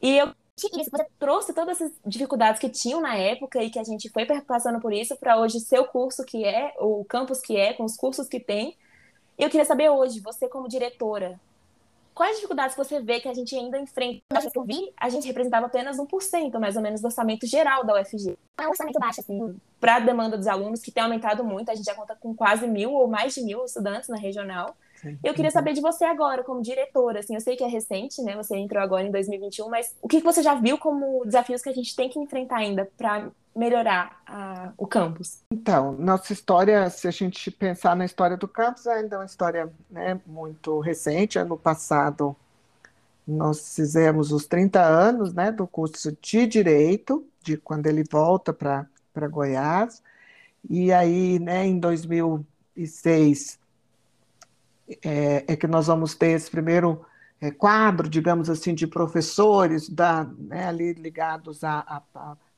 E 0.00 0.18
eu 0.18 0.32
você 0.56 1.06
trouxe 1.18 1.52
todas 1.52 1.80
essas 1.80 1.92
dificuldades 2.06 2.60
que 2.60 2.68
tinham 2.68 3.00
na 3.00 3.16
época 3.16 3.62
e 3.62 3.70
que 3.70 3.78
a 3.78 3.84
gente 3.84 4.08
foi 4.10 4.24
passando 4.24 4.80
por 4.80 4.92
isso 4.92 5.16
para 5.16 5.38
hoje 5.38 5.60
ser 5.60 5.78
o 5.78 5.86
curso 5.86 6.24
que 6.24 6.44
é, 6.44 6.72
o 6.78 7.04
campus 7.04 7.40
que 7.40 7.56
é, 7.56 7.72
com 7.72 7.84
os 7.84 7.96
cursos 7.96 8.28
que 8.28 8.38
tem. 8.38 8.76
E 9.36 9.42
eu 9.42 9.50
queria 9.50 9.64
saber 9.64 9.90
hoje, 9.90 10.20
você 10.20 10.48
como 10.48 10.68
diretora, 10.68 11.40
quais 12.14 12.36
dificuldades 12.36 12.76
você 12.76 13.00
vê 13.00 13.18
que 13.20 13.28
a 13.28 13.34
gente 13.34 13.54
ainda 13.56 13.78
enfrenta? 13.78 14.22
eu 14.54 14.62
vi, 14.62 14.92
a 14.96 15.08
gente 15.08 15.26
representava 15.26 15.66
apenas 15.66 15.98
1% 15.98 16.58
mais 16.60 16.76
ou 16.76 16.82
menos 16.82 17.00
do 17.00 17.06
orçamento 17.06 17.46
geral 17.46 17.84
da 17.84 18.00
UFG. 18.00 18.38
É 18.56 18.66
um 18.66 18.70
orçamento 18.70 19.00
baixo, 19.00 19.20
assim. 19.20 19.56
Para 19.80 19.96
a 19.96 20.00
demanda 20.00 20.38
dos 20.38 20.46
alunos, 20.46 20.80
que 20.80 20.92
tem 20.92 21.02
aumentado 21.02 21.42
muito, 21.42 21.70
a 21.70 21.74
gente 21.74 21.84
já 21.84 21.94
conta 21.94 22.14
com 22.14 22.34
quase 22.34 22.68
mil 22.68 22.92
ou 22.92 23.08
mais 23.08 23.34
de 23.34 23.42
mil 23.42 23.64
estudantes 23.64 24.08
na 24.08 24.16
regional. 24.16 24.76
Eu 25.22 25.34
queria 25.34 25.50
saber 25.50 25.72
de 25.72 25.80
você 25.80 26.04
agora, 26.04 26.42
como 26.42 26.62
diretora, 26.62 27.20
assim, 27.20 27.34
eu 27.34 27.40
sei 27.40 27.56
que 27.56 27.64
é 27.64 27.66
recente, 27.66 28.22
né? 28.22 28.34
Você 28.36 28.56
entrou 28.56 28.82
agora 28.82 29.06
em 29.06 29.10
2021, 29.10 29.68
mas 29.68 29.94
o 30.00 30.08
que 30.08 30.20
você 30.20 30.42
já 30.42 30.54
viu 30.54 30.78
como 30.78 31.24
desafios 31.24 31.62
que 31.62 31.68
a 31.68 31.74
gente 31.74 31.94
tem 31.94 32.08
que 32.08 32.18
enfrentar 32.18 32.56
ainda 32.56 32.88
para 32.96 33.30
melhorar 33.54 34.20
a, 34.26 34.72
o 34.76 34.86
campus? 34.86 35.40
Então, 35.52 35.92
nossa 35.92 36.32
história, 36.32 36.88
se 36.90 37.06
a 37.06 37.10
gente 37.10 37.50
pensar 37.50 37.94
na 37.94 38.04
história 38.04 38.36
do 38.36 38.48
campus, 38.48 38.86
ainda 38.86 39.16
é 39.16 39.18
uma 39.18 39.24
história 39.24 39.72
né, 39.90 40.20
muito 40.26 40.80
recente. 40.80 41.38
Ano 41.38 41.56
passado, 41.56 42.34
nós 43.26 43.74
fizemos 43.74 44.32
os 44.32 44.46
30 44.46 44.82
anos 44.82 45.32
né, 45.32 45.50
do 45.50 45.66
curso 45.66 46.16
de 46.20 46.46
Direito, 46.46 47.24
de 47.42 47.56
quando 47.56 47.86
ele 47.86 48.04
volta 48.04 48.52
para 48.52 49.28
Goiás. 49.28 50.02
E 50.68 50.92
aí, 50.92 51.38
né, 51.38 51.66
em 51.66 51.78
2006, 51.78 53.58
é, 55.02 55.44
é 55.46 55.56
que 55.56 55.66
nós 55.66 55.86
vamos 55.86 56.14
ter 56.14 56.32
esse 56.32 56.50
primeiro 56.50 57.04
é, 57.40 57.50
quadro, 57.50 58.08
digamos 58.08 58.48
assim, 58.50 58.74
de 58.74 58.86
professores 58.86 59.88
da, 59.88 60.24
né, 60.38 60.66
ali 60.66 60.92
ligados 60.92 61.64
à 61.64 62.02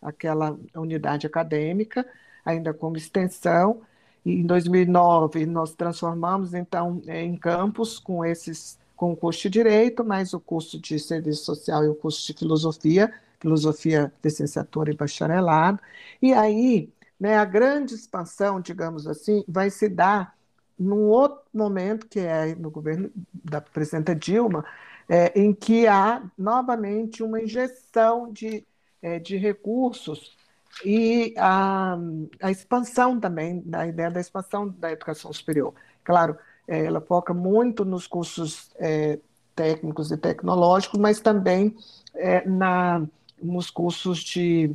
aquela 0.00 0.58
unidade 0.74 1.26
acadêmica, 1.26 2.06
ainda 2.44 2.72
como 2.72 2.96
extensão. 2.96 3.82
E 4.24 4.32
em 4.40 4.46
2009 4.46 5.46
nós 5.46 5.74
transformamos 5.74 6.54
então 6.54 7.00
em 7.06 7.36
campus 7.36 7.98
com 7.98 8.24
esses 8.24 8.78
com 8.96 9.12
o 9.12 9.16
curso 9.16 9.42
de 9.42 9.50
direito, 9.50 10.02
mais 10.04 10.32
o 10.32 10.40
curso 10.40 10.80
de 10.80 10.98
serviço 10.98 11.44
social 11.44 11.84
e 11.84 11.88
o 11.88 11.94
curso 11.94 12.26
de 12.26 12.38
filosofia, 12.38 13.12
filosofia, 13.38 14.12
licenciatura 14.24 14.90
e 14.90 14.96
bacharelado. 14.96 15.80
E 16.20 16.32
aí, 16.32 16.90
né, 17.20 17.36
a 17.36 17.44
grande 17.44 17.94
expansão, 17.94 18.60
digamos 18.60 19.06
assim, 19.06 19.44
vai 19.46 19.68
se 19.70 19.88
dar 19.88 20.34
num 20.78 21.08
outro 21.08 21.42
momento, 21.52 22.06
que 22.06 22.20
é 22.20 22.54
no 22.54 22.70
governo 22.70 23.10
da 23.32 23.60
presidenta 23.60 24.14
Dilma, 24.14 24.64
é, 25.08 25.38
em 25.38 25.52
que 25.52 25.86
há 25.86 26.22
novamente 26.36 27.22
uma 27.22 27.40
injeção 27.40 28.32
de, 28.32 28.66
é, 29.00 29.18
de 29.18 29.36
recursos 29.36 30.36
e 30.84 31.34
a, 31.38 31.96
a 32.42 32.50
expansão 32.50 33.18
também, 33.18 33.62
da 33.64 33.86
ideia 33.86 34.10
da 34.10 34.20
expansão 34.20 34.68
da 34.68 34.92
educação 34.92 35.32
superior. 35.32 35.72
Claro, 36.04 36.36
é, 36.68 36.84
ela 36.84 37.00
foca 37.00 37.32
muito 37.32 37.84
nos 37.84 38.06
cursos 38.06 38.70
é, 38.76 39.18
técnicos 39.54 40.10
e 40.10 40.16
tecnológicos, 40.16 40.98
mas 41.00 41.20
também 41.20 41.74
é, 42.14 42.46
na, 42.46 43.06
nos 43.42 43.70
cursos 43.70 44.18
de 44.18 44.74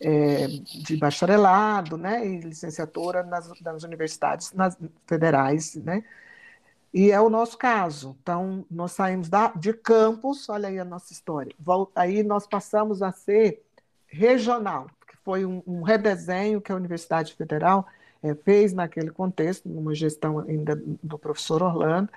é, 0.00 0.46
de 0.46 0.96
bacharelado, 0.96 1.96
né, 1.96 2.26
e 2.26 2.40
licenciatura 2.40 3.22
nas, 3.22 3.50
nas 3.60 3.82
universidades 3.82 4.52
nas, 4.52 4.76
federais, 5.06 5.74
né, 5.76 6.02
e 6.92 7.10
é 7.10 7.20
o 7.20 7.30
nosso 7.30 7.56
caso. 7.56 8.16
Então, 8.22 8.64
nós 8.70 8.92
saímos 8.92 9.28
da, 9.28 9.48
de 9.48 9.72
campus, 9.72 10.48
olha 10.48 10.68
aí 10.68 10.78
a 10.78 10.84
nossa 10.84 11.12
história, 11.12 11.54
aí 11.94 12.22
nós 12.22 12.46
passamos 12.46 13.02
a 13.02 13.12
ser 13.12 13.62
regional, 14.06 14.88
que 15.06 15.16
foi 15.24 15.44
um, 15.44 15.62
um 15.66 15.82
redesenho 15.82 16.60
que 16.60 16.72
a 16.72 16.76
Universidade 16.76 17.34
Federal 17.34 17.86
é, 18.22 18.34
fez 18.34 18.72
naquele 18.72 19.10
contexto, 19.10 19.68
numa 19.68 19.94
gestão 19.94 20.40
ainda 20.40 20.76
do 21.02 21.18
professor 21.18 21.62
Orlando, 21.62 22.10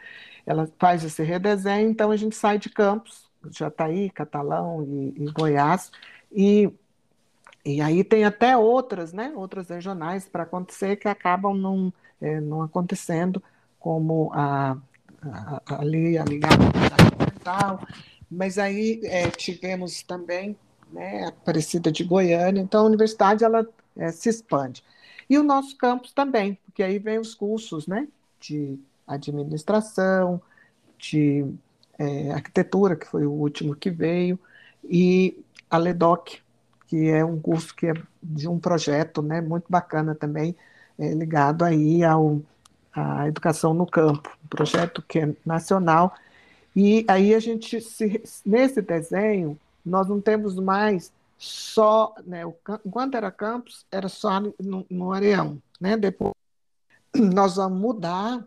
ela 0.46 0.69
faz 0.80 1.04
esse 1.04 1.22
redesenho, 1.22 1.89
então 1.89 2.12
a 2.12 2.17
gente 2.17 2.36
sai 2.36 2.58
de 2.58 2.69
campus, 2.69 3.30
Jataí, 3.52 4.10
Catalão 4.10 4.84
e, 4.84 5.24
e 5.24 5.32
Goiás, 5.32 5.91
e 6.32 6.74
e 7.65 7.82
aí 7.82 8.04
tem 8.04 8.26
até 8.26 8.58
outras, 8.58 9.13
né, 9.13 9.32
outras 9.36 9.69
regionais 9.69 10.28
para 10.28 10.43
acontecer 10.43 10.97
que 10.97 11.08
acabam 11.08 11.58
não, 11.58 11.93
é, 12.21 12.39
não 12.41 12.62
acontecendo, 12.62 13.41
como 13.80 14.32
a, 14.34 14.78
a, 15.21 15.76
ali 15.80 16.17
a 16.17 16.26
ligada 16.26 16.56
ambiental, 17.13 17.86
mas 18.30 18.58
aí 18.58 18.99
é, 19.04 19.30
tivemos 19.30 20.04
também 20.04 20.58
né, 20.91 21.26
a 21.26 21.30
Aparecida 21.30 21.91
de 21.91 22.04
Goiânia, 22.04 22.62
então 22.62 22.82
a 22.82 22.88
universidade 22.88 23.43
ela 23.43 23.67
é, 23.95 24.12
se 24.12 24.30
expande. 24.30 24.84
E 25.30 25.38
o 25.38 25.43
nosso 25.43 25.78
campus 25.78 26.12
também, 26.12 26.60
porque 26.65 26.84
aí 26.84 26.99
vem 26.99 27.17
os 27.17 27.34
cursos 27.34 27.88
né, 27.88 28.08
de 28.39 28.78
administração, 29.08 30.41
de 30.97 31.45
é, 31.97 32.32
arquitetura, 32.32 32.95
que 32.95 33.08
foi 33.08 33.26
o 33.26 33.32
último 33.32 33.76
que 33.76 33.89
veio, 33.89 34.38
e 34.84 35.38
a 35.69 35.78
LEDOC, 35.78 36.43
que 36.94 37.10
é 37.10 37.26
um 37.26 37.40
curso 37.42 37.74
que 37.74 37.88
é 37.88 37.94
de 38.22 38.48
um 38.48 38.60
projeto 38.60 39.24
né, 39.24 39.42
muito 39.42 39.66
bacana 39.68 40.14
também, 40.14 40.56
é, 41.00 41.12
ligado 41.12 41.66
aí 41.66 42.04
ao, 42.04 42.40
à 42.94 43.28
educação 43.28 43.74
no 43.74 43.88
campo, 43.88 44.30
um 44.46 44.48
projeto 44.48 45.02
que 45.02 45.18
é 45.18 45.36
nacional. 45.44 46.14
E 46.76 47.04
aí 47.08 47.34
a 47.34 47.40
gente, 47.40 47.82
se, 47.82 48.22
nesse 48.46 48.80
desenho, 48.80 49.60
nós 49.84 50.08
não 50.08 50.22
temos 50.22 50.54
mais 50.54 51.12
só, 51.36 52.14
né, 52.28 52.46
o, 52.46 52.56
enquanto 52.86 53.16
era 53.16 53.32
campus, 53.32 53.88
era 53.92 54.08
só 54.08 54.40
no, 54.40 54.86
no 54.88 55.12
Areão. 55.12 55.60
Né? 55.82 55.98
Depois 55.98 56.36
nós 57.16 57.56
vamos 57.56 57.82
mudar 57.82 58.46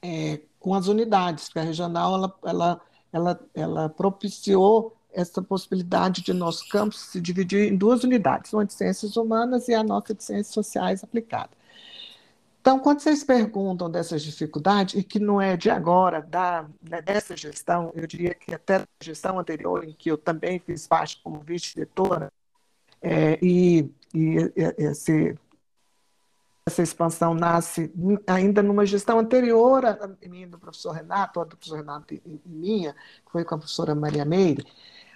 é, 0.00 0.40
com 0.58 0.74
as 0.74 0.86
unidades, 0.86 1.48
porque 1.50 1.58
a 1.58 1.64
regional 1.64 2.14
ela, 2.14 2.34
ela, 2.44 2.80
ela, 3.12 3.40
ela 3.54 3.88
propiciou 3.90 4.96
essa 5.12 5.42
possibilidade 5.42 6.22
de 6.22 6.32
nosso 6.32 6.68
campus 6.68 7.00
se 7.00 7.20
dividir 7.20 7.72
em 7.72 7.76
duas 7.76 8.04
unidades, 8.04 8.52
uma 8.52 8.64
de 8.64 8.72
ciências 8.72 9.16
humanas 9.16 9.68
e 9.68 9.74
a 9.74 9.82
nossa 9.82 10.14
de 10.14 10.22
ciências 10.22 10.54
sociais 10.54 11.04
aplicadas. 11.04 11.62
Então, 12.62 12.78
quando 12.78 13.00
vocês 13.00 13.24
perguntam 13.24 13.90
dessas 13.90 14.22
dificuldades, 14.22 14.94
e 14.94 15.02
que 15.02 15.18
não 15.18 15.40
é 15.40 15.56
de 15.56 15.68
agora, 15.68 16.22
da, 16.22 16.64
né, 16.80 17.02
dessa 17.02 17.36
gestão, 17.36 17.90
eu 17.92 18.06
diria 18.06 18.34
que 18.34 18.54
até 18.54 18.78
da 18.78 18.86
gestão 19.02 19.36
anterior, 19.36 19.84
em 19.84 19.92
que 19.92 20.08
eu 20.08 20.16
também 20.16 20.60
fiz 20.60 20.86
parte 20.86 21.20
como 21.24 21.40
vice-diretora, 21.40 22.32
é, 23.00 23.36
e, 23.42 23.90
e 24.14 24.36
esse, 24.78 25.36
essa 26.64 26.82
expansão 26.82 27.34
nasce 27.34 27.92
ainda 28.28 28.62
numa 28.62 28.86
gestão 28.86 29.18
anterior 29.18 29.84
à 29.84 30.08
minha 30.28 30.46
do 30.46 30.56
professor 30.56 30.92
Renato, 30.92 31.40
ou 31.40 31.46
do 31.46 31.56
professor 31.56 31.78
Renato 31.78 32.14
e 32.14 32.40
minha, 32.46 32.92
que 32.92 33.32
foi 33.32 33.44
com 33.44 33.56
a 33.56 33.58
professora 33.58 33.92
Maria 33.92 34.24
Meire, 34.24 34.64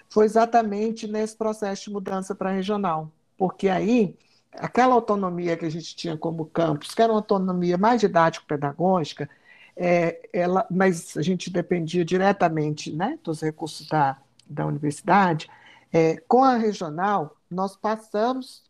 foi 0.09 0.25
exatamente 0.25 1.07
nesse 1.07 1.35
processo 1.35 1.85
de 1.85 1.91
mudança 1.91 2.33
para 2.33 2.51
regional, 2.51 3.11
porque 3.37 3.69
aí 3.69 4.15
aquela 4.53 4.95
autonomia 4.95 5.55
que 5.57 5.65
a 5.65 5.69
gente 5.69 5.95
tinha 5.95 6.17
como 6.17 6.45
campus, 6.45 6.93
que 6.93 7.01
era 7.01 7.11
uma 7.11 7.19
autonomia 7.19 7.77
mais 7.77 8.01
didático-pedagógica, 8.01 9.29
é, 9.75 10.27
ela, 10.33 10.65
mas 10.71 11.15
a 11.15 11.21
gente 11.21 11.49
dependia 11.49 12.03
diretamente 12.03 12.91
né, 12.91 13.19
dos 13.23 13.41
recursos 13.41 13.87
da, 13.87 14.17
da 14.49 14.65
universidade, 14.65 15.47
é, 15.93 16.17
com 16.27 16.43
a 16.43 16.57
regional, 16.57 17.37
nós 17.49 17.75
passamos 17.75 18.63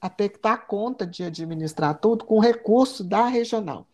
a 0.00 0.08
ter 0.08 0.30
que 0.30 0.40
dar 0.40 0.66
conta 0.66 1.06
de 1.06 1.24
administrar 1.24 1.98
tudo 1.98 2.24
com 2.24 2.38
recurso 2.38 3.04
da 3.04 3.26
regional. 3.26 3.86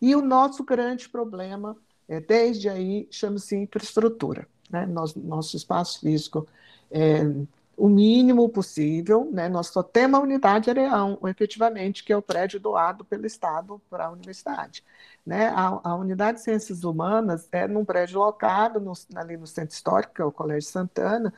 E 0.00 0.14
o 0.14 0.22
nosso 0.22 0.64
grande 0.64 1.08
problema 1.08 1.76
é, 2.08 2.20
desde 2.20 2.68
aí 2.68 3.08
chama-se 3.10 3.56
infraestrutura. 3.56 4.48
Né? 4.70 4.86
Nosso, 4.86 5.18
nosso 5.18 5.56
espaço 5.56 6.00
físico 6.00 6.46
é 6.90 7.22
o 7.76 7.88
mínimo 7.88 8.48
possível, 8.48 9.28
né? 9.30 9.48
nós 9.48 9.66
só 9.66 9.82
temos 9.82 10.18
a 10.18 10.22
unidade 10.22 10.70
Areão, 10.70 11.18
efetivamente, 11.24 12.02
que 12.02 12.12
é 12.12 12.16
o 12.16 12.22
prédio 12.22 12.58
doado 12.58 13.04
pelo 13.04 13.26
Estado 13.26 13.80
para 13.90 14.06
a 14.06 14.10
universidade. 14.10 14.82
Né? 15.26 15.48
A, 15.48 15.80
a, 15.84 15.94
unidade 15.94 16.38
de 16.38 16.44
ciências 16.44 16.84
humanas 16.84 17.46
é 17.52 17.68
num 17.68 17.84
prédio 17.84 18.18
locado 18.18 18.80
no, 18.80 18.94
ali 19.14 19.36
no 19.36 19.46
centro 19.46 19.74
histórico, 19.74 20.14
que 20.14 20.22
é 20.22 20.24
o 20.24 20.32
Colégio 20.32 20.70
Santana, 20.70 21.34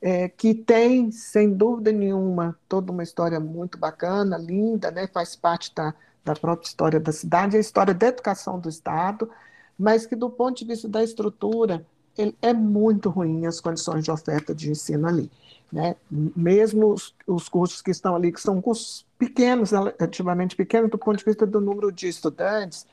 é, 0.00 0.28
que 0.28 0.54
tem, 0.54 1.10
sem 1.10 1.52
dúvida 1.52 1.92
nenhuma, 1.92 2.58
toda 2.66 2.90
uma 2.90 3.02
história 3.02 3.38
muito 3.38 3.76
bacana, 3.76 4.38
linda, 4.38 4.90
né? 4.90 5.06
faz 5.06 5.36
parte 5.36 5.74
da, 5.74 5.94
da 6.24 6.34
própria 6.34 6.66
história 6.66 6.98
da 6.98 7.12
cidade, 7.12 7.58
a 7.58 7.60
história 7.60 7.92
da 7.92 8.06
educação 8.06 8.58
do 8.58 8.70
Estado, 8.70 9.30
mas 9.78 10.06
que, 10.06 10.16
do 10.16 10.30
ponto 10.30 10.56
de 10.58 10.64
vista 10.64 10.88
da 10.88 11.02
estrutura, 11.02 11.84
ele 12.16 12.36
é 12.40 12.52
muito 12.52 13.10
ruim 13.10 13.46
as 13.46 13.60
condições 13.60 14.04
de 14.04 14.10
oferta 14.10 14.54
de 14.54 14.70
ensino 14.70 15.06
ali. 15.06 15.30
Né? 15.72 15.96
Mesmo 16.10 16.92
os, 16.92 17.14
os 17.26 17.48
cursos 17.48 17.82
que 17.82 17.90
estão 17.90 18.14
ali, 18.14 18.32
que 18.32 18.40
são 18.40 18.60
cursos 18.60 19.04
pequenos, 19.18 19.72
relativamente 19.72 20.54
pequenos 20.54 20.90
do 20.90 20.98
ponto 20.98 21.18
de 21.18 21.24
vista 21.24 21.46
do 21.46 21.60
número 21.60 21.90
de 21.90 22.06
estudantes, 22.06 22.86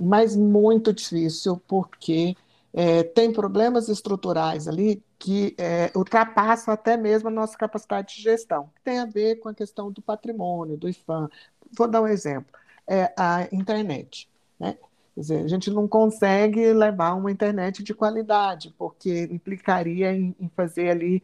mas 0.00 0.36
muito 0.36 0.92
difícil, 0.92 1.60
porque 1.68 2.36
é, 2.72 3.02
tem 3.02 3.32
problemas 3.32 3.88
estruturais 3.88 4.68
ali 4.68 5.02
que 5.18 5.54
é, 5.58 5.90
ultrapassam 5.94 6.72
até 6.72 6.96
mesmo 6.96 7.28
a 7.28 7.32
nossa 7.32 7.56
capacidade 7.56 8.14
de 8.16 8.22
gestão, 8.22 8.70
que 8.74 8.82
tem 8.82 8.98
a 8.98 9.06
ver 9.06 9.36
com 9.36 9.48
a 9.48 9.54
questão 9.54 9.90
do 9.90 10.00
patrimônio, 10.00 10.76
do 10.76 10.88
IFAM. 10.88 11.28
Vou 11.76 11.88
dar 11.88 12.02
um 12.02 12.06
exemplo, 12.06 12.52
é 12.86 13.12
a 13.16 13.48
internet. 13.52 14.28
Né? 14.58 14.76
Quer 15.18 15.22
dizer, 15.22 15.44
a 15.44 15.48
gente 15.48 15.68
não 15.68 15.88
consegue 15.88 16.72
levar 16.72 17.14
uma 17.14 17.28
internet 17.28 17.82
de 17.82 17.92
qualidade, 17.92 18.72
porque 18.78 19.28
implicaria 19.32 20.12
em, 20.12 20.32
em 20.38 20.48
fazer 20.50 20.90
ali 20.90 21.20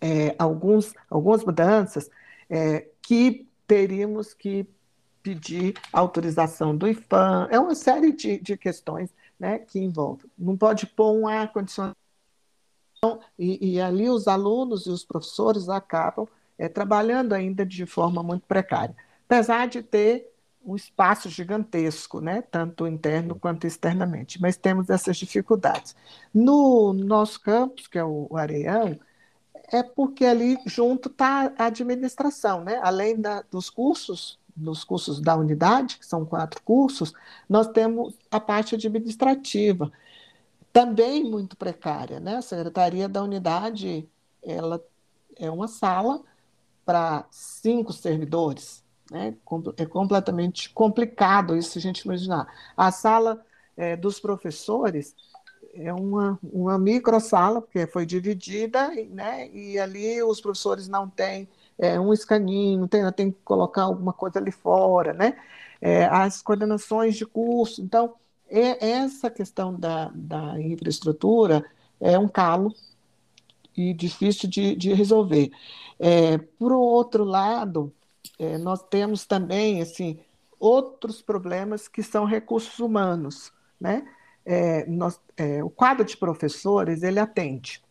é, 0.00 0.32
alguns, 0.38 0.94
algumas 1.10 1.44
mudanças 1.44 2.08
é, 2.48 2.86
que 3.02 3.48
teríamos 3.66 4.32
que 4.32 4.64
pedir 5.24 5.74
autorização 5.92 6.76
do 6.76 6.86
IFAM, 6.86 7.48
é 7.50 7.58
uma 7.58 7.74
série 7.74 8.12
de, 8.12 8.38
de 8.38 8.56
questões 8.56 9.12
né, 9.40 9.58
que 9.58 9.80
envolvem. 9.80 10.30
Não 10.38 10.56
pode 10.56 10.86
pôr 10.86 11.14
um 11.14 11.26
ar-condicionado, 11.26 11.96
e, 13.36 13.72
e, 13.72 13.80
ali 13.80 14.08
os 14.08 14.28
alunos 14.28 14.86
e 14.86 14.90
os 14.90 15.04
professores 15.04 15.68
acabam 15.68 16.28
é, 16.56 16.68
trabalhando 16.68 17.32
ainda 17.32 17.66
de 17.66 17.86
forma 17.86 18.22
muito 18.22 18.46
precária, 18.46 18.94
apesar 19.26 19.66
de 19.66 19.82
ter 19.82 20.32
um 20.64 20.74
espaço 20.76 21.28
gigantesco, 21.28 22.20
né, 22.20 22.42
tanto 22.42 22.86
interno 22.86 23.34
quanto 23.34 23.66
externamente, 23.66 24.40
mas 24.40 24.56
temos 24.56 24.88
essas 24.88 25.16
dificuldades. 25.16 25.94
No 26.32 26.92
nosso 26.92 27.40
campus, 27.40 27.86
que 27.86 27.98
é 27.98 28.04
o 28.04 28.28
Areião, 28.36 28.98
é 29.72 29.82
porque 29.82 30.24
ali 30.24 30.58
junto 30.66 31.08
está 31.08 31.52
a 31.58 31.66
administração, 31.66 32.62
né? 32.62 32.78
além 32.82 33.20
da, 33.20 33.42
dos 33.50 33.70
cursos 33.70 34.38
nos 34.56 34.84
cursos 34.84 35.20
da 35.20 35.36
unidade, 35.36 35.98
que 35.98 36.06
são 36.06 36.24
quatro 36.24 36.62
cursos, 36.62 37.12
nós 37.48 37.66
temos 37.68 38.14
a 38.30 38.38
parte 38.38 38.76
administrativa, 38.76 39.90
também 40.72 41.24
muito 41.24 41.56
precária. 41.56 42.20
Né? 42.20 42.36
A 42.36 42.42
secretaria 42.42 43.08
da 43.08 43.22
unidade 43.22 44.08
ela 44.42 44.80
é 45.36 45.50
uma 45.50 45.66
sala 45.66 46.22
para 46.84 47.26
cinco 47.30 47.92
servidores. 47.92 48.83
Né? 49.14 49.32
É 49.76 49.86
completamente 49.86 50.70
complicado 50.70 51.56
isso, 51.56 51.78
a 51.78 51.80
gente 51.80 52.00
imaginar. 52.00 52.52
A 52.76 52.90
sala 52.90 53.40
é, 53.76 53.94
dos 53.94 54.18
professores 54.18 55.14
é 55.72 55.92
uma, 55.92 56.36
uma 56.42 56.76
micro 56.76 57.20
sala, 57.20 57.62
porque 57.62 57.86
foi 57.86 58.04
dividida, 58.04 58.88
né? 59.10 59.48
e 59.52 59.78
ali 59.78 60.20
os 60.20 60.40
professores 60.40 60.88
não 60.88 61.08
têm 61.08 61.48
é, 61.78 61.98
um 62.00 62.12
escaninho, 62.12 62.88
tem, 62.88 63.08
tem 63.12 63.30
que 63.30 63.38
colocar 63.44 63.82
alguma 63.84 64.12
coisa 64.12 64.40
ali 64.40 64.50
fora, 64.50 65.12
né? 65.12 65.36
É, 65.80 66.06
as 66.06 66.42
coordenações 66.42 67.14
de 67.14 67.24
curso. 67.24 67.82
Então, 67.82 68.14
essa 68.48 69.30
questão 69.30 69.78
da, 69.78 70.10
da 70.12 70.60
infraestrutura 70.60 71.64
é 72.00 72.18
um 72.18 72.26
calo 72.26 72.74
e 73.76 73.94
difícil 73.94 74.48
de, 74.48 74.74
de 74.74 74.92
resolver. 74.92 75.52
É, 76.00 76.38
por 76.38 76.72
outro 76.72 77.22
lado, 77.24 77.92
é, 78.38 78.58
nós 78.58 78.82
temos 78.82 79.24
também 79.24 79.80
assim 79.80 80.18
outros 80.58 81.20
problemas 81.20 81.88
que 81.88 82.02
são 82.02 82.24
recursos 82.24 82.78
humanos, 82.78 83.52
né? 83.80 84.06
É, 84.46 84.86
nós, 84.86 85.20
é, 85.36 85.64
o 85.64 85.70
quadro 85.70 86.04
de 86.04 86.16
professores 86.16 87.02
ele 87.02 87.18
atende 87.18 87.82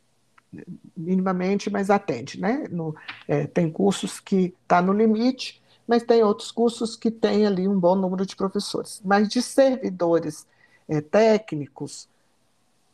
minimamente, 0.95 1.69
mas 1.69 1.89
atende, 1.89 2.39
né? 2.39 2.67
No, 2.69 2.95
é, 3.27 3.47
tem 3.47 3.71
cursos 3.71 4.19
que 4.19 4.53
está 4.63 4.81
no 4.81 4.93
limite, 4.93 5.61
mas 5.87 6.03
tem 6.03 6.23
outros 6.23 6.51
cursos 6.51 6.95
que 6.95 7.11
têm 7.11 7.45
ali 7.45 7.67
um 7.67 7.79
bom 7.79 7.95
número 7.95 8.25
de 8.25 8.35
professores. 8.35 9.01
Mas 9.03 9.27
de 9.27 9.41
servidores 9.41 10.47
é, 10.87 11.01
técnicos 11.01 12.07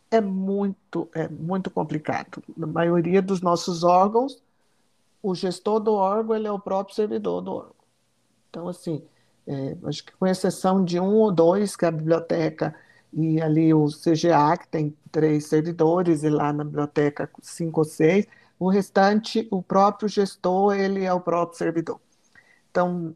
é 0.10 0.22
muito, 0.22 1.08
é 1.14 1.28
muito 1.28 1.70
complicado. 1.70 2.42
Na 2.58 2.66
maioria 2.66 3.22
dos 3.22 3.42
nossos 3.42 3.84
órgãos, 3.84 4.42
o 5.22 5.36
gestor 5.36 5.80
do 5.80 5.94
órgão 5.94 6.36
ele 6.36 6.48
é 6.48 6.52
o 6.52 6.60
próprio 6.60 6.96
servidor 6.96 7.42
do 7.42 7.54
órgão. 7.54 7.76
Então, 8.50 8.68
assim, 8.68 9.04
é, 9.48 9.78
acho 9.86 10.06
que 10.06 10.12
com 10.14 10.28
exceção 10.28 10.84
de 10.84 11.00
um 11.00 11.16
ou 11.16 11.32
dois, 11.32 11.76
que 11.76 11.86
é 11.86 11.88
a 11.88 11.92
biblioteca 11.92 12.76
e 13.12 13.42
ali 13.42 13.74
o 13.74 13.88
CGA, 13.88 14.58
que 14.58 14.68
tem 14.68 14.96
três 15.12 15.48
servidores, 15.48 16.24
e 16.24 16.30
lá 16.30 16.54
na 16.54 16.64
biblioteca 16.64 17.30
cinco 17.42 17.82
ou 17.82 17.86
seis, 17.86 18.28
o 18.60 18.70
restante, 18.70 19.48
o 19.52 19.64
próprio 19.64 20.08
gestor, 20.10 20.76
ele 20.76 21.04
é 21.04 21.14
o 21.14 21.22
próprio 21.22 21.58
servidor. 21.58 22.00
Então, 22.70 23.16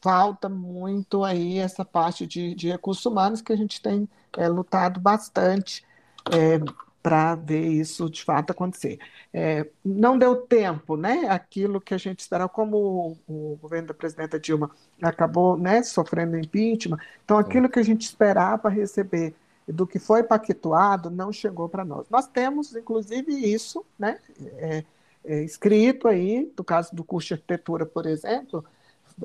falta 0.00 0.48
muito 0.48 1.24
aí 1.24 1.58
essa 1.58 1.84
parte 1.84 2.26
de, 2.26 2.54
de 2.54 2.68
recursos 2.68 3.04
humanos 3.04 3.42
que 3.42 3.52
a 3.52 3.56
gente 3.56 3.80
tem 3.82 4.08
é, 4.36 4.48
lutado 4.48 5.00
bastante 5.00 5.84
é, 6.30 6.58
para 7.04 7.34
ver 7.34 7.66
isso 7.66 8.08
de 8.08 8.24
fato 8.24 8.50
acontecer. 8.50 8.98
É, 9.30 9.68
não 9.84 10.16
deu 10.16 10.36
tempo, 10.36 10.96
né? 10.96 11.26
Aquilo 11.28 11.78
que 11.78 11.92
a 11.92 11.98
gente 11.98 12.20
esperava, 12.20 12.48
como 12.48 13.18
o, 13.28 13.52
o 13.52 13.58
governo 13.60 13.88
da 13.88 13.94
presidenta 13.94 14.40
Dilma 14.40 14.70
acabou 15.02 15.54
né, 15.58 15.82
sofrendo 15.82 16.38
impeachment, 16.38 16.96
então 17.22 17.36
aquilo 17.36 17.68
que 17.68 17.78
a 17.78 17.82
gente 17.82 18.06
esperava 18.06 18.70
receber 18.70 19.34
do 19.68 19.86
que 19.86 19.98
foi 19.98 20.22
pactuado 20.22 21.10
não 21.10 21.30
chegou 21.30 21.68
para 21.68 21.84
nós. 21.84 22.06
Nós 22.08 22.26
temos, 22.26 22.74
inclusive, 22.74 23.32
isso 23.32 23.84
né, 23.98 24.18
é, 24.56 24.84
é, 25.26 25.42
escrito 25.42 26.08
aí, 26.08 26.50
no 26.56 26.64
caso 26.64 26.96
do 26.96 27.04
curso 27.04 27.28
de 27.28 27.34
arquitetura, 27.34 27.84
por 27.84 28.06
exemplo, 28.06 28.64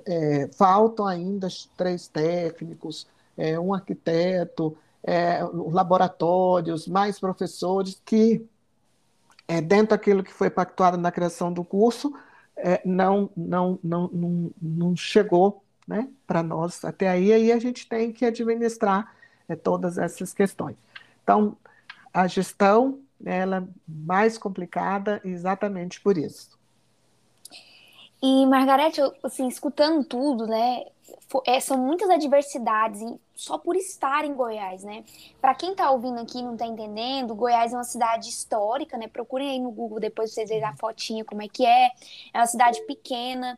é, 0.06 0.50
faltam 0.52 1.08
ainda 1.08 1.48
três 1.78 2.10
técnicos, 2.10 3.08
é, 3.38 3.58
um 3.58 3.74
arquiteto, 3.74 4.78
é, 5.04 5.40
laboratórios, 5.54 6.88
mais 6.88 7.20
professores, 7.20 8.02
que, 8.06 8.46
é, 9.48 9.62
dentro 9.62 9.90
daquilo 9.90 10.24
que 10.24 10.34
foi 10.34 10.50
pactuado 10.50 10.98
na 10.98 11.12
criação 11.12 11.52
do 11.52 11.64
curso, 11.64 12.14
é, 12.56 12.82
não, 12.86 13.30
não, 13.36 13.80
não, 13.84 14.10
não, 14.12 14.52
não 14.62 14.96
chegou 14.96 15.64
né, 15.88 16.08
para 16.28 16.44
nós 16.44 16.84
até 16.86 17.08
aí, 17.08 17.32
aí 17.34 17.52
a 17.52 17.60
gente 17.60 17.88
tem 17.88 18.12
que 18.12 18.26
administrar 18.26 19.16
é, 19.48 19.56
todas 19.56 19.98
essas 19.98 20.34
questões. 20.34 20.76
Então, 21.24 21.58
a 22.14 22.28
gestão 22.28 23.00
ela 23.26 23.58
é 23.58 23.64
mais 23.88 24.38
complicada 24.38 25.22
exatamente 25.24 26.00
por 26.00 26.18
isso. 26.18 26.58
E, 28.22 28.46
Margarete, 28.46 29.02
assim, 29.24 29.48
escutando 29.48 30.04
tudo, 30.04 30.46
né, 30.46 30.86
é, 31.46 31.60
são 31.60 31.78
muitas 31.78 32.10
adversidades 32.10 33.02
só 33.36 33.58
por 33.58 33.76
estar 33.76 34.26
em 34.26 34.34
Goiás, 34.34 34.84
né? 34.84 35.04
Para 35.40 35.56
quem 35.56 35.72
está 35.72 35.90
ouvindo 35.92 36.20
aqui 36.20 36.40
e 36.40 36.44
não 36.44 36.54
está 36.54 36.66
entendendo, 36.66 37.36
Goiás 37.36 37.74
é 37.74 37.76
uma 37.76 37.84
cidade 37.84 38.30
histórica, 38.30 38.98
né? 38.98 39.08
Procurem 39.08 39.50
aí 39.52 39.60
no 39.60 39.72
Google 39.72 40.00
depois 40.00 40.34
vocês 40.34 40.50
verem 40.50 40.66
a 40.66 40.76
fotinha 40.76 41.24
como 41.24 41.42
é 41.42 41.48
que 41.48 41.66
é. 41.66 41.90
É 42.34 42.40
uma 42.40 42.48
cidade 42.48 42.82
pequena 42.86 43.58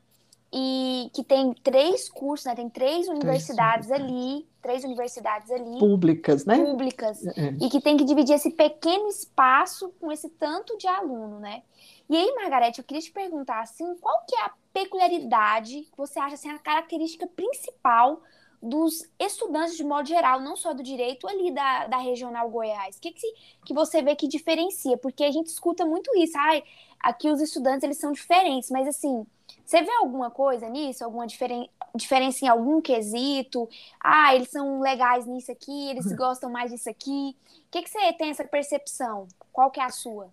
e 0.54 1.10
que 1.14 1.24
tem 1.24 1.54
três 1.54 2.10
cursos, 2.10 2.46
né? 2.46 2.56
Tem 2.56 2.70
três 2.70 3.08
universidades 3.08 3.88
três, 3.88 4.02
ali, 4.02 4.48
três 4.62 4.84
universidades 4.84 5.50
ali. 5.50 5.80
Públicas, 5.80 6.46
né? 6.46 6.58
Públicas. 6.58 7.26
É, 7.26 7.48
é. 7.48 7.58
E 7.62 7.70
que 7.70 7.80
tem 7.80 7.96
que 7.96 8.04
dividir 8.04 8.36
esse 8.36 8.52
pequeno 8.52 9.08
espaço 9.08 9.94
com 10.00 10.12
esse 10.12 10.30
tanto 10.30 10.78
de 10.78 10.88
aluno, 10.88 11.40
né? 11.40 11.64
E 12.10 12.18
aí, 12.18 12.36
Margarete, 12.36 12.80
eu 12.80 12.86
queria 12.86 13.02
te 13.02 13.12
perguntar 13.12 13.62
assim, 13.62 13.96
qual 13.96 14.26
que 14.28 14.36
é 14.36 14.42
a 14.42 14.52
peculiaridade 14.74 15.82
que 15.92 15.98
você 15.98 16.20
acha 16.20 16.36
assim, 16.36 16.50
a 16.50 16.60
característica 16.60 17.28
principal 17.28 18.22
dos 18.62 19.10
estudantes 19.20 19.76
de 19.76 19.84
modo 19.84 20.08
geral, 20.08 20.40
não 20.40 20.56
só 20.56 20.74
do 20.74 20.84
direito 20.84 21.28
ali 21.28 21.52
da, 21.52 21.88
da 21.88 21.98
regional 21.98 22.50
Goiás? 22.50 22.98
O 22.98 23.02
que, 23.02 23.12
que, 23.12 23.34
que 23.66 23.74
você 23.74 24.04
vê 24.04 24.16
que 24.16 24.28
diferencia? 24.28 24.98
Porque 24.98 25.24
a 25.24 25.32
gente 25.32 25.48
escuta 25.48 25.86
muito 25.86 26.16
isso, 26.16 26.38
ai, 26.38 26.64
aqui 27.00 27.30
os 27.30 27.42
estudantes 27.42 27.84
eles 27.84 27.98
são 27.98 28.12
diferentes, 28.12 28.70
mas 28.70 28.88
assim, 28.88 29.26
Você 29.66 29.82
vê 29.82 29.92
alguma 29.94 30.30
coisa 30.32 30.70
nisso? 30.70 31.04
Alguma 31.04 31.28
diferen 31.28 31.70
diferença 31.96 32.46
em 32.46 32.48
algum 32.48 32.82
quesito? 32.82 33.68
Ah, 34.00 34.36
eles 34.36 34.50
são 34.50 34.80
legais 34.82 35.26
nisso 35.26 35.52
aqui, 35.52 35.90
eles 35.90 36.12
gostam 36.16 36.50
mais 36.52 36.72
disso 36.72 36.90
aqui. 36.90 37.36
O 37.68 37.72
que, 37.72 37.82
que 37.84 37.90
você 37.90 38.14
tem 38.14 38.30
essa 38.30 38.44
percepção? 38.46 39.28
Qual 39.52 39.72
que 39.72 39.80
é 39.80 39.84
a 39.84 39.90
sua? 39.90 40.30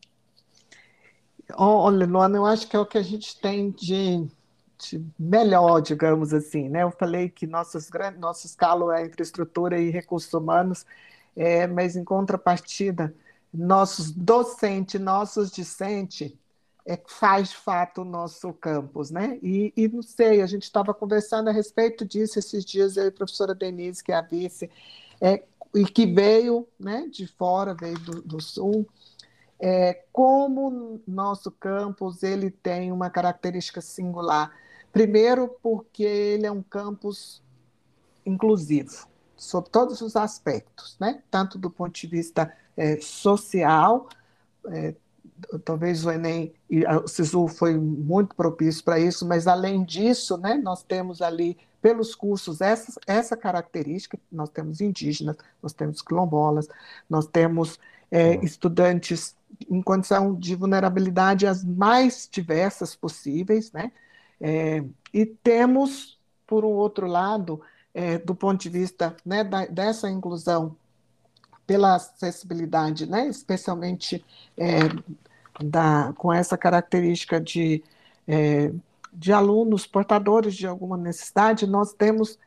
Olha, 1.55 2.07
Luana, 2.07 2.37
eu 2.37 2.47
acho 2.47 2.69
que 2.69 2.77
é 2.77 2.79
o 2.79 2.87
que 2.87 2.99
a 2.99 3.03
gente 3.03 3.41
tem 3.41 3.71
de, 3.71 4.27
de 4.79 5.05
melhor, 5.19 5.81
digamos 5.81 6.35
assim, 6.35 6.69
né? 6.69 6.83
Eu 6.83 6.91
falei 6.91 7.29
que 7.31 7.47
nossos, 7.47 7.89
nosso 8.19 8.47
escalo 8.47 8.93
é 8.93 9.07
infraestrutura 9.07 9.81
e 9.81 9.91
recursos 9.91 10.33
humanos, 10.33 10.85
é, 11.35 11.67
mas 11.67 11.97
em 11.97 12.05
contrapartida, 12.05 13.15
nossos 13.53 14.11
docentes, 14.13 15.01
nossos 15.01 15.51
discentes, 15.51 16.33
é, 16.87 17.01
faz 17.07 17.51
de 17.51 17.57
fato 17.57 18.03
o 18.03 18.05
nosso 18.05 18.53
campus, 18.53 19.11
né? 19.11 19.39
E, 19.43 19.73
e 19.77 19.89
não 19.89 20.03
sei, 20.03 20.43
a 20.43 20.47
gente 20.47 20.65
estava 20.65 20.93
conversando 20.95 21.49
a 21.49 21.53
respeito 21.53 22.05
disso 22.05 22.39
esses 22.39 22.65
dias, 22.65 22.97
eu 22.97 23.05
e 23.05 23.09
a 23.09 23.13
professora 23.13 23.55
Denise, 23.55 24.05
que 24.05 24.13
é 24.13 24.17
a 24.17 24.23
vice, 24.23 24.71
é, 25.21 25.43
e 25.75 25.85
que 25.85 26.07
veio 26.07 26.67
né, 26.79 27.07
de 27.11 27.27
fora, 27.27 27.75
veio 27.75 27.99
do, 27.99 28.23
do 28.23 28.41
sul, 28.41 28.87
é, 29.61 30.05
como 30.13 31.01
nosso 31.07 31.51
campus 31.51 32.23
ele 32.23 32.51
tem 32.51 32.93
uma 32.93 33.11
característica 33.11 33.81
singular. 33.81 34.53
Primeiro, 34.93 35.49
porque 35.63 36.03
ele 36.03 36.47
é 36.47 36.53
um 36.53 36.63
campus 36.63 37.43
inclusivo, 38.25 39.09
sob 39.37 39.69
todos 39.71 40.01
os 40.01 40.17
aspectos, 40.17 40.97
né? 41.01 41.23
tanto 41.31 41.59
do 41.59 41.71
ponto 41.71 41.93
de 41.93 42.07
vista 42.07 42.53
é, 42.77 43.01
social, 43.01 44.09
é, 44.67 44.95
talvez 45.65 46.05
o 46.05 46.11
Enem 46.11 46.53
e 46.69 46.85
o 46.85 47.07
SISU 47.07 47.49
foi 47.49 47.77
muito 47.77 48.35
propício 48.35 48.85
para 48.85 48.99
isso, 48.99 49.27
mas 49.27 49.47
além 49.47 49.85
disso, 49.85 50.37
né, 50.37 50.55
nós 50.55 50.83
temos 50.83 51.23
ali 51.23 51.57
pelos 51.81 52.15
cursos 52.15 52.61
essa, 52.61 53.01
essa 53.07 53.37
característica, 53.37 54.19
nós 54.31 54.51
temos 54.51 54.81
indígenas, 54.81 55.37
nós 55.63 55.73
temos 55.73 56.03
quilombolas, 56.03 56.69
nós 57.09 57.27
temos 57.27 57.79
é, 58.11 58.31
uhum. 58.31 58.43
estudantes 58.43 59.37
em 59.69 59.83
condição 59.83 60.35
de 60.35 60.55
vulnerabilidade 60.55 61.47
as 61.47 61.65
mais 61.65 62.29
diversas 62.31 62.95
possíveis, 62.95 63.73
né? 63.73 63.91
É, 64.41 64.85
e 65.13 65.27
temos, 65.27 66.19
por 66.47 66.65
um 66.65 66.69
outro 66.69 67.07
lado, 67.07 67.61
é, 67.93 68.19
do 68.19 68.35
ponto 68.35 68.61
de 68.61 68.69
vista 68.69 69.17
né, 69.25 69.43
da, 69.43 69.67
dessa 69.67 70.09
inclusão 70.09 70.77
pela 71.67 71.97
acessibilidade, 71.97 73.07
né, 73.07 73.27
especialmente 73.27 74.25
é, 74.57 74.79
da, 75.63 76.13
com 76.17 76.33
essa 76.33 76.57
característica 76.57 77.41
de, 77.41 77.83
é, 78.27 78.73
de 79.13 79.33
alunos 79.33 79.87
portadores 79.87 80.55
de 80.55 80.67
alguma 80.67 80.97
necessidade, 80.97 81.67
nós 81.67 81.93
temos 81.93 82.39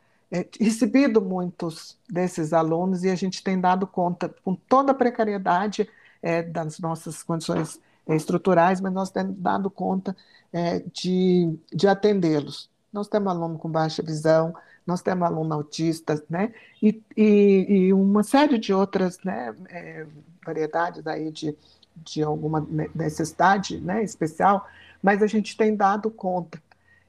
recebido 0.58 1.20
muitos 1.20 1.98
desses 2.08 2.52
alunos 2.52 3.04
e 3.04 3.10
a 3.10 3.14
gente 3.14 3.42
tem 3.42 3.60
dado 3.60 3.86
conta, 3.86 4.34
com 4.42 4.54
toda 4.54 4.92
a 4.92 4.94
precariedade 4.94 5.88
é, 6.22 6.42
das 6.42 6.78
nossas 6.78 7.22
condições 7.22 7.80
é, 8.06 8.16
estruturais, 8.16 8.80
mas 8.80 8.92
nós 8.92 9.10
temos 9.10 9.36
dado 9.36 9.70
conta 9.70 10.16
é, 10.52 10.82
de, 10.92 11.54
de 11.72 11.86
atendê-los. 11.86 12.70
Nós 12.92 13.08
temos 13.08 13.28
aluno 13.28 13.58
com 13.58 13.68
baixa 13.68 14.02
visão, 14.02 14.54
nós 14.86 15.02
temos 15.02 15.24
aluno 15.24 15.54
autista, 15.54 16.22
né? 16.28 16.52
E, 16.82 17.00
e, 17.16 17.66
e 17.68 17.92
uma 17.92 18.22
série 18.22 18.58
de 18.58 18.72
outras 18.72 19.18
né, 19.24 19.54
é, 19.68 20.06
variedades 20.44 21.06
aí 21.06 21.30
de, 21.30 21.56
de 21.96 22.22
alguma 22.22 22.66
necessidade 22.94 23.80
né, 23.80 24.02
especial, 24.02 24.66
mas 25.02 25.22
a 25.22 25.26
gente 25.26 25.56
tem 25.56 25.74
dado 25.76 26.10
conta. 26.10 26.60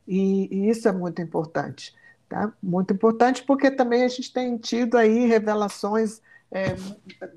E, 0.07 0.47
e, 0.51 0.69
isso 0.69 0.87
é 0.87 0.91
muito 0.91 1.21
importante. 1.21 1.93
Tá? 2.33 2.51
Muito 2.63 2.91
importante 2.91 3.43
porque 3.43 3.69
também 3.69 4.03
a 4.03 4.07
gente 4.07 4.33
tem 4.33 4.57
tido 4.57 4.97
aí 4.97 5.27
revelações 5.27 6.19
é, 6.51 6.75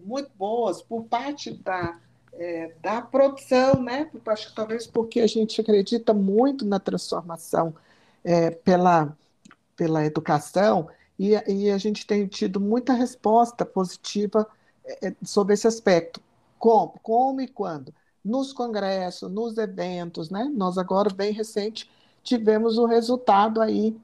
muito 0.03 0.31
boas 0.39 0.81
por 0.81 1.05
parte 1.05 1.53
da, 1.53 1.99
é, 2.33 2.73
da 2.81 3.03
produção, 3.03 3.83
né? 3.83 4.11
acho 4.29 4.49
que 4.49 4.55
talvez 4.55 4.87
porque 4.87 5.21
a 5.21 5.27
gente 5.27 5.61
acredita 5.61 6.15
muito 6.15 6.65
na 6.65 6.81
transformação 6.81 7.75
é, 8.25 8.51
pela, 8.51 9.15
pela 9.77 10.03
educação 10.03 10.89
e, 11.19 11.33
e, 11.47 11.71
a 11.71 11.77
gente 11.77 12.07
tem 12.07 12.27
tido 12.27 12.59
muita 12.59 12.95
resposta 12.95 13.67
positiva 13.67 14.49
é, 15.03 15.13
sobre 15.23 15.53
esse 15.53 15.67
aspecto. 15.67 16.23
Como, 16.59 16.99
como 17.03 17.43
e 17.43 17.49
quando? 17.49 17.93
Nos 18.25 18.51
congressos, 18.51 19.31
nos 19.31 19.59
eventos, 19.59 20.31
né? 20.31 20.51
Nós 20.55 20.79
agora, 20.79 21.13
bem 21.13 21.33
recente, 21.33 21.87
tivemos 22.23 22.79
o 22.79 22.87
resultado 22.87 23.61
aí 23.61 23.95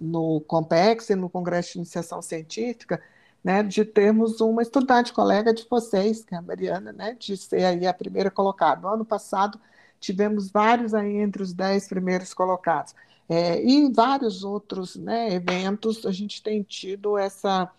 no 0.00 0.40
Compex 0.42 1.10
e 1.10 1.14
no 1.14 1.28
Congresso 1.28 1.72
de 1.72 1.78
Iniciação 1.78 2.22
Científica, 2.22 3.00
né, 3.42 3.62
de 3.62 3.84
termos 3.84 4.40
uma 4.40 4.62
estudante 4.62 5.12
colega 5.12 5.54
de 5.54 5.66
vocês, 5.68 6.24
que 6.24 6.34
é 6.34 6.38
a 6.38 6.42
Mariana, 6.42 6.92
né, 6.92 7.16
de 7.18 7.36
ser 7.36 7.64
aí 7.64 7.86
a 7.86 7.94
primeira 7.94 8.30
colocada. 8.30 8.82
No 8.82 8.88
ano 8.88 9.04
passado, 9.04 9.60
tivemos 10.00 10.50
vários 10.50 10.94
aí 10.94 11.16
entre 11.16 11.42
os 11.42 11.52
dez 11.52 11.88
primeiros 11.88 12.34
colocados. 12.34 12.94
É, 13.28 13.62
e 13.62 13.74
em 13.74 13.92
vários 13.92 14.42
outros 14.42 14.96
né, 14.96 15.34
eventos, 15.34 16.06
a 16.06 16.12
gente 16.12 16.42
tem 16.42 16.62
tido 16.62 17.18
essa, 17.18 17.70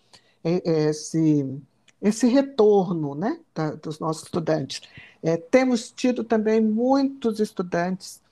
esse, 0.44 1.60
esse 2.00 2.26
retorno 2.28 3.14
né, 3.14 3.40
da, 3.54 3.72
dos 3.72 3.98
nossos 3.98 4.24
estudantes. 4.24 4.80
É, 5.22 5.36
temos 5.36 5.90
tido 5.90 6.22
também 6.22 6.60
muitos 6.60 7.40
estudantes 7.40 8.22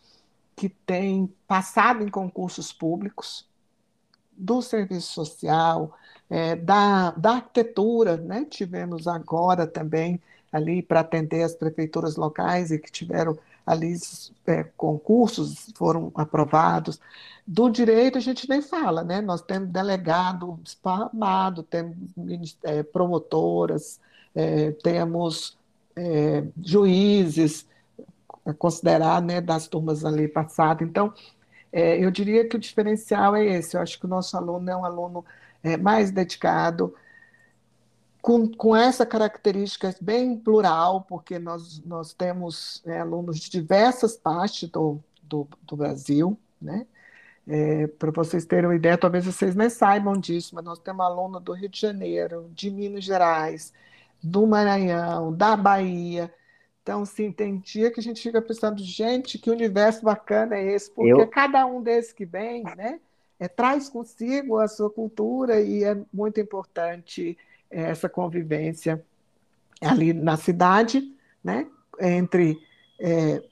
que 0.54 0.68
têm 0.68 1.32
passado 1.46 2.04
em 2.04 2.08
concursos 2.08 2.72
públicos, 2.72 3.47
do 4.38 4.62
serviço 4.62 5.12
social, 5.12 5.96
é, 6.30 6.54
da, 6.56 7.10
da 7.12 7.32
arquitetura, 7.32 8.16
né? 8.16 8.46
tivemos 8.48 9.08
agora 9.08 9.66
também 9.66 10.20
ali 10.52 10.82
para 10.82 11.00
atender 11.00 11.42
as 11.42 11.54
prefeituras 11.54 12.16
locais 12.16 12.70
e 12.70 12.78
que 12.78 12.90
tiveram 12.90 13.38
ali 13.66 13.94
é, 14.46 14.64
concursos, 14.76 15.70
foram 15.74 16.10
aprovados. 16.14 16.98
Do 17.46 17.68
direito 17.68 18.16
a 18.16 18.20
gente 18.20 18.48
nem 18.48 18.62
fala, 18.62 19.04
né? 19.04 19.20
Nós 19.20 19.42
temos 19.42 19.68
delegado 19.68 20.58
espalmado, 20.64 21.62
temos 21.62 21.96
é, 22.62 22.82
promotoras, 22.82 24.00
é, 24.34 24.70
temos 24.72 25.58
é, 25.94 26.44
juízes 26.62 27.66
considerar, 28.58 29.20
né, 29.20 29.40
das 29.40 29.66
turmas 29.66 30.04
ali 30.04 30.28
passadas. 30.28 30.86
Então, 30.86 31.12
é, 31.72 32.02
eu 32.02 32.10
diria 32.10 32.48
que 32.48 32.56
o 32.56 32.58
diferencial 32.58 33.36
é 33.36 33.44
esse. 33.44 33.76
Eu 33.76 33.80
acho 33.80 33.98
que 33.98 34.06
o 34.06 34.08
nosso 34.08 34.36
aluno 34.36 34.70
é 34.70 34.76
um 34.76 34.84
aluno 34.84 35.24
é, 35.62 35.76
mais 35.76 36.10
dedicado, 36.10 36.94
com, 38.20 38.48
com 38.48 38.76
essa 38.76 39.06
característica 39.06 39.94
bem 40.00 40.36
plural, 40.38 41.02
porque 41.02 41.38
nós, 41.38 41.82
nós 41.84 42.12
temos 42.12 42.82
é, 42.86 43.00
alunos 43.00 43.38
de 43.38 43.50
diversas 43.50 44.16
partes 44.16 44.68
do, 44.68 44.98
do, 45.22 45.48
do 45.62 45.76
Brasil, 45.76 46.38
né? 46.60 46.86
É, 47.46 47.86
Para 47.86 48.10
vocês 48.10 48.44
terem 48.44 48.66
uma 48.66 48.76
ideia, 48.76 48.98
talvez 48.98 49.24
vocês 49.24 49.54
nem 49.54 49.70
saibam 49.70 50.14
disso, 50.14 50.54
mas 50.54 50.64
nós 50.64 50.78
temos 50.78 51.04
aluno 51.04 51.40
do 51.40 51.52
Rio 51.52 51.68
de 51.68 51.80
Janeiro, 51.80 52.50
de 52.54 52.70
Minas 52.70 53.04
Gerais, 53.04 53.72
do 54.22 54.46
Maranhão, 54.46 55.32
da 55.34 55.56
Bahia. 55.56 56.32
Então, 56.88 57.04
sim, 57.04 57.30
tem 57.30 57.58
dia 57.58 57.90
que 57.90 58.00
a 58.00 58.02
gente 58.02 58.22
fica 58.22 58.40
pensando, 58.40 58.82
gente, 58.82 59.38
que 59.38 59.50
universo 59.50 60.02
bacana 60.02 60.56
é 60.56 60.72
esse, 60.72 60.90
porque 60.90 61.10
Eu... 61.10 61.28
cada 61.28 61.66
um 61.66 61.82
desses 61.82 62.14
que 62.14 62.24
vem, 62.24 62.62
né, 62.62 62.98
é, 63.38 63.46
traz 63.46 63.90
consigo 63.90 64.58
a 64.58 64.66
sua 64.66 64.88
cultura 64.88 65.60
e 65.60 65.84
é 65.84 65.94
muito 66.10 66.40
importante 66.40 67.36
é, 67.70 67.82
essa 67.90 68.08
convivência 68.08 69.04
ali 69.82 70.14
na 70.14 70.38
cidade, 70.38 71.14
né, 71.44 71.66
entre 72.00 72.58
é, 72.98 73.42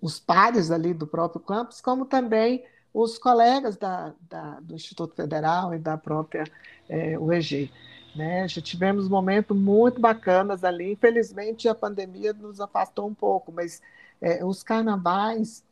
os 0.00 0.18
pares 0.18 0.70
ali 0.70 0.94
do 0.94 1.06
próprio 1.06 1.42
campus, 1.42 1.82
como 1.82 2.06
também 2.06 2.64
os 2.94 3.18
colegas 3.18 3.76
da, 3.76 4.14
da, 4.30 4.60
do 4.60 4.74
Instituto 4.74 5.14
Federal 5.14 5.74
e 5.74 5.78
da 5.78 5.98
própria 5.98 6.44
é, 6.88 7.18
UEG. 7.18 7.70
Né? 8.16 8.48
Já 8.48 8.60
tivemos 8.60 9.08
momentos 9.08 9.56
muito 9.56 10.00
bacanas 10.00 10.64
ali. 10.64 10.92
Infelizmente, 10.92 11.68
a 11.68 11.74
pandemia 11.74 12.32
nos 12.32 12.60
afastou 12.60 13.06
um 13.06 13.14
pouco, 13.14 13.52
mas 13.52 13.82
é, 14.20 14.44
os 14.44 14.62
carnavais, 14.62 15.62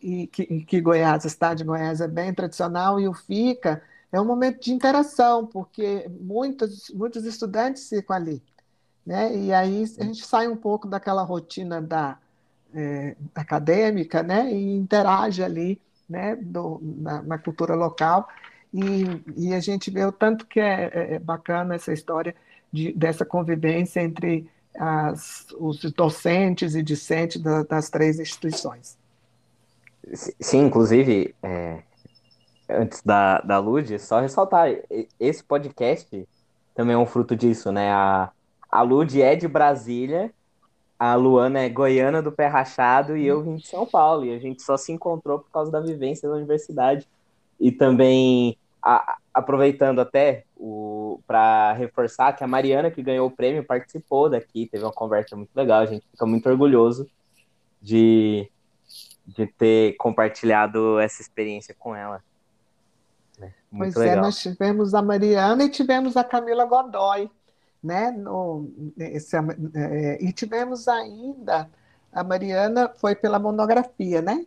e 0.00 0.26
que, 0.26 0.64
que 0.64 0.80
Goiás, 0.80 1.26
a 1.26 1.28
cidade 1.28 1.58
de 1.58 1.64
Goiás 1.64 2.00
é 2.00 2.08
bem 2.08 2.32
tradicional, 2.32 2.98
e 2.98 3.06
o 3.06 3.14
FICA 3.14 3.82
é 4.10 4.20
um 4.20 4.24
momento 4.24 4.62
de 4.62 4.72
interação, 4.72 5.46
porque 5.46 6.10
muitos, 6.20 6.90
muitos 6.90 7.24
estudantes 7.24 7.88
ficam 7.88 8.16
ali. 8.16 8.42
Né? 9.04 9.36
E 9.36 9.52
aí 9.52 9.84
a 9.98 10.04
gente 10.04 10.24
sai 10.24 10.48
um 10.48 10.56
pouco 10.56 10.86
daquela 10.86 11.22
rotina 11.22 11.80
da, 11.80 12.18
é, 12.74 13.16
acadêmica 13.34 14.22
né? 14.22 14.52
e 14.52 14.76
interage 14.76 15.42
ali 15.42 15.80
né, 16.08 16.36
do, 16.36 16.80
na, 16.82 17.22
na, 17.22 17.38
cultura 17.38 17.74
local. 17.74 18.28
E, 18.72 19.48
e, 19.48 19.54
a 19.54 19.60
gente 19.60 19.90
vê 19.90 20.04
o 20.04 20.12
tanto 20.12 20.46
que 20.46 20.58
é, 20.58 20.90
é, 20.92 21.14
é 21.14 21.18
bacana 21.18 21.74
essa 21.74 21.92
história 21.92 22.34
de, 22.72 22.92
dessa 22.92 23.24
convivência 23.24 24.00
entre 24.00 24.48
as, 24.74 25.46
os 25.58 25.80
docentes 25.92 26.74
e 26.74 26.82
discentes 26.82 27.40
da, 27.40 27.62
das 27.64 27.90
três 27.90 28.18
instituições. 28.18 28.96
Sim, 30.40 30.66
inclusive, 30.66 31.34
é, 31.42 31.82
antes 32.68 33.02
da, 33.02 33.40
da 33.40 33.58
Lud, 33.58 33.98
só 33.98 34.20
ressaltar, 34.20 34.68
esse 35.20 35.44
podcast 35.44 36.26
também 36.74 36.94
é 36.94 36.98
um 36.98 37.06
fruto 37.06 37.36
disso, 37.36 37.70
né? 37.70 37.92
A, 37.92 38.30
a 38.70 38.82
Lud 38.82 39.20
é 39.20 39.36
de 39.36 39.46
Brasília, 39.46 40.32
a 40.98 41.14
Luana 41.14 41.60
é 41.60 41.68
goiana 41.68 42.22
do 42.22 42.30
pé 42.30 42.46
rachado 42.46 43.16
e 43.16 43.26
eu 43.26 43.42
vim 43.42 43.56
de 43.56 43.66
São 43.66 43.84
Paulo. 43.84 44.24
E 44.24 44.32
a 44.32 44.38
gente 44.38 44.62
só 44.62 44.76
se 44.76 44.92
encontrou 44.92 45.40
por 45.40 45.50
causa 45.50 45.70
da 45.70 45.80
vivência 45.80 46.28
da 46.28 46.36
universidade. 46.36 47.08
E 47.58 47.72
também, 47.72 48.56
a, 48.82 49.18
aproveitando 49.32 50.00
até 50.00 50.44
para 51.26 51.72
reforçar 51.72 52.32
que 52.34 52.44
a 52.44 52.46
Mariana, 52.46 52.90
que 52.90 53.02
ganhou 53.02 53.28
o 53.28 53.30
prêmio, 53.30 53.64
participou 53.64 54.28
daqui, 54.28 54.66
teve 54.66 54.84
uma 54.84 54.92
conversa 54.92 55.36
muito 55.36 55.54
legal. 55.54 55.80
A 55.80 55.86
gente 55.86 56.06
fica 56.10 56.26
muito 56.26 56.48
orgulhoso 56.48 57.08
de, 57.80 58.50
de 59.26 59.46
ter 59.46 59.96
compartilhado 59.96 60.98
essa 60.98 61.22
experiência 61.22 61.74
com 61.78 61.94
ela. 61.94 62.22
Né? 63.38 63.52
Muito 63.70 63.94
pois 63.94 64.06
é, 64.06 64.10
legal. 64.10 64.24
é, 64.24 64.26
nós 64.26 64.38
tivemos 64.38 64.94
a 64.94 65.02
Mariana 65.02 65.64
e 65.64 65.70
tivemos 65.70 66.16
a 66.16 66.24
Camila 66.24 66.64
Godoy, 66.64 67.30
né? 67.82 68.10
No, 68.10 68.70
esse, 68.96 69.36
é, 69.74 70.22
e 70.22 70.32
tivemos 70.32 70.86
ainda 70.88 71.68
a 72.12 72.22
Mariana 72.22 72.92
foi 72.94 73.14
pela 73.14 73.38
monografia, 73.38 74.20
né? 74.20 74.44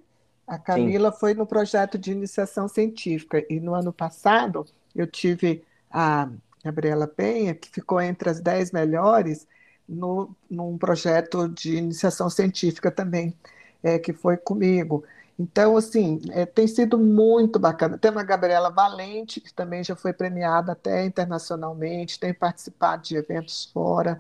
A 0.48 0.58
Camila 0.58 1.12
Sim. 1.12 1.20
foi 1.20 1.34
no 1.34 1.46
projeto 1.46 1.98
de 1.98 2.12
iniciação 2.12 2.68
científica 2.68 3.44
e 3.50 3.60
no 3.60 3.74
ano 3.74 3.92
passado 3.92 4.66
eu 4.96 5.08
tive 5.08 5.64
a 5.92 6.30
Gabriela 6.64 7.08
Penha 7.08 7.56
que 7.56 7.70
ficou 7.70 8.00
entre 8.02 8.30
as 8.30 8.40
dez 8.40 8.72
melhores 8.72 9.48
no, 9.88 10.36
num 10.50 10.78
projeto 10.78 11.48
de 11.50 11.76
iniciação 11.78 12.30
científica 12.30 12.92
também 12.92 13.36
é, 13.84 14.00
que 14.00 14.14
foi 14.14 14.38
comigo. 14.38 15.04
Então, 15.38 15.76
assim, 15.78 16.22
é, 16.32 16.46
tem 16.46 16.68
sido 16.68 16.98
muito 16.98 17.60
bacana. 17.60 17.98
Tem 17.98 18.12
a 18.12 18.24
Gabriela 18.24 18.70
Valente, 18.72 19.42
que 19.42 19.54
também 19.54 19.84
já 19.84 19.96
foi 19.96 20.14
premiada 20.14 20.72
até 20.72 21.06
internacionalmente, 21.06 22.20
tem 22.20 22.34
participado 22.34 23.04
de 23.04 23.18
eventos 23.18 23.66
fora, 23.66 24.20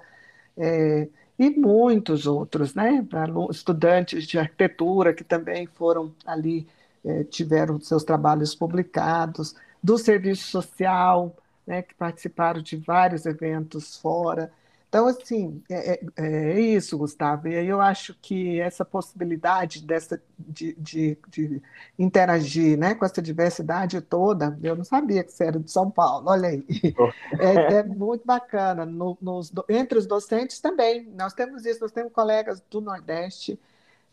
é, 0.57 1.07
e 1.37 1.49
muitos 1.49 2.25
outros, 2.25 2.73
né? 2.73 3.05
Estudantes 3.49 4.25
de 4.25 4.39
arquitetura 4.39 5.13
que 5.13 5.23
também 5.23 5.67
foram 5.67 6.13
ali, 6.25 6.67
é, 7.03 7.23
tiveram 7.25 7.79
seus 7.79 8.03
trabalhos 8.03 8.55
publicados, 8.55 9.55
do 9.83 9.97
serviço 9.97 10.47
social, 10.47 11.35
né, 11.67 11.81
que 11.81 11.93
participaram 11.93 12.61
de 12.61 12.75
vários 12.77 13.25
eventos 13.25 13.97
fora. 13.97 14.51
Então, 14.95 15.07
assim, 15.07 15.61
é, 15.69 15.93
é, 15.93 15.99
é, 16.15 16.59
isso, 16.61 16.97
Gustavo. 16.97 17.49
E 17.49 17.57
aí 17.57 17.67
eu 17.67 17.81
acho 17.81 18.13
que 18.21 18.61
essa 18.61 18.85
possibilidade 18.85 19.85
dessa, 19.85 20.23
de, 20.39 20.73
de, 20.75 21.17
de, 21.27 21.61
interagir 21.99 22.77
né, 22.77 22.95
com 22.95 23.03
essa 23.03 23.21
diversidade 23.21 23.99
toda, 23.99 24.57
eu 24.63 24.73
não 24.73 24.85
sabia 24.85 25.21
que 25.21 25.33
você 25.33 25.43
era 25.43 25.59
de 25.59 25.69
São 25.69 25.91
Paulo, 25.91 26.29
olha 26.29 26.47
aí. 26.47 26.63
É, 27.37 27.79
é 27.79 27.83
muito 27.83 28.25
bacana. 28.25 28.85
No, 28.85 29.17
nos, 29.21 29.51
entre 29.67 29.99
os 29.99 30.07
docentes 30.07 30.61
também, 30.61 31.05
nós 31.13 31.33
temos 31.33 31.65
isso, 31.65 31.81
nós 31.81 31.91
temos 31.91 32.13
colegas 32.13 32.63
do 32.71 32.79
Nordeste, 32.79 33.59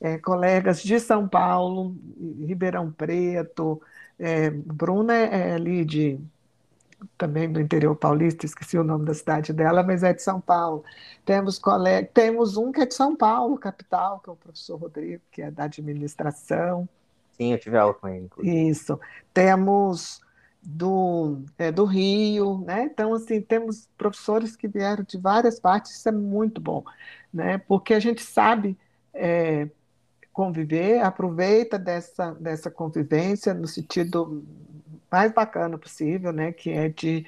é, 0.01 0.19
colegas 0.19 0.83
de 0.83 0.99
São 0.99 1.29
Paulo, 1.29 1.95
Ribeirão 2.41 2.91
Preto, 2.91 3.81
é, 4.19 4.51
Bruna 4.51 5.15
é 5.15 5.55
ali 5.55 5.85
de 5.85 6.19
também 7.17 7.51
do 7.51 7.61
interior 7.61 7.95
paulista, 7.97 8.47
esqueci 8.47 8.79
o 8.79 8.85
nome 8.85 9.05
da 9.05 9.15
cidade 9.15 9.53
dela, 9.53 9.83
mas 9.83 10.03
é 10.03 10.13
de 10.13 10.23
São 10.23 10.41
Paulo. 10.41 10.85
Temos 11.25 11.59
colega, 11.59 12.09
temos 12.13 12.57
um 12.57 12.73
que 12.73 12.81
é 12.81 12.87
de 12.87 12.95
São 12.95 13.15
Paulo, 13.17 13.59
capital, 13.59 14.21
que 14.21 14.31
é 14.31 14.33
o 14.33 14.37
professor 14.37 14.77
Rodrigo, 14.77 15.23
que 15.31 15.43
é 15.43 15.51
da 15.51 15.65
administração. 15.65 16.89
Sim, 17.33 17.53
eu 17.53 17.59
tive 17.59 17.77
aula 17.77 17.95
com 17.95 18.09
ele. 18.09 18.27
Inclusive. 18.27 18.69
Isso. 18.69 19.01
Temos 19.33 20.21
do, 20.63 21.43
é, 21.59 21.73
do 21.73 21.85
Rio, 21.85 22.63
né? 22.65 22.85
Então, 22.85 23.15
assim, 23.15 23.41
temos 23.41 23.89
professores 23.99 24.55
que 24.55 24.69
vieram 24.69 25.05
de 25.05 25.19
várias 25.19 25.59
partes, 25.59 25.97
isso 25.97 26.09
é 26.09 26.13
muito 26.13 26.61
bom, 26.61 26.85
né? 27.33 27.59
Porque 27.59 27.95
a 27.95 28.01
gente 28.01 28.23
sabe 28.23 28.79
é, 29.13 29.69
conviver, 30.33 31.01
aproveita 31.01 31.79
dessa, 31.79 32.33
dessa 32.35 32.71
convivência 32.71 33.53
no 33.53 33.67
sentido 33.67 34.45
mais 35.13 35.31
bacana 35.31 35.77
possível, 35.77 36.33
né, 36.33 36.53
que 36.53 36.71
é 36.71 36.89
de 36.89 37.27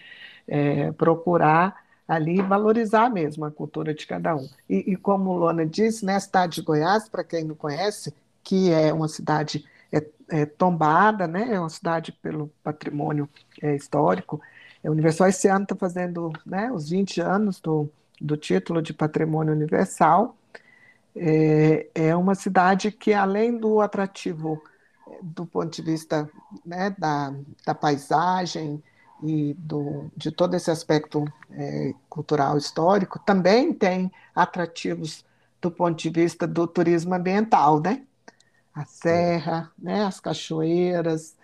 é, 0.49 0.91
procurar 0.93 1.85
ali 2.09 2.41
valorizar 2.43 3.11
mesmo 3.11 3.45
a 3.45 3.51
cultura 3.51 3.95
de 3.95 4.07
cada 4.07 4.35
um. 4.35 4.49
E, 4.69 4.93
e 4.93 4.97
como 4.97 5.37
Luana 5.37 5.67
disse, 5.67 6.05
né, 6.05 6.19
cidade 6.19 6.57
de 6.57 6.63
Goiás, 6.63 7.09
para 7.09 7.23
quem 7.23 7.45
não 7.45 7.55
conhece, 7.55 8.15
que 8.43 8.71
é 8.71 8.93
uma 8.93 9.09
cidade 9.09 9.65
é, 9.93 10.05
é 10.29 10.47
tombada, 10.47 11.27
né, 11.27 11.49
é 11.53 11.61
uma 11.61 11.71
cidade 11.71 12.13
pelo 12.13 12.51
patrimônio 12.63 13.29
é, 13.63 13.75
histórico. 13.77 14.41
A 14.85 14.91
Universal 14.91 15.29
esse 15.29 15.49
ano 15.49 15.65
está 15.65 15.77
fazendo 15.77 16.33
né, 16.45 16.71
os 16.73 16.91
20 16.91 17.21
anos 17.21 17.61
do, 17.61 17.91
do 18.21 18.37
título 18.37 18.83
de 18.83 18.93
Patrimônio 18.93 19.55
Universal. 19.55 20.37
É, 21.17 21.87
é 21.95 22.17
uma 22.17 22.35
cidade 22.35 22.91
que, 22.91 23.15
além 23.15 23.57
do 23.57 23.81
atrativo 23.81 24.63
do 25.23 25.47
ponto 25.47 25.75
de 25.75 25.83
vista 25.83 26.29
né, 26.65 26.95
da, 26.99 27.35
da 27.65 27.75
paisagem 27.75 28.83
e 29.23 29.55
do, 29.55 30.11
de 30.17 30.31
todo 30.31 30.55
esse 30.55 30.71
aspecto 30.71 31.25
é, 31.51 31.95
cultural 32.09 32.59
histórico, 32.59 33.19
também 33.19 33.73
tem 33.73 34.11
atrativos 34.35 35.25
do 35.61 35.71
ponto 35.71 35.97
de 35.97 36.11
vista 36.11 36.47
do 36.47 36.67
turismo 36.67 37.15
ambiental, 37.15 37.81
né? 37.81 38.03
A 38.75 38.85
serra, 38.85 39.71
né, 39.79 40.05
as 40.05 40.21
cachoeiras, 40.21 41.37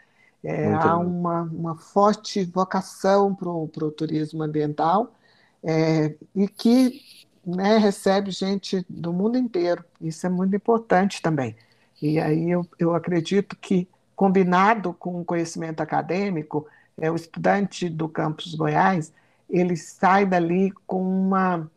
é, 0.42 0.72
há 0.74 0.96
uma, 0.98 1.42
uma 1.42 1.76
forte 1.76 2.44
vocação 2.44 3.34
para 3.34 3.48
o 3.48 3.90
turismo 3.90 4.42
ambiental 4.42 5.14
é, 5.62 6.14
e 6.34 6.48
que 6.48 7.00
né, 7.46 7.78
recebe 7.78 8.30
gente 8.30 8.84
do 8.88 9.12
mundo 9.12 9.38
inteiro. 9.38 9.84
Isso 10.00 10.26
é 10.26 10.30
muito 10.30 10.54
importante 10.54 11.22
também. 11.22 11.56
E 12.00 12.20
aí 12.20 12.50
eu, 12.50 12.66
eu 12.78 12.94
acredito 12.94 13.56
que, 13.56 13.88
combinado 14.16 14.92
com 14.94 15.20
o 15.20 15.24
conhecimento 15.24 15.80
acadêmico, 15.80 16.66
é, 16.98 17.10
o 17.10 17.16
estudante 17.16 17.88
do 17.88 18.08
campus 18.08 18.54
Goiás, 18.54 19.12
ele 19.48 19.76
sai 19.76 20.26
dali 20.26 20.72
com 20.86 21.02
uma 21.02 21.70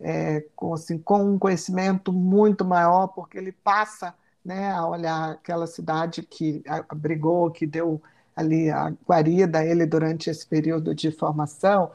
é, 0.00 0.44
com, 0.54 0.74
assim, 0.74 0.98
com 0.98 1.24
um 1.24 1.38
conhecimento 1.38 2.12
muito 2.12 2.64
maior, 2.64 3.08
porque 3.08 3.38
ele 3.38 3.52
passa 3.52 4.14
né, 4.44 4.70
a 4.70 4.86
olhar 4.86 5.32
aquela 5.32 5.66
cidade 5.66 6.22
que 6.22 6.62
abrigou, 6.88 7.50
que 7.50 7.66
deu 7.66 8.02
ali 8.36 8.70
a 8.70 8.92
guarida 9.08 9.60
a 9.60 9.64
ele 9.64 9.86
durante 9.86 10.28
esse 10.28 10.46
período 10.46 10.94
de 10.94 11.10
formação, 11.10 11.92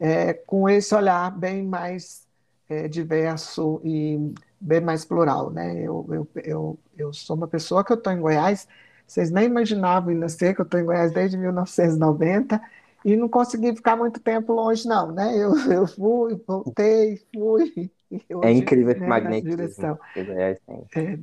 é, 0.00 0.32
com 0.32 0.68
esse 0.68 0.94
olhar 0.94 1.30
bem 1.30 1.62
mais 1.64 2.26
é, 2.68 2.88
diverso 2.88 3.80
e 3.84 4.34
bem 4.62 4.80
mais 4.80 5.04
plural, 5.04 5.50
né? 5.50 5.74
Eu, 5.76 6.06
eu, 6.08 6.28
eu, 6.44 6.78
eu 6.96 7.12
sou 7.12 7.36
uma 7.36 7.48
pessoa 7.48 7.84
que 7.84 7.92
eu 7.92 7.96
estou 7.96 8.12
em 8.12 8.20
Goiás, 8.20 8.68
vocês 9.06 9.30
nem 9.30 9.46
imaginavam 9.46 10.14
nascer, 10.14 10.54
que 10.54 10.60
eu 10.60 10.64
estou 10.64 10.80
em 10.80 10.84
Goiás 10.84 11.12
desde 11.12 11.36
1990 11.36 12.60
e 13.04 13.16
não 13.16 13.28
consegui 13.28 13.74
ficar 13.74 13.96
muito 13.96 14.20
tempo 14.20 14.52
longe, 14.52 14.86
não, 14.86 15.10
né? 15.10 15.36
Eu, 15.36 15.52
eu 15.70 15.86
fui, 15.86 16.40
voltei, 16.46 17.20
fui. 17.34 17.90
Hoje, 18.30 18.46
é 18.46 18.52
incrível 18.52 18.90
esse 18.90 19.00
né, 19.00 19.06
magnetismo. 19.06 19.98
É, 20.14 20.58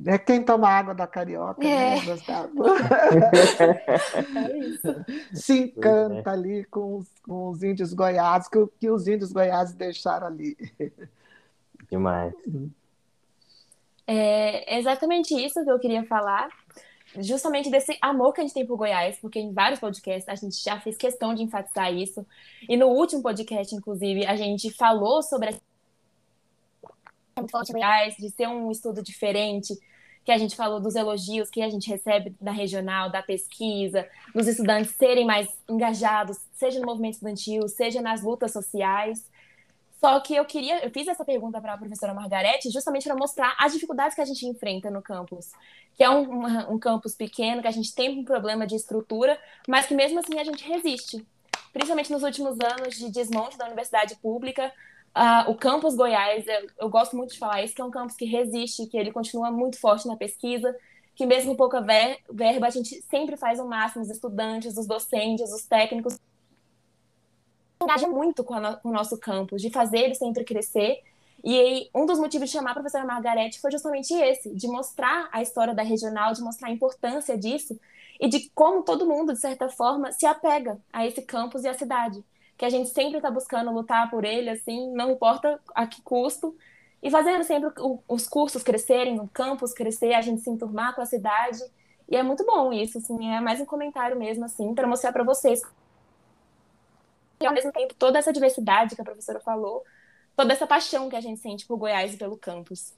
é, 0.06 0.18
quem 0.18 0.42
toma 0.42 0.68
água 0.68 0.92
da 0.92 1.06
carioca, 1.06 1.62
né, 1.62 1.70
é. 1.70 2.00
né, 2.00 2.04
Gustavo? 2.04 2.52
é 4.34 5.36
Se 5.36 5.60
encanta 5.60 6.32
ali 6.32 6.64
com 6.64 6.96
os, 6.96 7.08
com 7.22 7.50
os 7.50 7.62
índios 7.62 7.92
goiás, 7.92 8.48
que, 8.48 8.66
que 8.80 8.90
os 8.90 9.06
índios 9.06 9.32
goiás 9.32 9.72
deixaram 9.72 10.26
ali. 10.26 10.56
Demais. 11.88 12.34
É 14.12 14.78
exatamente 14.78 15.32
isso 15.34 15.62
que 15.62 15.70
eu 15.70 15.78
queria 15.78 16.04
falar. 16.04 16.48
Justamente 17.18 17.70
desse 17.70 17.96
amor 18.00 18.32
que 18.32 18.40
a 18.40 18.44
gente 18.44 18.54
tem 18.54 18.66
por 18.66 18.76
Goiás, 18.76 19.16
porque 19.20 19.38
em 19.38 19.52
vários 19.52 19.78
podcasts 19.78 20.28
a 20.28 20.34
gente 20.34 20.60
já 20.60 20.80
fez 20.80 20.96
questão 20.96 21.32
de 21.32 21.44
enfatizar 21.44 21.92
isso. 21.94 22.26
E 22.68 22.76
no 22.76 22.88
último 22.88 23.22
podcast, 23.22 23.72
inclusive, 23.72 24.26
a 24.26 24.34
gente 24.34 24.72
falou 24.72 25.22
sobre 25.22 25.56
a 27.36 27.42
Goiás, 27.72 28.16
de 28.16 28.30
ser 28.30 28.48
um 28.48 28.70
estudo 28.72 29.00
diferente, 29.00 29.78
que 30.24 30.32
a 30.32 30.38
gente 30.38 30.56
falou 30.56 30.80
dos 30.80 30.96
elogios 30.96 31.48
que 31.48 31.62
a 31.62 31.68
gente 31.68 31.88
recebe 31.88 32.34
da 32.40 32.50
regional, 32.50 33.10
da 33.10 33.22
pesquisa, 33.22 34.08
dos 34.34 34.48
estudantes 34.48 34.90
serem 34.96 35.24
mais 35.24 35.48
engajados, 35.68 36.36
seja 36.54 36.80
no 36.80 36.86
movimento 36.86 37.14
estudantil, 37.14 37.68
seja 37.68 38.02
nas 38.02 38.22
lutas 38.22 38.52
sociais. 38.52 39.24
Só 40.00 40.18
que 40.18 40.34
eu 40.34 40.46
queria, 40.46 40.82
eu 40.82 40.90
fiz 40.90 41.06
essa 41.06 41.22
pergunta 41.26 41.60
para 41.60 41.74
a 41.74 41.78
professora 41.78 42.14
Margarete 42.14 42.70
justamente 42.70 43.04
para 43.04 43.14
mostrar 43.14 43.54
as 43.60 43.74
dificuldades 43.74 44.14
que 44.14 44.22
a 44.22 44.24
gente 44.24 44.46
enfrenta 44.46 44.90
no 44.90 45.02
campus, 45.02 45.52
que 45.94 46.02
é 46.02 46.08
um, 46.08 46.22
um, 46.22 46.72
um, 46.72 46.78
campus 46.78 47.14
pequeno, 47.14 47.60
que 47.60 47.68
a 47.68 47.70
gente 47.70 47.94
tem 47.94 48.18
um 48.18 48.24
problema 48.24 48.66
de 48.66 48.74
estrutura, 48.74 49.38
mas 49.68 49.84
que 49.84 49.94
mesmo 49.94 50.18
assim 50.18 50.38
a 50.38 50.44
gente 50.44 50.66
resiste. 50.66 51.22
Principalmente 51.70 52.10
nos 52.10 52.22
últimos 52.22 52.58
anos 52.60 52.96
de 52.96 53.10
desmonte 53.10 53.58
da 53.58 53.66
universidade 53.66 54.16
pública, 54.16 54.72
uh, 55.14 55.50
o 55.50 55.54
campus 55.54 55.94
Goiás, 55.94 56.46
eu, 56.46 56.66
eu 56.78 56.88
gosto 56.88 57.14
muito 57.14 57.34
de 57.34 57.38
falar 57.38 57.62
isso, 57.62 57.74
que 57.74 57.82
é 57.82 57.84
um 57.84 57.90
campus 57.90 58.16
que 58.16 58.24
resiste, 58.24 58.86
que 58.86 58.96
ele 58.96 59.12
continua 59.12 59.50
muito 59.50 59.78
forte 59.78 60.08
na 60.08 60.16
pesquisa, 60.16 60.74
que 61.14 61.26
mesmo 61.26 61.50
com 61.50 61.56
pouca 61.58 61.82
verba, 61.82 62.66
a 62.66 62.70
gente 62.70 63.02
sempre 63.02 63.36
faz 63.36 63.60
o 63.60 63.66
máximo, 63.68 64.02
os 64.02 64.08
estudantes, 64.08 64.78
os 64.78 64.86
docentes, 64.86 65.52
os 65.52 65.66
técnicos, 65.66 66.18
engaja 67.82 68.06
muito 68.06 68.44
com, 68.44 68.54
com 68.82 68.88
o 68.88 68.92
nosso 68.92 69.18
campus, 69.18 69.62
de 69.62 69.70
fazer 69.70 69.98
ele 69.98 70.14
sempre 70.14 70.44
crescer. 70.44 71.02
E 71.42 71.58
aí, 71.58 71.90
um 71.94 72.04
dos 72.04 72.18
motivos 72.18 72.50
de 72.50 72.56
chamar 72.56 72.72
a 72.72 72.74
professora 72.74 73.04
Margarete 73.04 73.60
foi 73.60 73.70
justamente 73.70 74.12
esse, 74.12 74.54
de 74.54 74.68
mostrar 74.68 75.28
a 75.32 75.40
história 75.40 75.74
da 75.74 75.82
regional, 75.82 76.32
de 76.34 76.42
mostrar 76.42 76.68
a 76.68 76.72
importância 76.72 77.36
disso 77.38 77.78
e 78.20 78.28
de 78.28 78.50
como 78.54 78.82
todo 78.82 79.06
mundo, 79.06 79.32
de 79.32 79.40
certa 79.40 79.68
forma, 79.68 80.12
se 80.12 80.26
apega 80.26 80.78
a 80.92 81.06
esse 81.06 81.22
campus 81.22 81.64
e 81.64 81.68
à 81.68 81.74
cidade. 81.74 82.22
Que 82.58 82.66
a 82.66 82.68
gente 82.68 82.90
sempre 82.90 83.16
está 83.16 83.30
buscando 83.30 83.72
lutar 83.72 84.10
por 84.10 84.24
ele, 84.24 84.50
assim, 84.50 84.92
não 84.92 85.10
importa 85.10 85.58
a 85.74 85.86
que 85.86 86.02
custo, 86.02 86.54
e 87.02 87.10
fazendo 87.10 87.42
sempre 87.44 87.72
os 88.06 88.28
cursos 88.28 88.62
crescerem, 88.62 89.18
o 89.18 89.28
campus 89.28 89.72
crescer, 89.72 90.12
a 90.12 90.20
gente 90.20 90.42
se 90.42 90.50
enturmar 90.50 90.94
com 90.94 91.00
a 91.00 91.06
cidade. 91.06 91.60
E 92.06 92.14
é 92.14 92.22
muito 92.22 92.44
bom 92.44 92.70
isso, 92.70 92.98
assim, 92.98 93.32
é 93.32 93.40
mais 93.40 93.58
um 93.58 93.64
comentário 93.64 94.18
mesmo, 94.18 94.44
assim, 94.44 94.74
para 94.74 94.86
mostrar 94.86 95.10
para 95.10 95.24
vocês. 95.24 95.62
E 97.40 97.46
ao 97.46 97.54
mesmo 97.54 97.72
tempo, 97.72 97.94
toda 97.94 98.18
essa 98.18 98.32
diversidade 98.32 98.94
que 98.94 99.00
a 99.00 99.04
professora 99.04 99.40
falou, 99.40 99.84
toda 100.36 100.52
essa 100.52 100.66
paixão 100.66 101.08
que 101.08 101.16
a 101.16 101.20
gente 101.20 101.40
sente 101.40 101.66
por 101.66 101.78
Goiás 101.78 102.14
e 102.14 102.18
pelo 102.18 102.38
campus. 102.38 102.94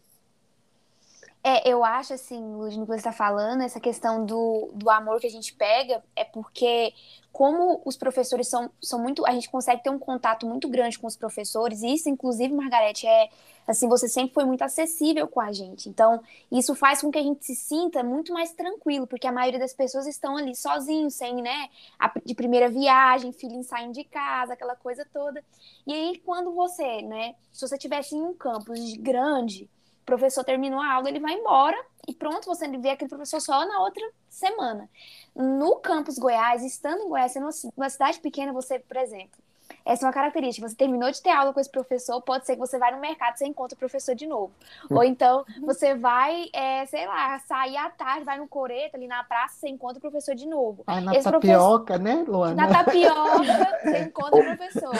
É, 1.44 1.68
eu 1.68 1.82
acho, 1.82 2.14
assim, 2.14 2.38
Ludmilla, 2.54 2.86
que 2.86 2.92
você 2.92 2.98
está 2.98 3.10
falando, 3.10 3.62
essa 3.62 3.80
questão 3.80 4.24
do, 4.24 4.70
do 4.74 4.88
amor 4.88 5.18
que 5.18 5.26
a 5.26 5.30
gente 5.30 5.52
pega, 5.54 6.00
é 6.14 6.22
porque, 6.22 6.94
como 7.32 7.82
os 7.84 7.96
professores 7.96 8.46
são, 8.46 8.70
são 8.80 9.00
muito. 9.00 9.26
A 9.26 9.32
gente 9.32 9.50
consegue 9.50 9.82
ter 9.82 9.90
um 9.90 9.98
contato 9.98 10.46
muito 10.46 10.68
grande 10.68 11.00
com 11.00 11.06
os 11.08 11.16
professores, 11.16 11.82
e 11.82 11.94
isso, 11.94 12.08
inclusive, 12.08 12.54
Margarete, 12.54 13.08
é. 13.08 13.28
Assim, 13.66 13.88
você 13.88 14.08
sempre 14.08 14.34
foi 14.34 14.44
muito 14.44 14.62
acessível 14.62 15.26
com 15.28 15.40
a 15.40 15.52
gente. 15.52 15.88
Então, 15.88 16.20
isso 16.50 16.74
faz 16.76 17.00
com 17.00 17.10
que 17.10 17.18
a 17.18 17.22
gente 17.22 17.44
se 17.44 17.54
sinta 17.56 18.02
muito 18.04 18.32
mais 18.32 18.52
tranquilo, 18.52 19.06
porque 19.06 19.26
a 19.26 19.32
maioria 19.32 19.58
das 19.58 19.72
pessoas 19.72 20.06
estão 20.06 20.36
ali 20.36 20.54
sozinhos, 20.54 21.14
sem, 21.14 21.36
né, 21.42 21.68
a, 21.98 22.12
de 22.24 22.34
primeira 22.34 22.68
viagem, 22.68 23.32
filhinho 23.32 23.64
saindo 23.64 23.92
de 23.94 24.04
casa, 24.04 24.52
aquela 24.52 24.76
coisa 24.76 25.06
toda. 25.12 25.42
E 25.86 25.92
aí, 25.92 26.18
quando 26.24 26.52
você, 26.52 27.02
né, 27.02 27.34
se 27.52 27.66
você 27.66 27.78
tivesse 27.78 28.14
em 28.16 28.22
um 28.22 28.34
campus 28.34 28.94
grande 28.94 29.68
o 30.02 30.04
professor 30.04 30.44
terminou 30.44 30.80
a 30.80 30.94
aula, 30.94 31.08
ele 31.08 31.20
vai 31.20 31.32
embora 31.32 31.76
e 32.06 32.14
pronto, 32.14 32.46
você 32.46 32.66
vê 32.78 32.90
aquele 32.90 33.08
professor 33.08 33.40
só 33.40 33.66
na 33.66 33.80
outra 33.80 34.02
semana. 34.28 34.90
No 35.34 35.76
campus 35.76 36.18
Goiás, 36.18 36.64
estando 36.64 37.02
em 37.02 37.08
Goiás, 37.08 37.32
sendo 37.32 37.48
uma 37.76 37.88
cidade 37.88 38.18
pequena, 38.20 38.52
você, 38.52 38.78
por 38.78 38.96
exemplo, 38.96 39.41
essa 39.84 40.04
é 40.04 40.06
uma 40.06 40.12
característica. 40.12 40.68
Você 40.68 40.76
terminou 40.76 41.10
de 41.10 41.20
ter 41.20 41.30
aula 41.30 41.52
com 41.52 41.60
esse 41.60 41.70
professor, 41.70 42.20
pode 42.22 42.46
ser 42.46 42.54
que 42.54 42.60
você 42.60 42.78
vai 42.78 42.92
no 42.92 43.00
mercado 43.00 43.34
e 43.34 43.38
você 43.38 43.46
encontra 43.46 43.74
o 43.74 43.78
professor 43.78 44.14
de 44.14 44.26
novo. 44.26 44.52
Hum. 44.90 44.96
Ou 44.96 45.04
então 45.04 45.44
você 45.60 45.94
vai, 45.94 46.48
é, 46.52 46.86
sei 46.86 47.06
lá, 47.06 47.38
sair 47.40 47.76
à 47.76 47.90
tarde, 47.90 48.24
vai 48.24 48.38
no 48.38 48.48
coreto 48.48 48.96
ali 48.96 49.06
na 49.06 49.22
praça, 49.24 49.56
você 49.56 49.68
encontra 49.68 49.98
o 49.98 50.00
professor 50.00 50.34
de 50.34 50.46
novo. 50.46 50.84
Ah, 50.86 51.00
na 51.00 51.14
esse 51.14 51.30
tapioca, 51.30 51.98
professor... 51.98 52.00
né, 52.00 52.24
Luana? 52.26 52.54
Na 52.54 52.68
tapioca, 52.68 53.80
você 53.82 53.98
encontra 53.98 54.40
o 54.40 54.56
professor. 54.56 54.94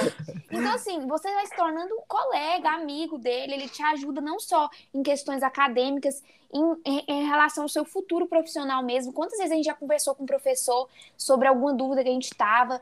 Então, 0.51 0.75
assim, 0.75 1.07
você 1.07 1.33
vai 1.33 1.47
se 1.47 1.57
tornando 1.57 1.95
um 1.95 2.03
colega, 2.07 2.71
amigo 2.71 3.19
dele, 3.19 3.55
ele 3.55 3.69
te 3.69 3.83
ajuda 3.83 4.21
não 4.21 4.39
só 4.39 4.69
em 4.93 5.03
questões 5.03 5.43
acadêmicas, 5.43 6.23
em, 6.53 6.77
em, 6.85 7.05
em, 7.09 7.27
relação 7.27 7.65
ao 7.65 7.69
seu 7.69 7.85
futuro 7.85 8.27
profissional 8.27 8.83
mesmo. 8.83 9.13
Quantas 9.13 9.39
vezes 9.39 9.53
a 9.53 9.57
gente 9.57 9.65
já 9.65 9.75
conversou 9.75 10.15
com 10.15 10.25
o 10.25 10.27
professor 10.27 10.89
sobre 11.17 11.49
alguma 11.49 11.73
dúvida 11.73 12.03
que 12.03 12.11
a 12.11 12.13
gente 12.13 12.31
estava? 12.31 12.81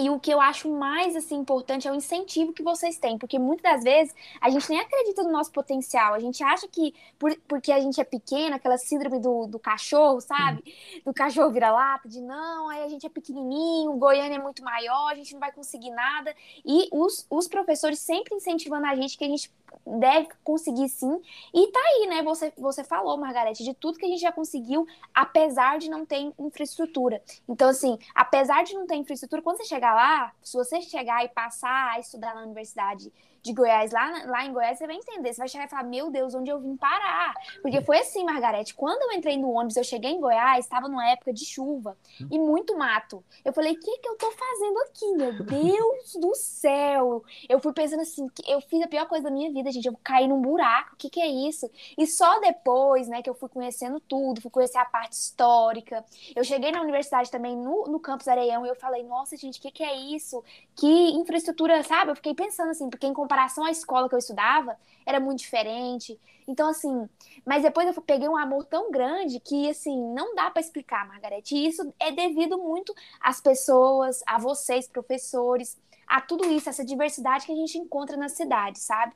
E 0.00 0.08
o 0.10 0.20
que 0.20 0.30
eu 0.30 0.40
acho 0.40 0.70
mais 0.70 1.16
assim 1.16 1.34
importante 1.34 1.88
é 1.88 1.92
o 1.92 1.94
incentivo 1.94 2.52
que 2.52 2.62
vocês 2.62 2.98
têm, 2.98 3.18
porque 3.18 3.36
muitas 3.36 3.72
das 3.72 3.82
vezes 3.82 4.14
a 4.40 4.48
gente 4.48 4.70
nem 4.70 4.78
acredita 4.78 5.24
no 5.24 5.32
nosso 5.32 5.50
potencial. 5.50 6.14
A 6.14 6.20
gente 6.20 6.42
acha 6.42 6.68
que 6.68 6.94
por, 7.18 7.36
porque 7.48 7.72
a 7.72 7.80
gente 7.80 8.00
é 8.00 8.04
pequena, 8.04 8.56
aquela 8.56 8.78
síndrome 8.78 9.18
do, 9.18 9.46
do 9.46 9.58
cachorro, 9.58 10.20
sabe? 10.20 10.62
Do 11.04 11.12
cachorro 11.12 11.50
vira-lata, 11.50 12.08
de 12.08 12.20
não, 12.20 12.68
aí 12.68 12.84
a 12.84 12.88
gente 12.88 13.06
é 13.06 13.08
pequenininho, 13.08 13.92
Goiânia 13.94 14.36
é 14.36 14.42
muito 14.42 14.62
maior, 14.62 15.10
a 15.10 15.16
gente 15.16 15.32
não 15.32 15.40
vai 15.40 15.50
conseguir 15.50 15.90
nada. 15.90 16.34
E 16.64 16.88
os, 16.92 17.26
os 17.28 17.48
professores 17.48 17.98
sempre 17.98 18.36
incentivando 18.36 18.86
a 18.86 18.94
gente 18.94 19.18
que 19.18 19.24
a 19.24 19.28
gente 19.28 19.50
deve 19.86 20.28
conseguir 20.44 20.88
sim. 20.88 21.20
E 21.54 21.66
tá 21.72 21.80
aí, 21.80 22.06
né? 22.08 22.22
Você, 22.22 22.52
você 22.56 22.84
falou, 22.84 23.16
Margarete, 23.16 23.64
de 23.64 23.74
tudo 23.74 23.98
que 23.98 24.04
a 24.04 24.08
gente 24.08 24.20
já 24.20 24.32
conseguiu, 24.32 24.86
apesar 25.14 25.78
de 25.78 25.88
não 25.88 26.04
ter 26.04 26.32
infraestrutura. 26.38 27.22
Então, 27.48 27.68
assim, 27.68 27.98
apesar 28.14 28.64
de 28.64 28.74
não 28.74 28.86
ter 28.86 28.96
infraestrutura, 28.96 29.42
quando 29.42 29.58
você 29.58 29.64
chegar 29.64 29.94
lá, 29.94 30.32
se 30.42 30.56
você 30.56 30.80
chegar 30.80 31.24
e 31.24 31.28
passar 31.28 31.92
a 31.92 32.00
estudar 32.00 32.34
na 32.34 32.42
universidade 32.42 33.12
de 33.42 33.52
Goiás, 33.52 33.92
lá, 33.92 34.24
lá 34.26 34.44
em 34.44 34.52
Goiás, 34.52 34.78
você 34.78 34.86
vai 34.86 34.96
entender. 34.96 35.32
Você 35.32 35.38
vai 35.38 35.48
chegar 35.48 35.66
e 35.66 35.68
falar, 35.68 35.84
meu 35.84 36.10
Deus, 36.10 36.34
onde 36.34 36.50
eu 36.50 36.60
vim 36.60 36.76
parar? 36.76 37.34
Porque 37.62 37.80
foi 37.82 37.98
assim, 37.98 38.24
Margarete, 38.24 38.74
quando 38.74 39.02
eu 39.02 39.18
entrei 39.18 39.36
no 39.36 39.50
ônibus, 39.50 39.76
eu 39.76 39.84
cheguei 39.84 40.10
em 40.10 40.20
Goiás, 40.20 40.64
estava 40.64 40.88
numa 40.88 41.08
época 41.10 41.32
de 41.32 41.44
chuva 41.44 41.96
e 42.30 42.38
muito 42.38 42.76
mato. 42.76 43.24
Eu 43.44 43.52
falei, 43.52 43.72
o 43.72 43.80
que, 43.80 43.98
que 43.98 44.08
eu 44.08 44.16
tô 44.16 44.30
fazendo 44.32 44.78
aqui, 44.80 45.12
meu 45.16 45.44
Deus 45.44 46.16
do 46.20 46.34
céu? 46.34 47.22
Eu 47.48 47.60
fui 47.60 47.72
pensando 47.72 48.00
assim, 48.00 48.26
eu 48.46 48.60
fiz 48.60 48.82
a 48.82 48.88
pior 48.88 49.06
coisa 49.06 49.24
da 49.24 49.30
minha 49.30 49.50
vida, 49.52 49.70
gente, 49.70 49.86
eu 49.86 49.98
caí 50.02 50.26
num 50.26 50.40
buraco, 50.40 50.94
o 50.94 50.96
que 50.96 51.10
que 51.10 51.20
é 51.20 51.26
isso? 51.26 51.70
E 51.96 52.06
só 52.06 52.40
depois, 52.40 53.08
né, 53.08 53.22
que 53.22 53.30
eu 53.30 53.34
fui 53.34 53.48
conhecendo 53.48 54.00
tudo, 54.00 54.40
fui 54.40 54.50
conhecer 54.50 54.78
a 54.78 54.84
parte 54.84 55.12
histórica. 55.12 56.04
Eu 56.34 56.44
cheguei 56.44 56.70
na 56.70 56.80
universidade 56.80 57.30
também, 57.30 57.56
no, 57.56 57.84
no 57.84 58.00
campus 58.00 58.28
Areião, 58.28 58.64
e 58.64 58.68
eu 58.68 58.74
falei, 58.74 59.02
nossa, 59.04 59.36
gente, 59.36 59.58
o 59.58 59.62
que 59.62 59.70
que 59.70 59.82
é 59.82 59.94
isso? 59.94 60.42
Que 60.74 61.10
infraestrutura, 61.12 61.82
sabe? 61.82 62.10
Eu 62.10 62.16
fiquei 62.16 62.34
pensando 62.34 62.70
assim, 62.70 62.88
porque 62.90 63.06
em 63.06 63.12
comparação 63.28 63.64
à 63.64 63.70
escola 63.70 64.08
que 64.08 64.14
eu 64.14 64.18
estudava, 64.18 64.74
era 65.04 65.20
muito 65.20 65.40
diferente. 65.40 66.18
Então, 66.46 66.70
assim, 66.70 67.06
mas 67.44 67.62
depois 67.62 67.86
eu 67.86 68.02
peguei 68.02 68.26
um 68.26 68.36
amor 68.36 68.64
tão 68.64 68.90
grande 68.90 69.38
que, 69.38 69.68
assim, 69.68 70.02
não 70.14 70.34
dá 70.34 70.50
para 70.50 70.62
explicar, 70.62 71.06
Margarete. 71.06 71.54
E 71.54 71.66
isso 71.66 71.92
é 72.00 72.10
devido 72.10 72.56
muito 72.56 72.94
às 73.20 73.38
pessoas, 73.38 74.22
a 74.26 74.38
vocês, 74.38 74.88
professores, 74.88 75.76
a 76.06 76.22
tudo 76.22 76.50
isso, 76.50 76.70
essa 76.70 76.84
diversidade 76.84 77.44
que 77.44 77.52
a 77.52 77.56
gente 77.56 77.76
encontra 77.76 78.16
na 78.16 78.30
cidade, 78.30 78.78
sabe? 78.78 79.12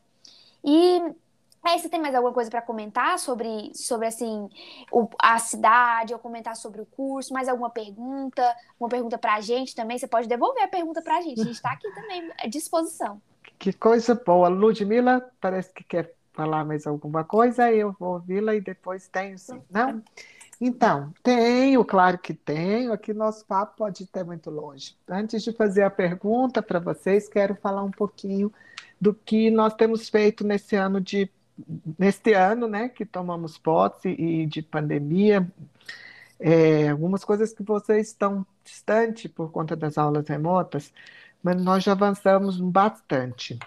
E 0.63 1.01
Aí, 1.65 1.79
você 1.79 1.89
tem 1.89 2.01
mais 2.01 2.13
alguma 2.13 2.35
coisa 2.35 2.51
para 2.51 2.61
comentar 2.61 3.21
sobre, 3.21 3.71
sobre 3.73 4.09
assim, 4.09 4.51
o, 4.91 5.09
a 5.17 5.39
cidade, 5.39 6.13
ou 6.13 6.19
comentar 6.19 6.57
sobre 6.57 6.81
o 6.81 6.87
curso? 6.87 7.33
Mais 7.33 7.49
alguma 7.49 7.71
pergunta? 7.71 8.43
Uma 8.81 8.89
pergunta 8.89 9.17
para 9.17 9.35
a 9.35 9.41
gente 9.41 9.73
também? 9.73 9.97
Você 9.97 10.09
pode 10.09 10.27
devolver 10.27 10.65
a 10.65 10.69
pergunta 10.69 11.01
para 11.01 11.19
a 11.19 11.21
gente. 11.21 11.41
A 11.41 11.45
gente 11.45 11.55
está 11.55 11.71
aqui 11.71 11.89
também 11.95 12.29
à 12.43 12.49
disposição. 12.49 13.23
Que 13.59 13.73
coisa 13.73 14.15
boa. 14.15 14.49
Ludmilla 14.49 15.25
parece 15.41 15.73
que 15.73 15.85
quer 15.85 16.15
falar 16.33 16.65
mais 16.65 16.87
alguma 16.87 17.25
coisa, 17.25 17.71
eu 17.71 17.95
vou 17.99 18.15
ouvi-la 18.15 18.55
e 18.55 18.61
depois 18.61 19.07
tenho 19.09 19.39
sim. 19.39 19.61
Não? 19.71 20.03
Então, 20.61 21.13
tenho, 21.23 21.85
claro 21.85 22.19
que 22.19 22.33
tenho. 22.33 22.93
Aqui 22.93 23.13
nosso 23.13 23.45
papo 23.45 23.79
pode 23.79 24.05
ir 24.05 24.25
muito 24.25 24.51
longe. 24.51 24.97
Antes 25.09 25.43
de 25.43 25.53
fazer 25.53 25.83
a 25.83 25.91
pergunta 25.91 26.63
para 26.63 26.79
vocês, 26.79 27.29
quero 27.29 27.55
falar 27.57 27.83
um 27.83 27.91
pouquinho 27.91 28.53
do 29.01 29.13
que 29.13 29.51
nós 29.51 29.75
temos 29.75 30.09
feito 30.09 30.47
nesse 30.47 30.77
ano 30.77 31.01
de 31.01 31.29
neste 31.99 32.33
ano, 32.33 32.67
né, 32.67 32.89
que 32.89 33.05
tomamos 33.05 33.59
posse 33.59 34.09
e 34.09 34.47
de 34.47 34.63
pandemia, 34.63 35.47
é, 36.41 36.89
algumas 36.89 37.25
coisas 37.25 37.53
que 37.53 37.63
vocês 37.63 38.09
estão 38.09 38.47
distante 38.65 39.29
por 39.29 39.51
conta 39.51 39.77
das 39.77 39.99
aulas 39.99 40.27
remotas, 40.29 40.93
mas 41.43 41.63
nós 41.63 41.83
já 41.83 41.93
avançamos 41.93 42.61
bastante. 42.61 43.59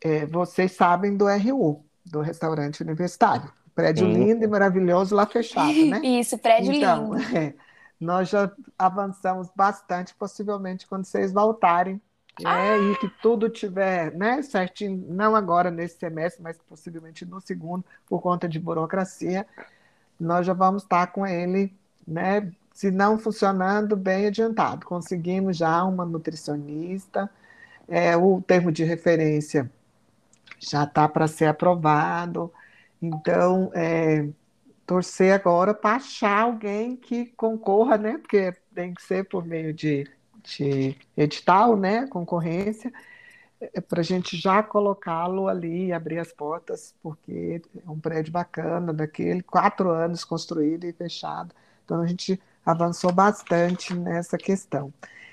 É, 0.00 0.26
vocês 0.26 0.72
sabem 0.72 1.16
do 1.16 1.26
RU, 1.26 1.84
do 2.04 2.20
restaurante 2.20 2.82
universitário. 2.82 3.50
Prédio 3.74 4.06
Sim. 4.06 4.24
lindo 4.24 4.44
e 4.44 4.48
maravilhoso 4.48 5.14
lá 5.14 5.24
fechado, 5.26 5.86
né? 5.86 6.00
Isso, 6.04 6.36
prédio 6.38 6.72
então, 6.72 7.14
lindo. 7.14 7.24
É, 7.36 7.54
nós 8.00 8.28
já 8.28 8.50
avançamos 8.78 9.48
bastante, 9.54 10.14
possivelmente 10.14 10.86
quando 10.86 11.04
vocês 11.04 11.32
voltarem 11.32 12.00
é, 12.46 12.78
e 12.78 12.96
que 12.98 13.08
tudo 13.20 13.48
tiver 13.48 14.12
né, 14.14 14.42
certinho, 14.42 15.04
não 15.08 15.34
agora 15.34 15.70
nesse 15.70 15.98
semestre, 15.98 16.42
mas 16.42 16.56
possivelmente 16.68 17.24
no 17.24 17.40
segundo, 17.40 17.84
por 18.06 18.20
conta 18.20 18.48
de 18.48 18.60
burocracia, 18.60 19.46
nós 20.18 20.46
já 20.46 20.52
vamos 20.52 20.82
estar 20.82 21.08
com 21.08 21.26
ele, 21.26 21.74
né, 22.06 22.52
se 22.78 22.92
não 22.92 23.18
funcionando, 23.18 23.96
bem 23.96 24.28
adiantado. 24.28 24.86
Conseguimos 24.86 25.56
já 25.56 25.82
uma 25.82 26.04
nutricionista, 26.06 27.28
é, 27.88 28.16
o 28.16 28.40
termo 28.40 28.70
de 28.70 28.84
referência 28.84 29.68
já 30.60 30.84
está 30.84 31.08
para 31.08 31.26
ser 31.26 31.46
aprovado, 31.46 32.52
então 33.02 33.72
é, 33.74 34.28
torcer 34.86 35.32
agora 35.34 35.74
para 35.74 35.96
achar 35.96 36.42
alguém 36.42 36.94
que 36.94 37.26
concorra, 37.36 37.98
né, 37.98 38.16
porque 38.18 38.54
tem 38.72 38.94
que 38.94 39.02
ser 39.02 39.24
por 39.24 39.44
meio 39.44 39.74
de 39.74 40.08
de 40.44 40.96
edital, 41.16 41.76
né, 41.76 42.06
concorrência, 42.06 42.92
é 43.60 43.80
para 43.80 44.00
a 44.00 44.04
gente 44.04 44.36
já 44.36 44.62
colocá-lo 44.62 45.48
ali 45.48 45.92
abrir 45.92 46.20
as 46.20 46.32
portas, 46.32 46.94
porque 47.02 47.60
é 47.84 47.90
um 47.90 47.98
prédio 47.98 48.32
bacana, 48.32 48.94
daquele, 48.94 49.42
quatro 49.42 49.90
anos 49.90 50.24
construído 50.24 50.84
e 50.84 50.92
fechado. 50.92 51.52
Então, 51.84 52.00
a 52.00 52.06
gente 52.06 52.40
avançou 52.68 53.10
bastante 53.10 53.94
nessa 53.94 54.36
questão. 54.36 54.92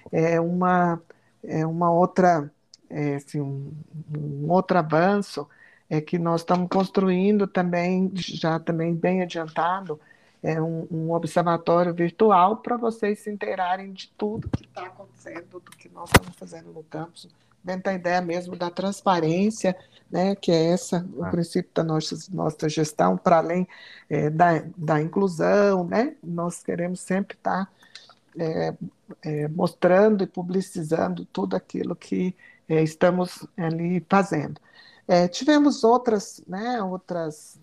É 0.09 0.39
uma, 0.39 1.01
é 1.43 1.65
uma 1.65 1.91
outra, 1.91 2.49
é, 2.89 3.15
assim, 3.15 3.41
um, 3.41 3.73
um 4.17 4.49
outro 4.49 4.77
avanço 4.77 5.45
é 5.89 5.99
que 5.99 6.17
nós 6.17 6.41
estamos 6.41 6.69
construindo 6.69 7.45
também, 7.45 8.09
já 8.15 8.57
também 8.57 8.95
bem 8.95 9.21
adiantado, 9.21 9.99
é, 10.41 10.61
um, 10.61 10.87
um 10.89 11.11
observatório 11.11 11.93
virtual 11.93 12.57
para 12.57 12.77
vocês 12.77 13.19
se 13.19 13.29
inteirarem 13.29 13.91
de 13.91 14.07
tudo 14.17 14.49
que 14.49 14.63
está 14.63 14.85
acontecendo, 14.85 15.59
do 15.59 15.71
que 15.71 15.89
nós 15.89 16.09
estamos 16.09 16.35
fazendo 16.37 16.71
no 16.71 16.83
campus, 16.83 17.27
dentro 17.65 17.85
da 17.85 17.93
ideia 17.93 18.21
mesmo 18.21 18.55
da 18.55 18.69
transparência, 18.69 19.75
né, 20.09 20.35
que 20.35 20.51
é 20.51 20.67
essa 20.67 21.05
o 21.15 21.25
ah. 21.25 21.29
princípio 21.31 21.71
da 21.73 21.83
nossa, 21.83 22.15
nossa 22.31 22.69
gestão, 22.69 23.17
para 23.17 23.39
além 23.39 23.67
é, 24.07 24.29
da, 24.29 24.63
da 24.77 25.01
inclusão, 25.01 25.83
né, 25.83 26.15
nós 26.23 26.61
queremos 26.61 26.99
sempre 26.99 27.35
estar 27.35 27.69
é, 28.37 28.73
é, 29.23 29.47
mostrando 29.47 30.23
e 30.23 30.27
publicizando 30.27 31.25
tudo 31.25 31.55
aquilo 31.55 31.95
que 31.95 32.35
é, 32.69 32.83
estamos 32.83 33.47
ali 33.57 34.05
fazendo. 34.07 34.61
É, 35.07 35.27
tivemos 35.27 35.83
outras, 35.83 36.41
né, 36.47 36.81
outras 36.83 37.59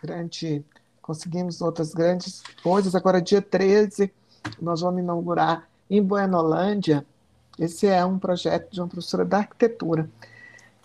grandes, 0.00 0.62
conseguimos 1.00 1.60
outras 1.60 1.94
grandes 1.94 2.42
coisas. 2.62 2.94
Agora, 2.94 3.22
dia 3.22 3.40
13, 3.40 4.12
nós 4.60 4.80
vamos 4.80 5.00
inaugurar 5.00 5.68
em 5.88 6.02
Buenolândia. 6.02 7.06
Esse 7.62 7.86
é 7.86 8.04
um 8.04 8.18
projeto 8.18 8.72
de 8.72 8.80
uma 8.80 8.88
professora 8.88 9.24
da 9.24 9.38
arquitetura, 9.38 10.10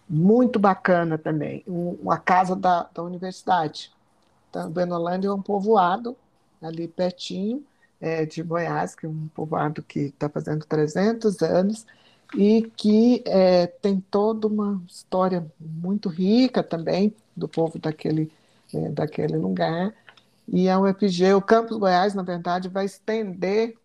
muito 0.08 0.60
bacana 0.60 1.18
também, 1.18 1.64
um, 1.68 2.12
a 2.12 2.18
casa 2.18 2.56
da, 2.56 2.88
da 2.94 3.02
universidade. 3.02 3.92
Então, 4.50 4.70
Buenolândia 4.70 5.28
é 5.28 5.34
um 5.34 5.42
povoado 5.42 6.16
ali 6.62 6.88
pertinho 6.88 7.64
é, 8.00 8.26
de 8.28 8.44
Goiás, 8.44 8.94
que 8.96 9.08
é 9.08 9.10
um 9.10 9.28
povoado 9.34 9.82
que 9.82 10.02
está 10.02 10.30
fazendo 10.30 10.66
300 10.66 11.42
anos, 11.42 11.86
e 12.36 12.72
que 12.76 13.24
é, 13.26 13.66
tem 13.68 14.00
toda 14.00 14.46
uma 14.48 14.80
história 14.88 15.46
muito 15.60 16.10
rica 16.10 16.62
também 16.62 17.16
do 17.36 17.48
povo 17.48 17.80
daquele, 17.80 18.32
é, 18.72 18.90
daquele 18.90 19.36
lugar. 19.36 19.96
E 20.48 20.70
a 20.70 20.80
UFG, 20.80 21.34
o 21.34 21.42
Campus 21.42 21.78
Goiás, 21.78 22.14
na 22.14 22.24
verdade, 22.24 22.70
vai 22.70 22.86
estender 22.86 23.76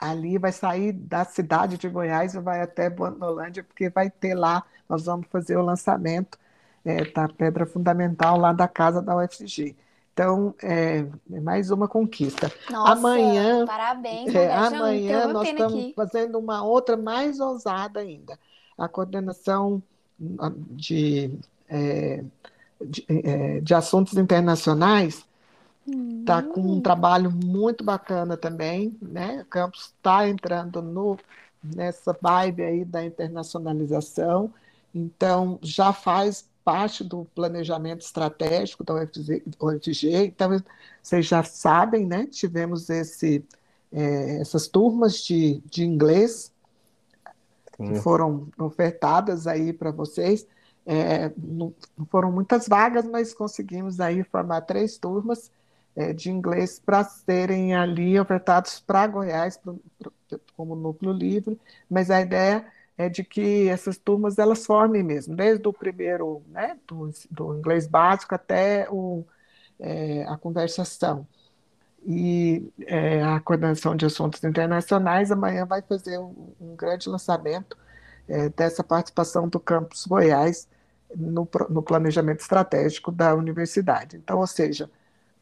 ali, 0.00 0.38
vai 0.38 0.50
sair 0.50 0.92
da 0.92 1.24
cidade 1.24 1.76
de 1.76 1.88
Goiás 1.88 2.34
e 2.34 2.40
vai 2.40 2.62
até 2.62 2.88
Bonolândia, 2.88 3.62
porque 3.62 3.90
vai 3.90 4.08
ter 4.08 4.34
lá, 4.34 4.64
nós 4.88 5.04
vamos 5.04 5.26
fazer 5.28 5.56
o 5.56 5.62
lançamento 5.62 6.38
é, 6.84 7.04
da 7.04 7.28
pedra 7.28 7.66
fundamental 7.66 8.38
lá 8.38 8.52
da 8.52 8.66
casa 8.66 9.02
da 9.02 9.16
UFG. 9.16 9.76
Então, 10.12 10.54
é, 10.62 11.06
é 11.32 11.40
mais 11.40 11.70
uma 11.70 11.86
conquista. 11.86 12.50
Nossa, 12.70 12.92
amanhã, 12.92 13.64
parabéns. 13.66 14.34
É, 14.34 14.52
amanhã 14.52 15.28
nós 15.28 15.48
estamos 15.48 15.74
aqui. 15.74 15.92
fazendo 15.94 16.38
uma 16.38 16.64
outra 16.64 16.96
mais 16.96 17.38
ousada 17.38 18.00
ainda. 18.00 18.38
A 18.76 18.88
coordenação 18.88 19.82
de, 20.70 21.38
é, 21.68 22.24
de, 22.80 23.04
é, 23.08 23.60
de 23.60 23.74
assuntos 23.74 24.14
internacionais 24.14 25.24
está 25.86 26.42
com 26.42 26.60
um 26.60 26.72
hum. 26.76 26.80
trabalho 26.80 27.30
muito 27.30 27.82
bacana 27.82 28.36
também, 28.36 28.96
né? 29.00 29.42
O 29.42 29.46
campus 29.46 29.92
está 29.96 30.28
entrando 30.28 30.82
no, 30.82 31.18
nessa 31.62 32.16
vibe 32.20 32.62
aí 32.62 32.84
da 32.84 33.04
internacionalização, 33.04 34.52
então 34.94 35.58
já 35.62 35.92
faz 35.92 36.48
parte 36.64 37.02
do 37.02 37.24
planejamento 37.34 38.02
estratégico 38.02 38.84
da 38.84 38.94
UFG, 38.94 39.42
UFG. 39.58 40.26
Então, 40.26 40.62
vocês 41.02 41.26
já 41.26 41.42
sabem, 41.42 42.06
né? 42.06 42.26
Tivemos 42.26 42.90
esse, 42.90 43.44
é, 43.92 44.40
essas 44.40 44.68
turmas 44.68 45.22
de, 45.24 45.62
de 45.64 45.84
inglês 45.84 46.52
Sim. 47.76 47.94
que 47.94 48.00
foram 48.00 48.48
ofertadas 48.58 49.46
aí 49.46 49.72
para 49.72 49.90
vocês. 49.90 50.46
É, 50.86 51.30
não, 51.36 51.74
não, 51.96 52.06
foram 52.06 52.30
muitas 52.30 52.68
vagas, 52.68 53.04
mas 53.06 53.34
conseguimos 53.34 54.00
aí 54.00 54.22
formar 54.24 54.62
três 54.62 54.98
turmas 54.98 55.50
é, 56.00 56.12
de 56.14 56.30
inglês 56.30 56.80
para 56.80 57.04
serem 57.04 57.74
ali 57.74 58.18
ofertados 58.18 58.80
para 58.80 59.06
Goiás 59.06 59.58
pro, 59.58 59.80
pro, 59.98 60.12
como 60.56 60.74
núcleo 60.74 61.12
livre. 61.12 61.60
Mas 61.88 62.10
a 62.10 62.20
ideia 62.22 62.64
é 62.96 63.08
de 63.08 63.22
que 63.22 63.68
essas 63.68 63.98
turmas 63.98 64.38
elas 64.38 64.64
formem 64.64 65.02
mesmo, 65.02 65.34
desde 65.36 65.66
o 65.68 65.72
primeiro, 65.72 66.42
né, 66.48 66.78
do, 66.86 67.10
do 67.30 67.58
inglês 67.58 67.86
básico 67.86 68.34
até 68.34 68.88
o, 68.90 69.24
é, 69.78 70.24
a 70.24 70.36
conversação. 70.36 71.26
E 72.06 72.72
é, 72.86 73.22
a 73.22 73.40
Coordenação 73.40 73.94
de 73.94 74.06
Assuntos 74.06 74.42
Internacionais 74.42 75.30
amanhã 75.30 75.66
vai 75.66 75.82
fazer 75.82 76.18
um, 76.18 76.54
um 76.58 76.74
grande 76.74 77.08
lançamento 77.10 77.76
é, 78.26 78.48
dessa 78.48 78.82
participação 78.82 79.48
do 79.48 79.60
Campus 79.60 80.06
Goiás 80.06 80.66
no, 81.14 81.46
no 81.68 81.82
planejamento 81.82 82.40
estratégico 82.40 83.12
da 83.12 83.34
universidade. 83.34 84.16
Então, 84.16 84.38
ou 84.38 84.46
seja, 84.46 84.90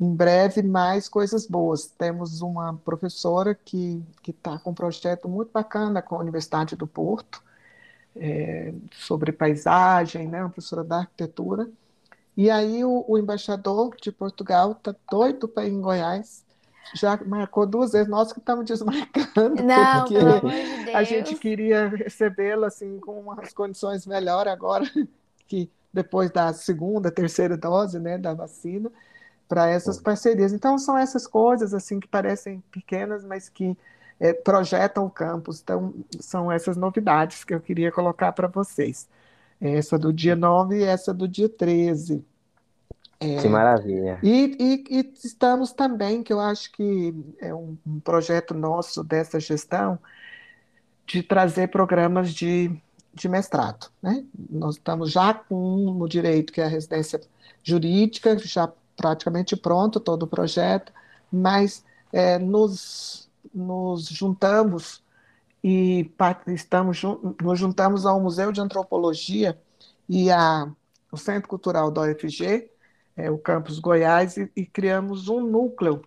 em 0.01 0.14
breve 0.14 0.62
mais 0.62 1.09
coisas 1.09 1.46
boas. 1.46 1.86
Temos 1.86 2.40
uma 2.40 2.74
professora 2.84 3.55
que 3.55 4.03
está 4.26 4.59
com 4.59 4.70
um 4.70 4.74
projeto 4.74 5.28
muito 5.28 5.51
bacana 5.53 6.01
com 6.01 6.16
a 6.16 6.20
Universidade 6.20 6.76
do 6.76 6.86
Porto, 6.86 7.42
é, 8.14 8.72
sobre 8.92 9.32
paisagem, 9.32 10.28
né, 10.28 10.40
uma 10.40 10.51
professora 10.51 10.84
da 10.84 10.99
arquitetura. 10.99 11.68
E 12.36 12.51
aí 12.51 12.84
o, 12.84 13.05
o 13.09 13.18
embaixador 13.18 13.96
de 14.01 14.12
Portugal 14.12 14.72
está 14.72 14.94
doido 15.11 15.49
para 15.49 15.66
ir 15.66 15.72
em 15.72 15.80
Goiás, 15.80 16.44
já 16.94 17.18
marcou 17.26 17.66
duas 17.66 17.92
vezes, 17.92 18.09
nós 18.09 18.32
que 18.32 18.38
estamos 18.38 18.64
desmarcando, 18.64 19.62
Não, 19.62 20.05
porque 20.05 20.14
de 20.84 20.94
a 20.94 21.03
gente 21.03 21.34
queria 21.34 21.88
recebê-lo 21.88 22.64
assim, 22.64 22.99
com 23.01 23.20
umas 23.20 23.53
condições 23.53 24.07
melhores 24.07 24.53
agora, 24.53 24.84
que 25.46 25.70
depois 25.92 26.30
da 26.30 26.53
segunda, 26.53 27.11
terceira 27.11 27.57
dose 27.57 27.99
né, 27.99 28.16
da 28.16 28.34
vacina, 28.34 28.90
para 29.49 29.68
essas 29.68 29.99
parcerias. 29.99 30.53
Então, 30.53 30.78
são 30.78 30.96
essas 30.96 31.26
coisas 31.26 31.72
assim 31.72 31.99
que 31.99 32.07
parecem 32.07 32.62
pequenas, 32.70 33.24
mas 33.24 33.49
que 33.49 33.76
é, 34.20 34.32
projetam 34.32 35.07
o 35.07 35.11
campus. 35.11 35.61
Então, 35.61 35.94
são 36.20 36.53
essas 36.53 36.76
novidades 36.76 37.44
que 37.44 37.55
eu 37.55 37.61
queria 37.61 37.90
colocar 37.90 38.32
para 38.32 38.46
vocês. 38.46 39.09
Essa 39.61 39.99
do 39.99 40.12
dia 40.12 40.36
9 40.36 40.78
e 40.78 40.84
essa 40.84 41.14
do 41.14 41.26
dia 41.26 41.49
13. 41.49 42.24
É, 43.20 43.36
que 43.40 43.49
maravilha. 43.49 44.20
E, 44.22 44.57
e, 44.61 44.99
e, 45.01 45.12
estamos 45.24 45.72
também, 45.72 46.22
que 46.22 46.32
eu 46.32 46.38
acho 46.38 46.70
que 46.70 47.12
é 47.40 47.53
um, 47.53 47.76
um, 47.84 47.99
projeto 47.99 48.55
nosso 48.55 49.03
dessa 49.03 49.40
gestão, 49.40 49.99
de 51.05 51.22
trazer 51.22 51.68
programas 51.68 52.32
de, 52.32 52.70
de 53.12 53.28
mestrado. 53.28 53.90
Né? 54.01 54.24
Nós 54.49 54.76
estamos 54.76 55.11
já 55.11 55.34
com 55.34 55.57
um 55.57 55.94
no 55.94 56.09
direito, 56.09 56.53
que 56.53 56.61
é 56.61 56.64
a 56.64 56.68
residência 56.68 57.20
jurídica, 57.64 58.38
já 58.38 58.70
praticamente 58.99 59.57
pronto 59.57 60.01
todo 60.01 60.24
o 60.24 60.26
projeto, 60.26 60.92
mas 61.32 61.84
é, 62.12 62.38
nos 62.38 63.26
nos 63.55 64.07
juntamos 64.07 65.03
e 65.64 66.11
estamos 66.49 67.01
nos 67.42 67.59
juntamos 67.59 68.05
ao 68.05 68.20
Museu 68.20 68.53
de 68.53 68.61
Antropologia 68.61 69.59
e 70.09 70.30
a, 70.30 70.70
o 71.11 71.16
Centro 71.16 71.49
Cultural 71.49 71.90
da 71.90 72.03
UFG, 72.03 72.70
é, 73.16 73.30
o 73.30 73.38
Campus 73.38 73.78
Goiás, 73.78 74.36
e, 74.36 74.51
e 74.57 74.66
criamos 74.66 75.28
um 75.28 75.40
núcleo, 75.40 76.03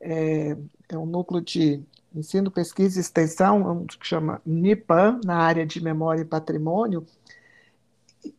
é, 0.00 0.56
é, 0.88 0.98
um 0.98 1.06
núcleo 1.06 1.40
de 1.40 1.82
ensino, 2.14 2.50
pesquisa 2.50 2.98
e 2.98 3.00
extensão, 3.00 3.86
que 3.86 4.06
chama 4.06 4.40
NIPAM, 4.44 5.20
na 5.24 5.36
área 5.36 5.64
de 5.66 5.82
memória 5.82 6.22
e 6.22 6.24
patrimônio, 6.24 7.06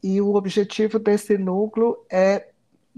e 0.04 0.20
o 0.22 0.36
objetivo 0.36 1.00
desse 1.00 1.38
núcleo 1.38 1.98
é, 2.10 2.49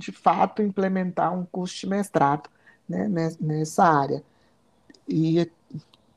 de 0.01 0.11
fato, 0.11 0.61
implementar 0.61 1.33
um 1.33 1.45
curso 1.45 1.79
de 1.79 1.87
mestrado 1.87 2.49
né, 2.89 3.07
nessa 3.39 3.85
área. 3.85 4.23
E 5.07 5.49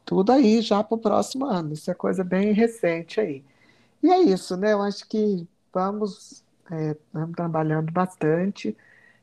tudo 0.05 0.33
aí 0.33 0.61
já 0.61 0.83
para 0.83 0.95
o 0.95 0.99
próximo 0.99 1.45
ano. 1.45 1.73
Isso 1.73 1.91
é 1.91 1.95
coisa 1.95 2.25
bem 2.25 2.53
recente 2.53 3.21
aí. 3.21 3.45
E 4.03 4.11
é 4.11 4.21
isso, 4.21 4.57
né? 4.57 4.73
Eu 4.73 4.83
acho 4.83 5.07
que 5.09 5.47
vamos, 5.73 6.43
é, 6.71 6.97
trabalhando 7.35 7.93
bastante. 7.93 8.77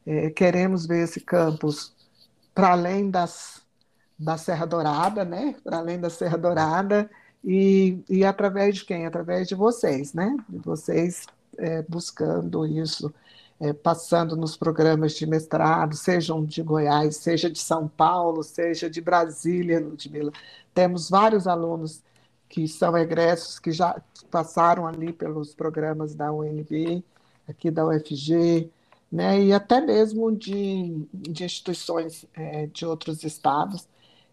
É, 0.05 0.29
queremos 0.29 0.85
ver 0.85 1.03
esse 1.03 1.19
campus 1.19 1.93
para 2.53 2.71
além 2.71 3.09
das, 3.09 3.61
da 4.17 4.37
Serra 4.37 4.65
Dourada, 4.65 5.23
né? 5.23 5.55
Para 5.63 5.77
além 5.77 5.99
da 5.99 6.09
Serra 6.09 6.37
Dourada. 6.37 7.09
E, 7.43 7.99
e 8.09 8.23
através 8.23 8.75
de 8.75 8.85
quem? 8.85 9.05
Através 9.05 9.47
de 9.47 9.55
vocês, 9.55 10.13
né? 10.13 10.35
De 10.49 10.59
vocês 10.59 11.25
é, 11.57 11.81
buscando 11.83 12.65
isso 12.65 13.13
é, 13.61 13.71
passando 13.71 14.35
nos 14.35 14.57
programas 14.57 15.13
de 15.13 15.27
mestrado, 15.27 15.95
sejam 15.95 16.43
de 16.43 16.63
Goiás, 16.63 17.17
seja 17.17 17.47
de 17.47 17.59
São 17.59 17.87
Paulo, 17.87 18.41
seja 18.41 18.89
de 18.89 18.99
Brasília, 18.99 19.79
Ludmila. 19.79 20.31
Temos 20.73 21.09
vários 21.11 21.45
alunos 21.45 22.01
que 22.49 22.67
são 22.67 22.97
egressos, 22.97 23.59
que 23.59 23.71
já 23.71 24.01
passaram 24.31 24.87
ali 24.87 25.13
pelos 25.13 25.53
programas 25.53 26.15
da 26.15 26.33
UNB, 26.33 27.03
aqui 27.47 27.69
da 27.69 27.85
UFG, 27.85 28.67
né, 29.11 29.39
e 29.39 29.53
até 29.53 29.79
mesmo 29.79 30.31
de, 30.31 31.05
de 31.13 31.43
instituições 31.43 32.25
é, 32.33 32.65
de 32.65 32.83
outros 32.83 33.23
estados. 33.23 33.87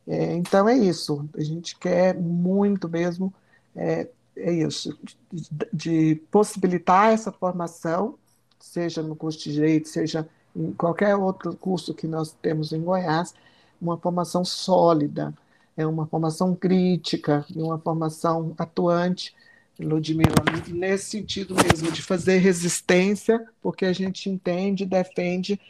É, 0.06 0.34
então 0.36 0.66
é 0.66 0.74
isso, 0.74 1.28
a 1.36 1.42
gente 1.42 1.76
quer 1.76 2.14
muito 2.18 2.88
mesmo, 2.88 3.32
é, 3.76 4.08
é 4.36 4.52
isso, 4.52 4.98
de, 5.30 5.50
de 5.70 6.14
possibilitar 6.30 7.12
essa 7.12 7.30
formação 7.30 8.18
seja 8.58 9.02
no 9.02 9.16
curso 9.16 9.38
de 9.38 9.52
direito, 9.52 9.88
seja 9.88 10.28
em 10.54 10.72
qualquer 10.72 11.14
outro 11.16 11.54
curso 11.56 11.94
que 11.94 12.06
nós 12.06 12.32
temos 12.42 12.72
em 12.72 12.80
Goiás, 12.80 13.34
uma 13.80 13.96
formação 13.96 14.44
sólida, 14.44 15.32
é 15.76 15.86
uma 15.86 16.06
formação 16.06 16.54
crítica, 16.54 17.46
uma 17.54 17.78
formação 17.78 18.54
atuante, 18.58 19.34
Ludmila, 19.78 20.34
nesse 20.68 21.10
sentido 21.10 21.54
mesmo, 21.54 21.92
de 21.92 22.02
fazer 22.02 22.38
resistência, 22.38 23.46
porque 23.62 23.84
a 23.84 23.92
gente 23.92 24.28
entende, 24.28 24.84
defende 24.84 25.60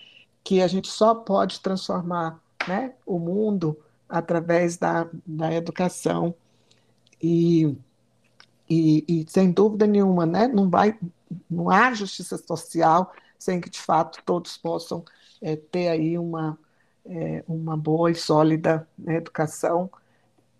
que 0.42 0.62
a 0.62 0.66
gente 0.66 0.88
só 0.88 1.14
pode 1.14 1.60
transformar 1.60 2.40
né, 2.66 2.94
o 3.04 3.18
mundo 3.18 3.76
através 4.08 4.78
da, 4.78 5.06
da 5.26 5.52
educação. 5.52 6.34
E, 7.22 7.76
e, 8.68 9.04
e, 9.06 9.26
sem 9.28 9.50
dúvida 9.50 9.86
nenhuma, 9.86 10.24
né, 10.24 10.48
não, 10.48 10.70
vai, 10.70 10.96
não 11.50 11.70
há 11.70 11.92
justiça 11.92 12.36
social 12.38 13.12
sem 13.38 13.60
que, 13.60 13.70
de 13.70 13.78
fato, 13.78 14.20
todos 14.24 14.56
possam 14.56 15.04
é, 15.40 15.56
ter 15.56 15.88
aí 15.88 16.18
uma, 16.18 16.58
é, 17.06 17.44
uma 17.46 17.76
boa 17.76 18.10
e 18.10 18.14
sólida 18.14 18.86
né, 18.98 19.16
educação 19.16 19.90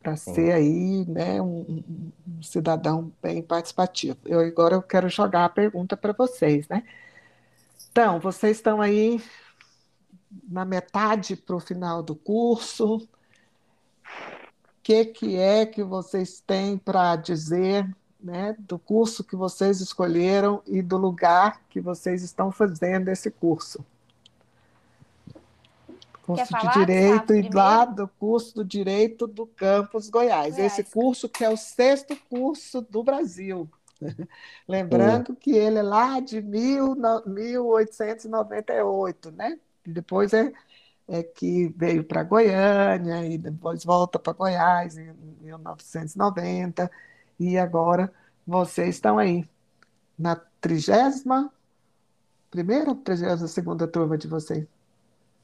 para 0.01 0.16
ser 0.16 0.53
aí 0.53 1.05
né, 1.07 1.43
um, 1.43 1.83
um, 2.27 2.43
cidadão 2.43 3.12
bem 3.21 3.43
participativo. 3.43 4.16
Eu 4.25 4.41
agora 4.41 4.77
eu 4.77 4.83
quero 4.83 5.09
jogar 5.09 5.45
a 5.45 5.49
pergunta 5.49 5.97
para 5.97 6.12
vocês, 6.12 6.69
né? 6.69 6.85
Então, 7.91 8.21
vocês 8.21 8.59
estão 8.59 8.81
aí 8.81 9.21
na 10.49 10.64
metade 10.64 11.35
para 11.35 11.57
o 11.57 11.61
final 11.61 12.03
do 12.03 12.14
curso. 12.14 12.97
O 12.97 13.09
que, 14.83 15.05
que 15.07 15.37
é 15.37 15.66
que 15.66 15.83
vocês 15.83 16.41
têm 16.41 16.79
para 16.79 17.16
dizer 17.16 17.85
né, 18.21 18.57
do 18.59 18.79
curso 18.79 19.23
que 19.23 19.37
vocês 19.37 19.81
escolheram 19.81 20.61
e 20.66 20.83
do 20.83 20.97
lugar 20.97 21.61
que 21.71 21.81
vocês 21.81 22.23
estão 22.23 22.51
fazendo 22.51 23.09
esse 23.09 23.31
curso? 23.31 23.85
curso 26.29 26.53
de 26.59 26.73
Direito 26.75 27.35
e 27.35 27.49
lá 27.49 27.87
do 27.87 28.07
curso 28.07 28.55
do 28.57 28.64
Direito 28.64 29.27
do 29.27 29.47
Campus 29.47 30.11
Goiás. 30.11 30.57
Goiás. 30.57 30.73
Esse 30.73 30.85
curso 30.85 31.27
que 31.29 31.43
é 31.43 31.49
o 31.49 31.57
sexto 31.57 32.14
curso 32.29 32.83
do 32.83 33.03
Brasil. 33.03 33.66
Lembrando 34.69 35.35
que 35.35 35.53
ele 35.53 35.79
é 35.79 35.83
lá 35.83 36.21
de 36.21 36.43
mil, 36.43 36.95
1898, 37.27 39.31
né? 39.33 39.59
Depois 39.85 40.33
é, 40.35 40.53
é 41.09 41.23
que 41.23 41.73
veio 41.75 42.05
para 42.05 42.23
Goiânia 42.23 43.27
e 43.27 43.39
depois 43.39 43.83
volta 43.83 44.19
para 44.19 44.35
Goiás 44.35 44.99
em 44.99 45.14
1990 45.41 46.91
e 47.39 47.59
agora 47.59 48.12
vocês 48.47 48.97
estão 48.97 49.18
aí 49.18 49.49
na 50.18 50.36
trigésima 50.61 51.53
primeira 52.51 52.91
ou 52.91 52.97
trigésima 52.97 53.49
segunda 53.49 53.86
turma 53.89 54.18
de 54.18 54.28
vocês? 54.28 54.78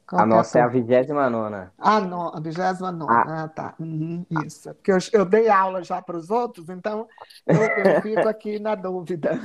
Qual 0.07 0.21
a 0.21 0.25
nossa 0.25 0.59
é 0.59 0.61
a 0.61 0.67
vigésima 0.67 1.27
nona. 1.31 1.73
Ah, 1.79 1.99
não, 1.99 2.27
a 2.27 2.39
vigésima 2.39 2.91
nona. 2.91 3.43
Ah, 3.43 3.47
tá. 3.47 3.73
Uhum, 3.79 4.23
isso. 4.45 4.71
Porque 4.75 4.91
eu, 4.91 4.97
eu 5.13 5.25
dei 5.25 5.49
aula 5.49 5.83
já 5.83 5.99
para 5.99 6.15
os 6.15 6.29
outros, 6.29 6.69
então 6.69 7.07
eu, 7.47 7.55
eu, 7.55 8.01
fico 8.01 8.27
aqui 8.29 8.59
na 8.59 8.75
dúvida. 8.75 9.39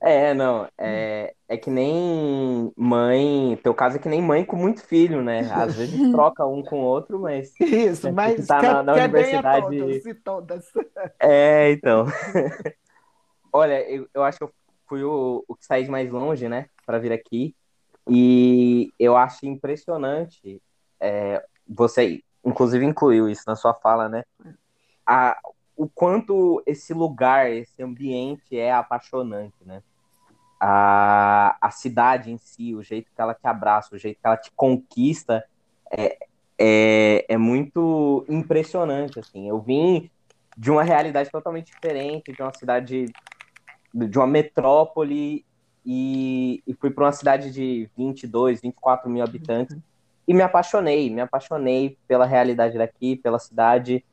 É, 0.00 0.34
não. 0.34 0.66
É, 0.76 1.34
é 1.48 1.56
que 1.56 1.70
nem 1.70 2.72
mãe. 2.76 3.56
Teu 3.62 3.72
caso 3.72 3.96
é 3.96 3.98
que 4.00 4.08
nem 4.08 4.20
mãe 4.20 4.44
com 4.44 4.56
muito 4.56 4.82
filho, 4.82 5.22
né? 5.22 5.48
Às 5.52 5.76
vezes 5.76 5.94
troca 6.10 6.44
um 6.44 6.62
com 6.62 6.80
o 6.80 6.84
outro, 6.84 7.20
mas. 7.20 7.52
Isso, 7.60 8.12
mas 8.12 8.46
tá 8.48 8.60
na, 8.60 8.82
na 8.82 8.92
universidade. 8.94 9.78
Todos 9.78 10.06
e 10.06 10.14
todas. 10.14 10.72
É, 11.20 11.70
então. 11.70 12.06
Olha, 13.52 13.88
eu, 13.88 14.08
eu 14.12 14.24
acho 14.24 14.38
que 14.38 14.44
eu 14.44 14.50
fui 14.88 15.04
o, 15.04 15.44
o 15.46 15.54
que 15.54 15.64
saí 15.64 15.88
mais 15.88 16.10
longe, 16.10 16.48
né? 16.48 16.66
Para 16.84 16.98
vir 16.98 17.12
aqui. 17.12 17.54
E 18.08 18.92
eu 18.98 19.16
acho 19.16 19.46
impressionante, 19.46 20.60
é, 21.00 21.44
você 21.66 22.22
inclusive 22.44 22.84
incluiu 22.84 23.28
isso 23.28 23.44
na 23.46 23.56
sua 23.56 23.74
fala, 23.74 24.08
né? 24.08 24.24
A, 25.06 25.38
o 25.76 25.88
quanto 25.88 26.62
esse 26.66 26.92
lugar, 26.92 27.50
esse 27.50 27.82
ambiente 27.82 28.56
é 28.58 28.72
apaixonante, 28.72 29.56
né? 29.64 29.82
A, 30.60 31.56
a 31.60 31.70
cidade 31.70 32.30
em 32.30 32.38
si, 32.38 32.74
o 32.74 32.82
jeito 32.82 33.10
que 33.14 33.20
ela 33.20 33.34
te 33.34 33.46
abraça, 33.46 33.94
o 33.94 33.98
jeito 33.98 34.20
que 34.20 34.26
ela 34.26 34.36
te 34.36 34.50
conquista, 34.54 35.44
é, 35.90 36.18
é, 36.58 37.24
é 37.28 37.36
muito 37.36 38.24
impressionante, 38.28 39.18
assim. 39.18 39.48
Eu 39.48 39.60
vim 39.60 40.10
de 40.56 40.70
uma 40.70 40.82
realidade 40.82 41.30
totalmente 41.30 41.72
diferente, 41.72 42.32
de 42.32 42.40
uma 42.40 42.54
cidade, 42.54 43.06
de 43.92 44.18
uma 44.18 44.26
metrópole 44.26 45.44
e, 45.84 46.62
e 46.66 46.74
fui 46.74 46.90
para 46.90 47.04
uma 47.04 47.12
cidade 47.12 47.50
de 47.50 47.88
22, 47.96 48.60
24 48.60 49.10
mil 49.10 49.22
habitantes 49.22 49.76
e 50.26 50.32
me 50.32 50.42
apaixonei, 50.42 51.10
me 51.10 51.20
apaixonei 51.20 51.98
pela 52.08 52.24
realidade 52.24 52.78
daqui, 52.78 53.16
pela 53.16 53.38
cidade, 53.38 54.04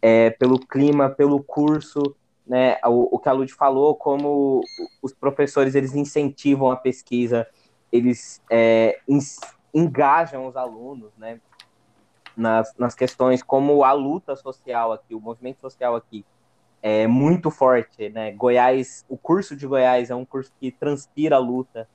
é, 0.00 0.30
pelo 0.30 0.58
clima, 0.58 1.08
pelo 1.10 1.42
curso, 1.42 2.14
né? 2.46 2.78
O, 2.84 3.16
o 3.16 3.18
que 3.18 3.28
a 3.28 3.32
Lud 3.32 3.52
falou, 3.52 3.96
como 3.96 4.60
os 5.02 5.12
professores 5.12 5.74
eles 5.74 5.94
incentivam 5.94 6.70
a 6.70 6.76
pesquisa, 6.76 7.46
eles 7.90 8.40
é, 8.48 9.00
engajam 9.74 10.46
os 10.46 10.56
alunos, 10.56 11.10
né? 11.18 11.40
Nas, 12.36 12.72
nas 12.78 12.94
questões 12.94 13.42
como 13.42 13.82
a 13.82 13.92
luta 13.92 14.36
social 14.36 14.92
aqui, 14.92 15.14
o 15.14 15.20
movimento 15.20 15.60
social 15.60 15.96
aqui 15.96 16.24
é 16.88 17.04
muito 17.08 17.50
forte, 17.50 18.10
né? 18.10 18.30
Goiás, 18.30 19.04
o 19.08 19.18
curso 19.18 19.56
de 19.56 19.66
Goiás 19.66 20.08
é 20.08 20.14
um 20.14 20.24
curso 20.24 20.52
que 20.60 20.70
transpira 20.70 21.34
a 21.34 21.40
luta. 21.40 21.88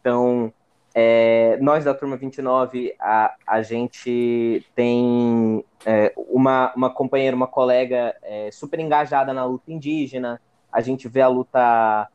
Então, 0.00 0.52
é, 0.92 1.56
nós 1.60 1.84
da 1.84 1.94
turma 1.94 2.16
29, 2.16 2.92
a, 2.98 3.36
a 3.46 3.62
gente 3.62 4.66
tem 4.74 5.64
é, 5.86 6.12
uma, 6.16 6.72
uma 6.74 6.90
companheira, 6.90 7.36
uma 7.36 7.46
colega 7.46 8.16
é, 8.20 8.50
super 8.50 8.80
engajada 8.80 9.32
na 9.32 9.44
luta 9.44 9.70
indígena. 9.70 10.40
A 10.72 10.80
gente 10.80 11.06
vê 11.06 11.20
a 11.20 11.28
luta 11.28 12.08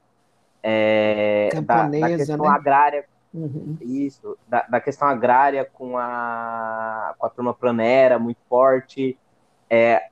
é, 0.61 1.47
da, 1.63 1.87
da, 1.87 2.07
questão 2.09 2.43
né? 2.43 2.49
agrária. 2.49 3.05
Uhum. 3.33 3.77
Isso, 3.79 4.37
da, 4.49 4.63
da, 4.63 4.81
questão 4.81 5.07
agrária 5.07 5.63
com 5.63 5.97
a, 5.97 7.15
com 7.17 7.25
a 7.25 7.29
turma 7.29 7.53
planera 7.53 8.19
muito 8.19 8.39
forte. 8.49 9.17
É, 9.69 10.09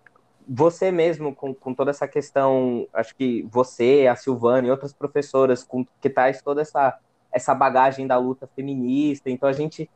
você 0.48 0.91
mesmo, 0.91 1.34
com, 1.34 1.54
com 1.54 1.74
toda 1.74 1.91
essa 1.91 2.08
questão, 2.08 2.88
acho 2.93 3.16
que 3.16 3.43
você, 3.43 4.08
a 4.10 4.16
Silvana 4.16 4.68
e 4.68 4.72
outras 4.72 4.93
professoras, 4.93 5.64
com, 5.64 5.86
que 6.00 6.10
traz 6.10 6.41
toda 6.41 6.62
essa, 6.62 6.98
essa 7.32 7.54
bagagem 7.54 8.08
da 8.08 8.18
luta 8.18 8.48
feminista, 8.56 9.30
então 9.30 9.48
a 9.50 9.54
gente 9.54 9.89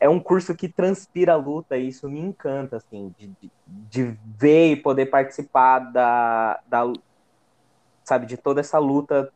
é 0.00 0.08
um 0.08 0.20
curso 0.20 0.54
que 0.54 0.68
transpira 0.68 1.32
a 1.32 1.36
luta 1.36 1.76
e 1.76 1.88
isso 1.88 2.08
me 2.08 2.20
encanta, 2.20 2.76
assim, 2.76 3.14
de, 3.18 3.32
de, 3.66 4.16
ver 4.24 4.72
e 4.72 4.76
poder 4.76 5.06
participar 5.06 5.80
da, 5.80 6.60
da, 6.66 6.92
sabe, 8.04 8.26
de 8.26 8.36
toda 8.36 8.60
essa 8.60 8.78
luta, 8.78 9.32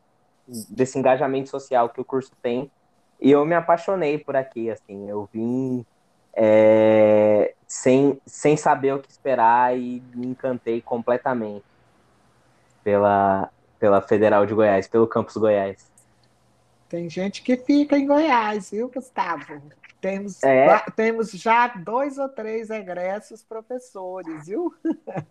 desse 0.47 0.97
engajamento 0.97 1.49
social 1.49 1.89
que 1.89 1.99
o 1.99 2.05
curso 2.05 2.31
tem, 2.41 2.71
e 3.19 3.31
eu 3.31 3.45
me 3.45 3.55
apaixonei 3.55 4.17
por 4.17 4.35
aqui, 4.35 4.69
assim, 4.69 5.09
eu 5.09 5.27
vim 5.31 5.85
é, 6.33 7.52
sem, 7.73 8.21
sem 8.23 8.55
saber 8.55 8.93
o 8.93 8.99
que 8.99 9.09
esperar 9.09 9.75
e 9.75 10.03
me 10.13 10.27
encantei 10.27 10.79
completamente 10.79 11.65
pela, 12.83 13.49
pela 13.79 13.99
Federal 13.99 14.45
de 14.45 14.53
Goiás, 14.53 14.87
pelo 14.87 15.07
campus 15.07 15.35
Goiás. 15.35 15.91
Tem 16.87 17.09
gente 17.09 17.41
que 17.41 17.57
fica 17.57 17.97
em 17.97 18.05
Goiás, 18.05 18.69
viu, 18.69 18.91
Gustavo? 18.93 19.59
Temos, 19.99 20.43
é. 20.43 20.79
temos 20.95 21.31
já 21.31 21.67
dois 21.67 22.19
ou 22.19 22.29
três 22.29 22.69
egressos 22.69 23.41
professores, 23.41 24.45
viu? 24.45 24.71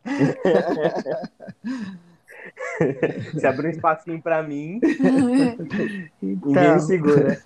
Se 3.39 3.47
abrir 3.47 3.69
um 3.69 3.71
espacinho 3.71 4.21
para 4.21 4.43
mim, 4.43 4.81
então... 6.21 6.51
ninguém 6.51 6.79
segura. 6.81 7.41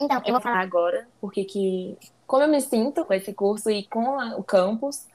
Então, 0.00 0.22
eu 0.24 0.32
vou 0.32 0.40
falar 0.40 0.60
agora 0.60 1.08
porque 1.20 1.44
que 1.44 1.98
como 2.28 2.42
eu 2.42 2.48
me 2.48 2.60
sinto 2.60 3.04
com 3.06 3.14
esse 3.14 3.32
curso 3.32 3.70
e 3.70 3.84
com 3.84 4.20
a, 4.20 4.36
o 4.36 4.44
campus. 4.44 5.06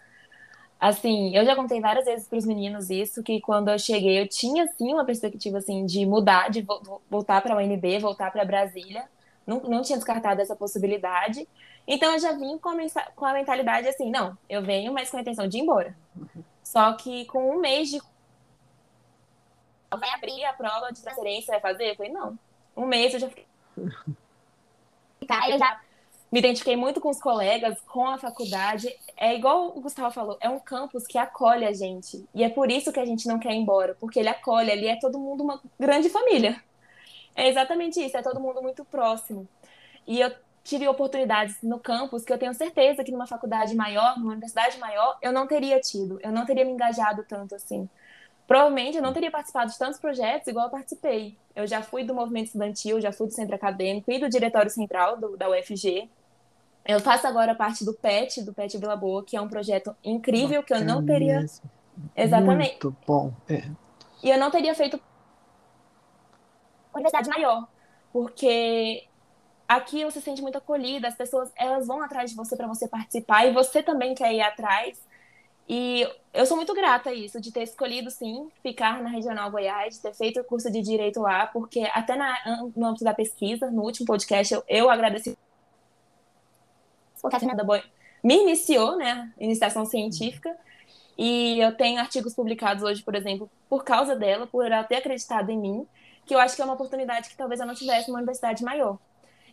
Assim, 0.80 1.34
eu 1.34 1.46
já 1.46 1.56
contei 1.56 1.80
várias 1.80 2.04
vezes 2.04 2.28
para 2.28 2.38
os 2.38 2.46
meninos 2.46 2.90
isso 2.90 3.24
que 3.24 3.40
quando 3.40 3.70
eu 3.70 3.80
cheguei 3.80 4.20
eu 4.20 4.28
tinha 4.28 4.68
sim 4.68 4.92
uma 4.92 5.06
perspectiva 5.06 5.60
assim 5.60 5.86
de 5.86 6.06
mudar, 6.06 6.50
de 6.50 6.62
vo 6.62 7.02
voltar 7.10 7.42
para 7.42 7.54
a 7.54 7.58
UNB, 7.58 8.00
voltar 8.00 8.32
para 8.32 8.44
Brasília. 8.44 9.08
Não, 9.48 9.62
não 9.62 9.82
tinha 9.82 9.98
descartado 9.98 10.42
essa 10.42 10.56
possibilidade. 10.56 11.48
Então 11.88 12.14
eu 12.14 12.20
já 12.20 12.34
vim 12.34 12.58
com 12.58 12.70
a, 12.70 13.12
com 13.16 13.26
a 13.26 13.34
mentalidade 13.34 13.88
assim, 13.88 14.10
não, 14.10 14.38
eu 14.50 14.62
venho, 14.62 14.92
mas 14.92 15.10
com 15.10 15.18
a 15.18 15.22
intenção 15.22 15.48
de 15.48 15.58
ir 15.58 15.62
embora. 15.62 15.96
Só 16.64 16.94
que 16.94 17.26
com 17.26 17.52
um 17.52 17.60
mês 17.60 17.90
de 17.90 18.02
vai 19.98 20.10
abrir 20.10 20.44
a 20.46 20.54
prova 20.54 20.92
de 20.92 21.02
transferência, 21.02 21.52
vai 21.52 21.62
fazer? 21.62 21.92
Eu 21.92 21.96
falei, 21.96 22.12
não. 22.12 22.38
Um 22.76 22.88
mês 22.88 23.14
eu 23.14 23.20
já 23.20 23.30
fiquei 23.30 23.46
Tá, 25.40 25.50
eu 25.50 25.58
já 25.58 25.80
me 26.32 26.40
identifiquei 26.40 26.76
muito 26.76 27.00
com 27.00 27.10
os 27.10 27.20
colegas, 27.20 27.80
com 27.82 28.08
a 28.08 28.18
faculdade. 28.18 28.88
É 29.16 29.36
igual 29.36 29.68
o 29.78 29.82
Gustavo 29.82 30.12
falou, 30.12 30.38
é 30.42 30.50
um 30.50 30.60
campus 30.60 31.06
que 31.06 31.18
acolhe 31.18 31.66
a 31.66 31.74
gente. 31.74 32.26
E 32.34 32.44
é 32.44 32.50
por 32.50 32.72
isso 32.72 32.92
que 32.92 33.00
a 33.00 33.06
gente 33.06 33.28
não 33.28 33.38
quer 33.38 33.52
ir 33.52 33.58
embora, 33.58 33.96
porque 34.00 34.20
ele 34.20 34.30
acolhe, 34.30 34.72
ali 34.72 34.88
é 34.88 34.98
todo 35.00 35.20
mundo 35.20 35.44
uma 35.44 35.62
grande 35.80 36.10
família. 36.10 36.60
É 37.36 37.48
exatamente 37.48 38.04
isso, 38.04 38.18
é 38.18 38.22
todo 38.22 38.40
mundo 38.40 38.62
muito 38.62 38.84
próximo. 38.86 39.48
E 40.08 40.20
eu 40.20 40.32
tive 40.64 40.88
oportunidades 40.88 41.58
no 41.62 41.80
campus 41.80 42.24
que 42.24 42.32
eu 42.32 42.38
tenho 42.38 42.54
certeza 42.54 43.04
que 43.04 43.12
numa 43.12 43.28
faculdade 43.28 43.76
maior, 43.76 44.18
numa 44.18 44.32
universidade 44.32 44.80
maior, 44.80 45.18
eu 45.22 45.32
não 45.32 45.46
teria 45.46 45.80
tido, 45.80 46.20
eu 46.24 46.32
não 46.32 46.46
teria 46.46 46.66
me 46.66 46.72
engajado 46.72 47.24
tanto 47.28 47.54
assim. 47.56 47.90
Provavelmente 48.48 48.98
eu 48.98 49.04
não 49.04 49.14
teria 49.14 49.32
participado 49.32 49.72
de 49.72 49.78
tantos 49.78 50.00
projetos 50.00 50.48
igual 50.48 50.66
eu 50.66 50.72
participei. 50.72 51.38
Eu 51.56 51.66
já 51.66 51.82
fui 51.82 52.04
do 52.04 52.14
movimento 52.14 52.48
estudantil, 52.48 53.00
já 53.00 53.12
fui 53.12 53.28
do 53.28 53.34
centro 53.34 53.56
acadêmico 53.56 54.12
e 54.12 54.20
do 54.20 54.30
diretório 54.30 54.70
central 54.70 55.18
do, 55.18 55.38
da 55.38 55.50
UFG. 55.50 56.10
Eu 56.86 57.00
faço 57.00 57.26
agora 57.26 57.56
parte 57.56 57.86
do 57.86 57.94
PET, 57.94 58.42
do 58.44 58.54
PET 58.54 58.78
Vila 58.78 58.96
Boa, 58.96 59.24
que 59.24 59.38
é 59.38 59.42
um 59.42 59.48
projeto 59.48 59.96
incrível 60.04 60.62
que 60.62 60.74
eu 60.74 60.84
não 60.84 61.06
teria. 61.06 61.40
Mesmo. 61.40 61.70
Exatamente. 62.16 62.72
Muito 62.72 62.96
bom. 63.08 63.32
É. 63.48 63.64
E 64.22 64.30
eu 64.30 64.38
não 64.38 64.52
teria 64.52 64.76
feito 64.76 65.00
universidade 66.94 67.30
maior, 67.30 67.68
porque 68.12 69.06
aqui 69.68 70.04
você 70.06 70.20
se 70.20 70.26
sente 70.26 70.42
muito 70.42 70.58
acolhida, 70.58 71.08
as 71.08 71.16
pessoas 71.16 71.52
elas 71.56 71.88
vão 71.88 72.02
atrás 72.02 72.30
de 72.30 72.36
você 72.36 72.56
para 72.56 72.68
você 72.68 72.88
participar 72.88 73.46
e 73.46 73.54
você 73.54 73.82
também 73.82 74.14
quer 74.14 74.34
ir 74.34 74.42
atrás. 74.42 75.02
E 75.68 76.08
eu 76.34 76.46
sou 76.46 76.58
muito 76.58 76.74
grata 76.74 77.10
a 77.10 77.14
isso, 77.14 77.40
de 77.40 77.52
ter 77.52 77.64
escolhido, 77.64 78.10
sim, 78.12 78.50
ficar 78.62 79.02
na 79.02 79.10
Regional 79.10 79.50
Goiás, 79.50 79.96
de 79.96 80.02
ter 80.02 80.14
feito 80.14 80.42
o 80.42 80.44
curso 80.44 80.72
de 80.72 80.82
Direito 80.82 81.22
lá, 81.22 81.48
porque 81.48 81.82
até 81.94 82.16
na, 82.16 82.70
no 82.76 82.86
âmbito 82.86 83.04
da 83.04 83.14
pesquisa, 83.14 83.72
no 83.72 83.82
último 83.84 84.06
podcast, 84.06 84.54
eu, 84.54 84.64
eu 84.68 84.90
agradeci 84.90 85.38
porque 87.24 87.38
a 87.38 87.40
Fernanda 87.40 87.64
Boy 87.64 87.82
me 88.22 88.36
iniciou, 88.36 88.98
né, 88.98 89.32
iniciação 89.40 89.86
científica, 89.86 90.54
e 91.18 91.60
eu 91.60 91.74
tenho 91.76 92.00
artigos 92.00 92.34
publicados 92.34 92.84
hoje, 92.84 93.02
por 93.02 93.16
exemplo, 93.16 93.50
por 93.70 93.86
causa 93.86 94.14
dela, 94.14 94.46
por 94.46 94.66
ela 94.66 94.84
ter 94.84 94.98
acreditado 94.98 95.50
em 95.50 95.58
mim, 95.58 95.88
que 96.26 96.36
eu 96.36 96.40
acho 96.40 96.56
que 96.56 96.62
é 96.62 96.66
uma 96.66 96.74
oportunidade 96.74 97.30
que 97.30 97.38
talvez 97.38 97.62
eu 97.62 97.66
não 97.66 97.74
tivesse 97.74 98.10
numa 98.10 98.20
universidade 98.20 98.64
maior. 98.64 98.98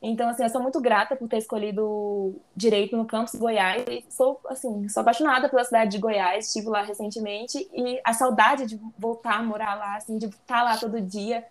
Então, 0.02 0.30
assim, 0.30 0.42
eu 0.42 0.48
sou 0.48 0.62
muito 0.62 0.80
grata 0.80 1.14
por 1.14 1.28
ter 1.28 1.36
escolhido 1.38 2.34
direito 2.56 2.96
no 2.96 3.04
campus 3.04 3.34
Goiás. 3.34 3.84
E 3.86 4.04
sou, 4.08 4.40
assim, 4.48 4.88
sou 4.88 5.02
apaixonada 5.02 5.48
pela 5.48 5.62
cidade 5.62 5.90
de 5.90 5.98
Goiás. 5.98 6.46
Estive 6.46 6.68
lá 6.68 6.82
recentemente 6.82 7.68
e 7.72 8.00
a 8.02 8.14
saudade 8.14 8.64
de 8.64 8.80
voltar 8.98 9.36
a 9.36 9.42
morar 9.42 9.74
lá, 9.74 9.96
assim, 9.96 10.16
de 10.16 10.26
estar 10.26 10.62
lá 10.62 10.78
todo 10.78 11.00
dia, 11.02 11.44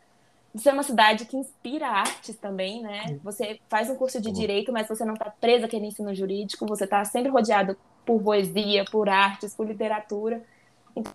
de 0.54 0.62
ser 0.62 0.74
uma 0.74 0.82
cidade 0.82 1.26
que 1.26 1.38
inspira 1.38 1.88
artes 1.88 2.36
também, 2.38 2.82
né? 2.82 3.20
Você 3.24 3.60
faz 3.70 3.88
um 3.88 3.96
curso 3.96 4.20
de 4.20 4.32
direito, 4.32 4.72
mas 4.72 4.88
você 4.88 5.06
não 5.06 5.14
está 5.14 5.30
presa 5.30 5.68
aquele 5.68 5.86
ensino 5.86 6.14
jurídico. 6.16 6.66
Você 6.66 6.86
está 6.86 7.06
sempre 7.06 7.30
rodeado 7.30 7.78
por 8.04 8.20
poesia, 8.24 8.84
por 8.92 9.10
artes, 9.10 9.54
por 9.56 9.68
literatura. 9.68 10.44
Então, 10.96 11.14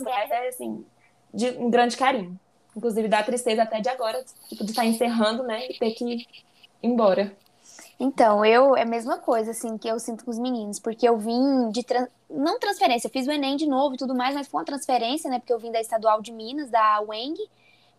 Goiás 0.00 0.30
é 0.32 0.48
assim 0.48 0.84
de 1.32 1.50
um 1.50 1.70
grande 1.70 1.96
carinho. 1.96 2.38
Inclusive 2.76 3.08
dá 3.08 3.22
tristeza 3.22 3.62
até 3.62 3.80
de 3.80 3.88
agora, 3.88 4.24
tipo, 4.48 4.64
de 4.64 4.70
estar 4.70 4.84
encerrando, 4.84 5.42
né, 5.42 5.68
e 5.68 5.78
ter 5.78 5.92
que 5.92 6.04
ir 6.04 6.26
embora. 6.82 7.34
Então, 7.98 8.44
eu 8.44 8.76
é 8.76 8.82
a 8.82 8.86
mesma 8.86 9.18
coisa, 9.18 9.52
assim, 9.52 9.78
que 9.78 9.88
eu 9.88 9.98
sinto 10.00 10.24
com 10.24 10.30
os 10.30 10.38
meninos, 10.38 10.80
porque 10.80 11.08
eu 11.08 11.16
vim 11.16 11.70
de. 11.70 11.84
Não 12.28 12.58
transferência, 12.58 13.06
eu 13.06 13.12
fiz 13.12 13.26
o 13.26 13.30
Enem 13.30 13.56
de 13.56 13.66
novo 13.66 13.94
e 13.94 13.98
tudo 13.98 14.14
mais, 14.14 14.34
mas 14.34 14.48
foi 14.48 14.60
uma 14.60 14.64
transferência, 14.64 15.30
né? 15.30 15.38
Porque 15.38 15.52
eu 15.52 15.58
vim 15.58 15.70
da 15.70 15.80
Estadual 15.80 16.20
de 16.20 16.32
Minas, 16.32 16.70
da 16.70 17.00
UENG, 17.02 17.38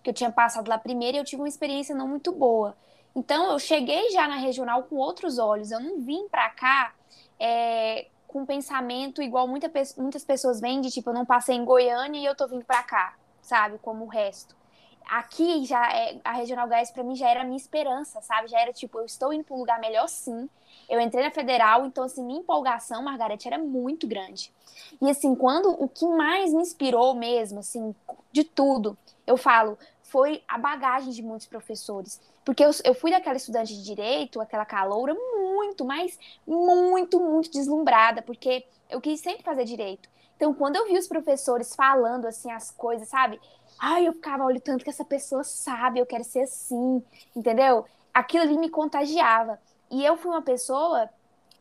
que 0.04 0.10
eu 0.10 0.14
tinha 0.14 0.32
passado 0.32 0.68
lá 0.68 0.78
primeiro 0.78 1.18
e 1.18 1.20
eu 1.20 1.24
tive 1.24 1.42
uma 1.42 1.48
experiência 1.48 1.96
não 1.96 2.08
muito 2.08 2.32
boa. 2.34 2.76
Então, 3.16 3.52
eu 3.52 3.60
cheguei 3.60 4.12
já 4.12 4.28
na 4.28 4.36
regional 4.36 4.84
com 4.84 4.98
outros 4.98 5.40
olhos, 5.40 5.72
eu 5.72 5.80
não 5.80 6.02
vim 6.02 6.28
pra 6.28 6.50
cá 6.50 6.94
é, 7.40 8.08
com 8.28 8.42
um 8.42 8.46
pensamento 8.46 9.22
igual 9.22 9.48
muita, 9.48 9.72
muitas 9.98 10.26
pessoas 10.26 10.60
vêm, 10.60 10.82
de 10.82 10.92
tipo, 10.92 11.10
eu 11.10 11.14
não 11.14 11.26
passei 11.26 11.56
em 11.56 11.64
Goiânia 11.64 12.20
e 12.20 12.26
eu 12.26 12.36
tô 12.36 12.48
vindo 12.48 12.66
pra 12.66 12.84
cá, 12.84 13.16
sabe? 13.42 13.78
Como 13.78 14.04
o 14.04 14.08
resto 14.08 14.56
aqui 15.10 15.66
já 15.66 15.92
é, 15.92 16.20
a 16.24 16.34
Regional 16.34 16.68
Gás 16.68 16.92
para 16.92 17.04
mim 17.04 17.16
já 17.16 17.30
era 17.30 17.42
a 17.42 17.44
minha 17.44 17.58
esperança, 17.58 18.22
sabe? 18.22 18.48
Já 18.48 18.60
era 18.60 18.74
tipo, 18.74 19.00
eu 19.00 19.06
estou 19.06 19.34
indo 19.34 19.44
para 19.44 19.56
um 19.56 19.60
lugar 19.60 19.80
melhor 19.80 20.08
sim. 20.08 20.50
Eu 20.88 21.00
entrei 21.00 21.24
na 21.24 21.32
federal, 21.32 21.86
então 21.86 22.04
assim, 22.04 22.24
minha 22.24 22.40
empolgação, 22.40 23.02
Margarete, 23.04 23.48
era 23.48 23.58
muito 23.58 24.08
grande. 24.08 24.52
E 25.02 25.10
assim, 25.10 25.34
quando 25.36 25.70
o 25.70 25.88
que 25.88 26.06
mais 26.06 26.54
me 26.54 26.62
inspirou 26.62 27.16
mesmo, 27.16 27.60
assim, 27.60 27.96
de 28.32 28.44
tudo, 28.44 28.98
eu 29.26 29.38
falo, 29.38 29.78
foi 30.06 30.44
a 30.48 30.58
bagagem 30.58 31.12
de 31.12 31.24
muitos 31.24 31.48
professores. 31.48 32.22
Porque 32.44 32.64
eu, 32.64 32.72
eu 32.84 32.94
fui 32.94 33.12
daquela 33.12 33.38
estudante 33.38 33.74
de 33.76 33.84
direito, 33.84 34.40
aquela 34.40 34.66
caloura, 34.66 35.14
muito, 35.14 35.84
mas 35.84 36.18
muito, 36.46 37.20
muito 37.20 37.52
deslumbrada, 37.52 38.22
porque 38.22 38.66
eu 38.90 39.02
quis 39.02 39.20
sempre 39.20 39.44
fazer 39.44 39.66
direito. 39.66 40.08
Então, 40.36 40.54
quando 40.54 40.76
eu 40.76 40.86
vi 40.86 40.98
os 40.98 41.08
professores 41.08 41.76
falando 41.76 42.26
assim 42.28 42.52
as 42.52 42.70
coisas, 42.70 43.08
sabe? 43.08 43.40
Ai, 43.80 44.08
eu 44.08 44.14
ficava, 44.14 44.44
olha, 44.44 44.60
tanto 44.60 44.84
que 44.84 44.90
essa 44.90 45.04
pessoa 45.04 45.44
sabe, 45.44 46.00
eu 46.00 46.06
quero 46.06 46.24
ser 46.24 46.42
assim, 46.42 47.04
entendeu? 47.36 47.86
Aquilo 48.14 48.44
ali 48.44 48.58
me 48.58 48.70
contagiava. 48.70 49.60
E 49.90 50.06
eu 50.06 50.18
fui 50.18 50.30
uma 50.30 50.42
pessoa, 50.42 51.10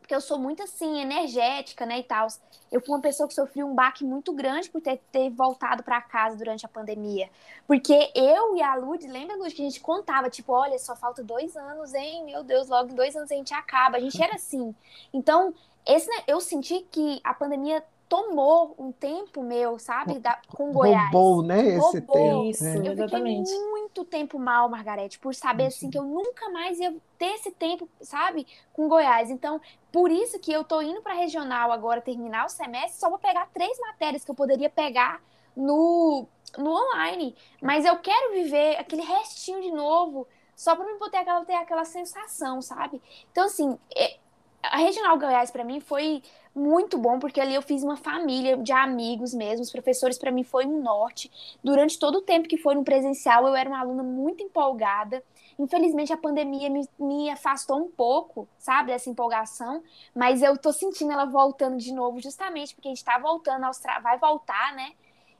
porque 0.05 0.13
eu 0.13 0.21
sou 0.21 0.37
muito 0.37 0.61
assim, 0.61 1.01
energética, 1.01 1.83
né, 1.83 1.97
e 1.97 2.03
tal. 2.03 2.27
Eu 2.71 2.79
fui 2.79 2.93
uma 2.93 3.01
pessoa 3.01 3.27
que 3.27 3.33
sofreu 3.33 3.65
um 3.65 3.73
baque 3.73 4.05
muito 4.05 4.31
grande 4.33 4.69
por 4.69 4.79
ter, 4.79 5.01
ter 5.11 5.31
voltado 5.31 5.81
para 5.81 5.99
casa 5.99 6.37
durante 6.37 6.63
a 6.63 6.69
pandemia. 6.69 7.27
Porque 7.65 8.11
eu 8.13 8.55
e 8.55 8.61
a 8.61 8.75
Lud, 8.75 9.05
lembra, 9.07 9.35
Lud, 9.35 9.51
que 9.51 9.63
a 9.63 9.65
gente 9.65 9.79
contava, 9.79 10.29
tipo, 10.29 10.53
olha, 10.53 10.77
só 10.77 10.95
falta 10.95 11.23
dois 11.23 11.57
anos, 11.57 11.95
hein? 11.95 12.23
Meu 12.23 12.43
Deus, 12.43 12.69
logo 12.69 12.93
dois 12.93 13.15
anos 13.15 13.31
a 13.31 13.35
gente 13.35 13.51
acaba. 13.55 13.97
A 13.97 13.99
gente 13.99 14.21
era 14.21 14.35
assim. 14.35 14.75
Então, 15.11 15.51
esse, 15.87 16.07
né, 16.07 16.23
eu 16.27 16.39
senti 16.39 16.81
que 16.91 17.19
a 17.23 17.33
pandemia 17.33 17.83
tomou 18.07 18.75
um 18.77 18.91
tempo 18.91 19.41
meu, 19.41 19.79
sabe, 19.79 20.19
da, 20.19 20.39
com 20.47 20.71
Goiás. 20.71 21.11
Roubou, 21.11 21.43
né, 21.43 21.59
esse 21.59 21.99
Roubou. 21.99 22.15
tempo. 22.15 22.43
Isso, 22.45 22.65
é. 22.65 22.77
Eu 22.77 22.91
exatamente. 22.93 23.49
fiquei 23.49 23.65
muito 23.69 24.05
tempo 24.05 24.39
mal, 24.39 24.69
Margarete, 24.69 25.19
por 25.19 25.33
saber 25.33 25.67
assim 25.67 25.89
que 25.89 25.97
eu 25.97 26.03
nunca 26.03 26.49
mais 26.49 26.79
ia 26.79 26.95
ter 27.17 27.33
esse 27.33 27.51
tempo, 27.51 27.89
sabe, 28.01 28.45
com 28.73 28.87
Goiás. 28.87 29.29
Então, 29.29 29.59
por 29.91 30.11
isso 30.11 30.39
que 30.39 30.51
eu 30.51 30.63
tô 30.63 30.81
indo 30.81 31.01
para 31.01 31.13
regional 31.13 31.71
agora 31.71 32.01
terminar 32.01 32.45
o 32.45 32.49
semestre, 32.49 32.99
só 32.99 33.09
vou 33.09 33.19
pegar 33.19 33.49
três 33.53 33.79
matérias 33.79 34.23
que 34.23 34.31
eu 34.31 34.35
poderia 34.35 34.69
pegar 34.69 35.21
no 35.55 36.27
no 36.57 36.71
online, 36.71 37.35
mas 37.61 37.83
eu 37.83 37.97
quero 37.97 38.33
viver 38.33 38.77
aquele 38.77 39.01
restinho 39.01 39.61
de 39.61 39.71
novo, 39.71 40.25
só 40.55 40.73
para 40.73 40.85
me 40.85 40.97
poder 40.97 41.17
aquela, 41.17 41.43
ter 41.43 41.55
aquela 41.55 41.83
sensação, 41.83 42.61
sabe? 42.61 43.01
Então, 43.29 43.45
assim, 43.45 43.77
é, 43.93 44.17
a 44.63 44.77
Regional 44.77 45.17
Goiás 45.17 45.51
para 45.51 45.63
mim 45.63 45.79
foi 45.79 46.23
muito 46.55 46.97
bom, 46.97 47.19
porque 47.19 47.41
ali 47.41 47.53
eu 47.53 47.61
fiz 47.61 47.83
uma 47.83 47.97
família 47.97 48.55
de 48.55 48.71
amigos 48.71 49.33
mesmo. 49.33 49.61
Os 49.61 49.71
professores, 49.71 50.17
para 50.17 50.31
mim, 50.31 50.43
foi 50.43 50.65
um 50.65 50.81
norte. 50.81 51.29
Durante 51.61 51.99
todo 51.99 52.19
o 52.19 52.21
tempo 52.21 52.47
que 52.47 52.57
foi 52.57 52.75
no 52.75 52.83
presencial, 52.83 53.45
eu 53.45 53.55
era 53.55 53.69
uma 53.69 53.79
aluna 53.79 54.03
muito 54.03 54.41
empolgada. 54.41 55.21
Infelizmente, 55.59 56.13
a 56.13 56.17
pandemia 56.17 56.69
me, 56.69 56.87
me 56.97 57.29
afastou 57.29 57.77
um 57.77 57.89
pouco, 57.89 58.47
sabe, 58.57 58.91
dessa 58.91 59.09
empolgação, 59.09 59.83
mas 60.13 60.41
eu 60.41 60.57
tô 60.57 60.71
sentindo 60.71 61.11
ela 61.11 61.25
voltando 61.25 61.77
de 61.77 61.93
novo, 61.93 62.21
justamente 62.21 62.73
porque 62.73 62.87
a 62.87 62.91
gente 62.91 63.03
tá 63.03 63.17
voltando, 63.17 63.63
aos 63.65 63.81
vai 64.01 64.17
voltar, 64.17 64.73
né? 64.75 64.93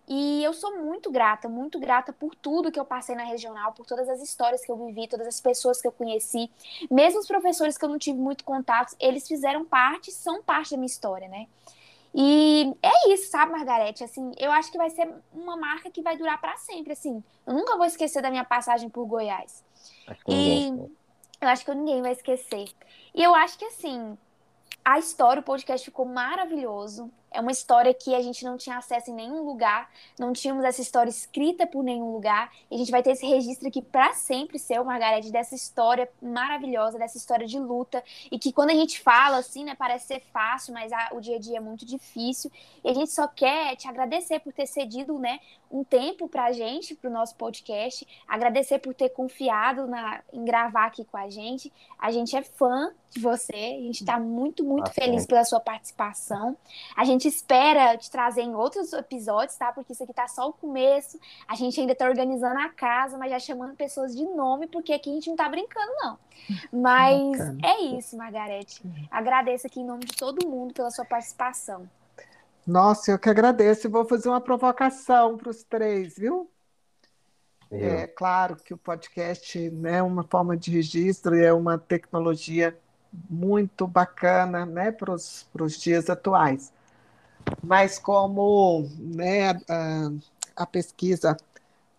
E 0.08 0.44
eu 0.44 0.54
sou 0.54 0.78
muito 0.78 1.12
grata, 1.12 1.50
muito 1.50 1.80
grata 1.80 2.14
por 2.14 2.36
tudo 2.36 2.72
que 2.72 2.80
eu 2.80 2.86
passei 2.86 3.16
na 3.16 3.24
regional, 3.24 3.74
por 3.74 3.86
todas 3.86 4.08
as 4.08 4.22
histórias 4.22 4.64
que 4.64 4.72
eu 4.72 4.78
vivi, 4.86 5.08
todas 5.08 5.28
as 5.28 5.42
pessoas 5.42 5.82
que 5.82 5.88
eu 5.88 5.92
conheci. 5.92 6.50
Mesmo 6.92 7.20
os 7.20 7.28
professores 7.28 7.78
que 7.78 7.84
eu 7.84 7.90
não 7.90 7.98
tive 7.98 8.20
muito 8.20 8.44
contato, 8.44 8.96
eles 9.00 9.28
fizeram 9.28 9.66
parte, 9.66 10.12
são 10.12 10.44
parte 10.44 10.72
da 10.72 10.78
minha 10.78 10.86
história, 10.86 11.28
né? 11.28 11.48
E 12.18 12.74
é 12.82 13.14
isso, 13.14 13.30
sabe, 13.30 13.52
Margarete? 13.52 14.04
Assim, 14.04 14.32
eu 14.38 14.50
acho 14.52 14.72
que 14.72 14.78
vai 14.78 14.90
ser 14.90 15.12
uma 15.34 15.58
marca 15.58 15.90
que 15.90 16.02
vai 16.02 16.16
durar 16.16 16.40
para 16.40 16.56
sempre, 16.56 16.94
assim. 16.94 17.22
Eu 17.46 17.54
nunca 17.54 17.76
vou 17.76 17.86
esquecer 17.86 18.22
da 18.22 18.30
minha 18.30 18.46
passagem 18.46 18.90
por 18.90 19.06
Goiás. 19.06 19.66
E 20.26 20.70
eu 21.42 21.50
acho 21.50 21.66
que 21.66 21.76
ninguém 21.76 22.02
vai 22.02 22.14
esquecer. 22.14 22.70
E 23.14 23.22
eu 23.22 23.36
acho 23.36 23.58
que, 23.58 23.66
assim, 23.66 24.18
a 24.84 24.98
história, 24.98 25.42
o 25.42 25.44
podcast 25.44 25.84
ficou 25.84 26.06
maravilhoso. 26.06 27.12
É 27.36 27.40
uma 27.42 27.52
história 27.52 27.94
que 27.94 28.16
a 28.16 28.22
gente 28.22 28.46
não 28.46 28.56
tinha 28.58 28.78
acesso 28.78 29.12
em 29.12 29.14
nenhum 29.14 29.44
lugar, 29.44 29.92
não 30.18 30.32
tínhamos 30.32 30.64
essa 30.64 30.82
história 30.82 31.10
escrita 31.10 31.68
por 31.68 31.84
nenhum 31.84 32.14
lugar. 32.14 32.50
E 32.72 32.76
a 32.76 32.78
gente 32.78 32.90
vai 32.92 33.04
ter 33.04 33.12
esse 33.12 33.26
registro 33.26 33.68
aqui 33.68 33.82
para 33.82 34.14
sempre, 34.14 34.58
seu, 34.58 34.86
Margarete, 34.86 35.32
dessa 35.32 35.54
história 35.54 36.10
maravilhosa, 36.22 36.98
dessa 36.98 37.18
história 37.18 37.46
de 37.46 37.60
luta. 37.60 38.02
E 38.32 38.40
que 38.40 38.54
quando 38.54 38.70
a 38.70 38.74
gente 38.74 39.02
fala 39.02 39.38
assim, 39.38 39.66
né, 39.66 39.76
parece 39.76 40.08
ser 40.08 40.22
fácil, 40.32 40.74
mas 40.74 40.94
a, 40.94 41.10
o 41.12 41.20
dia 41.20 41.36
a 41.36 41.40
dia 41.40 41.58
é 41.58 41.60
muito 41.60 41.86
difícil. 41.86 42.50
E 42.84 42.90
a 42.90 42.94
gente 42.94 43.12
só 43.12 43.28
quer 43.28 43.76
te 43.76 43.88
agradecer 43.88 44.40
por 44.40 44.54
ter 44.54 44.66
cedido, 44.66 45.20
né, 45.20 45.40
um 45.70 45.84
tempo 45.84 46.30
pra 46.30 46.54
gente, 46.54 46.96
pro 46.96 47.10
nosso 47.10 47.36
podcast. 47.36 48.08
Agradecer 48.26 48.80
por 48.80 48.94
ter 48.94 49.10
confiado 49.10 49.88
na, 49.88 50.22
em 50.32 50.46
gravar 50.46 50.86
aqui 50.86 51.04
com 51.04 51.18
a 51.18 51.30
gente. 51.30 51.72
A 52.00 52.12
gente 52.12 52.36
é 52.36 52.42
fã 52.42 52.94
de 53.10 53.20
você, 53.20 53.54
a 53.54 53.82
gente 53.82 54.02
está 54.02 54.20
muito, 54.20 54.64
muito 54.64 54.92
feliz 54.92 55.26
pela 55.26 55.44
sua 55.44 55.60
participação. 55.60 56.56
A 56.96 57.04
gente 57.04 57.25
gente 57.26 57.28
espera 57.28 57.98
te 57.98 58.10
trazer 58.10 58.42
em 58.42 58.56
outros 58.56 58.94
episódios, 58.94 59.58
tá? 59.58 59.72
Porque 59.72 59.94
isso 59.94 60.04
aqui 60.04 60.14
tá 60.14 60.28
só 60.28 60.48
o 60.48 60.54
começo. 60.54 61.20
A 61.48 61.56
gente 61.56 61.80
ainda 61.80 61.96
tá 61.96 62.06
organizando 62.06 62.60
a 62.60 62.70
casa, 62.70 63.18
mas 63.18 63.32
já 63.32 63.40
chamando 63.40 63.76
pessoas 63.76 64.16
de 64.16 64.24
nome, 64.24 64.68
porque 64.68 64.94
aqui 64.94 65.10
a 65.10 65.14
gente 65.14 65.30
não 65.30 65.36
tá 65.36 65.50
brincando, 65.50 65.92
não. 66.02 66.18
Mas 66.72 67.38
Bacana. 67.38 67.58
é 67.64 67.82
isso, 67.98 68.18
Margarete. 68.18 68.82
Agradeço 69.10 69.66
aqui 69.66 69.80
em 69.80 69.86
nome 69.86 70.06
de 70.06 70.16
todo 70.16 70.48
mundo 70.48 70.74
pela 70.74 70.92
sua 70.92 71.06
participação. 71.06 71.90
Nossa, 72.68 73.12
eu 73.12 73.20
que 73.20 73.30
agradeço 73.30 73.88
e 73.88 73.90
vou 73.90 74.06
fazer 74.06 74.30
uma 74.30 74.42
provocação 74.42 75.38
para 75.38 75.50
os 75.50 75.64
três, 75.64 76.16
viu? 76.18 76.50
É 77.72 78.08
claro 78.08 78.56
que 78.56 78.74
o 78.74 78.78
podcast 78.78 79.70
né, 79.72 79.98
é 79.98 80.04
uma 80.04 80.24
forma 80.24 80.56
de 80.56 80.72
registro 80.72 81.36
e 81.36 81.44
é 81.44 81.52
uma 81.52 81.78
tecnologia 81.78 82.78
muito 83.30 83.88
bacana 83.88 84.66
né, 84.66 84.92
para 84.92 85.14
os 85.14 85.80
dias 85.80 86.10
atuais. 86.10 86.72
Mas 87.64 87.98
como 87.98 88.90
né, 88.98 89.52
a, 89.52 90.12
a 90.56 90.66
pesquisa 90.66 91.38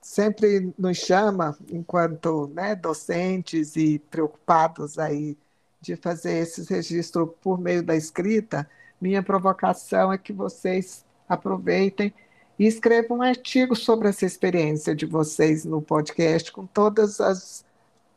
sempre 0.01 0.73
nos 0.79 0.99
chama, 0.99 1.57
enquanto 1.71 2.49
né, 2.55 2.75
docentes 2.77 3.77
e 3.77 3.99
preocupados 3.99 4.99
aí 4.99 5.37
de 5.81 5.97
fazer 5.97 6.39
esses 6.39 6.69
registros 6.69 7.29
por 7.43 7.59
meio 7.59 7.83
da 7.83 7.97
escrita, 7.97 8.69
minha 9.01 9.23
provocação 9.23 10.13
é 10.13 10.19
que 10.19 10.33
vocês 10.33 11.05
aproveitem 11.29 12.13
e 12.59 12.67
escrevam 12.67 13.19
um 13.19 13.23
artigo 13.23 13.77
sobre 13.77 14.09
essa 14.09 14.25
experiência 14.25 14.95
de 14.95 15.05
vocês 15.05 15.65
no 15.65 15.83
podcast, 15.83 16.51
com 16.51 16.67
todas 16.67 17.21
as, 17.21 17.65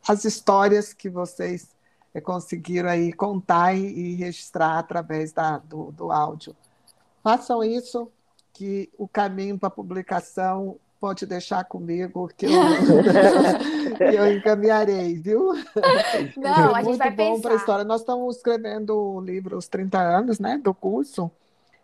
as 0.06 0.24
histórias 0.24 0.92
que 0.92 1.10
vocês 1.10 1.68
é, 2.14 2.20
conseguiram 2.20 2.88
aí 2.88 3.12
contar 3.12 3.74
e, 3.74 3.86
e 3.86 4.14
registrar 4.14 4.78
através 4.78 5.32
da, 5.32 5.58
do, 5.58 5.92
do 5.92 6.10
áudio. 6.10 6.56
Façam 7.22 7.62
isso, 7.62 8.10
que 8.52 8.90
o 8.98 9.06
caminho 9.06 9.58
para 9.58 9.68
a 9.68 9.70
publicação 9.70 10.76
pode 11.00 11.24
deixar 11.24 11.64
comigo 11.64 12.28
que 12.36 12.46
eu, 12.46 12.52
eu 14.12 14.36
encaminharei, 14.36 15.14
viu? 15.14 15.52
Não, 16.36 16.74
a 16.74 16.82
gente 16.82 16.98
vai 16.98 17.10
bom 17.10 17.40
para 17.40 17.52
a 17.54 17.56
história. 17.56 17.84
Nós 17.84 18.02
estamos 18.02 18.36
escrevendo 18.36 18.94
o 18.96 19.20
livro 19.20 19.56
Os 19.56 19.66
30 19.66 19.98
Anos, 19.98 20.38
né, 20.38 20.60
do 20.62 20.74
curso. 20.74 21.30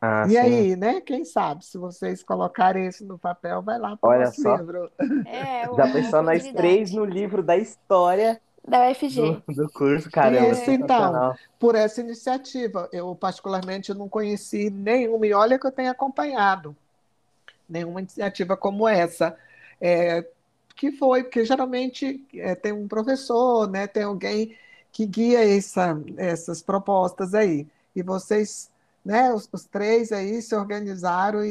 Ah, 0.00 0.24
e 0.26 0.32
sim. 0.32 0.36
aí, 0.36 0.76
né? 0.76 1.00
Quem 1.00 1.24
sabe, 1.24 1.64
se 1.64 1.78
vocês 1.78 2.22
colocarem 2.22 2.86
isso 2.86 3.04
no 3.06 3.18
papel, 3.18 3.62
vai 3.62 3.78
lá 3.78 3.96
para 3.96 4.08
o 4.08 4.12
Olha 4.12 4.26
nosso 4.26 4.42
só. 4.42 4.56
livro. 4.56 4.90
É, 5.24 5.74
Já 5.74 5.90
pensou 5.90 6.22
nós 6.22 6.46
três 6.52 6.92
no 6.92 7.04
livro 7.04 7.42
da 7.42 7.56
história 7.56 8.38
Da 8.66 8.90
UFG. 8.90 9.42
do, 9.46 9.54
do 9.54 9.70
curso, 9.70 10.10
caramba. 10.10 10.48
Isso, 10.48 10.70
então. 10.70 10.96
sensacional. 10.96 11.36
Por 11.58 11.74
essa 11.74 12.00
iniciativa. 12.00 12.88
Eu, 12.92 13.14
particularmente, 13.14 13.94
não 13.94 14.08
conheci 14.08 14.70
nenhuma, 14.70 15.26
e 15.26 15.32
olha 15.32 15.58
que 15.58 15.66
eu 15.66 15.72
tenho 15.72 15.90
acompanhado 15.90 16.76
nenhuma 17.68 18.00
iniciativa 18.00 18.56
como 18.56 18.88
essa. 18.88 19.36
É, 19.80 20.24
que 20.74 20.92
foi, 20.92 21.24
porque 21.24 21.44
geralmente 21.44 22.22
é, 22.34 22.54
tem 22.54 22.72
um 22.72 22.86
professor, 22.86 23.68
né, 23.68 23.86
tem 23.86 24.02
alguém 24.02 24.54
que 24.92 25.06
guia 25.06 25.42
essa, 25.56 25.98
essas 26.16 26.62
propostas 26.62 27.34
aí. 27.34 27.66
E 27.94 28.02
vocês, 28.02 28.70
né, 29.04 29.32
os, 29.32 29.48
os 29.50 29.64
três 29.64 30.12
aí 30.12 30.40
se 30.42 30.54
organizaram 30.54 31.44
e, 31.44 31.50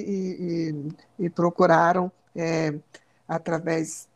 e, 1.19 1.25
e 1.25 1.29
procuraram, 1.29 2.11
é, 2.35 2.75
através 3.27 4.07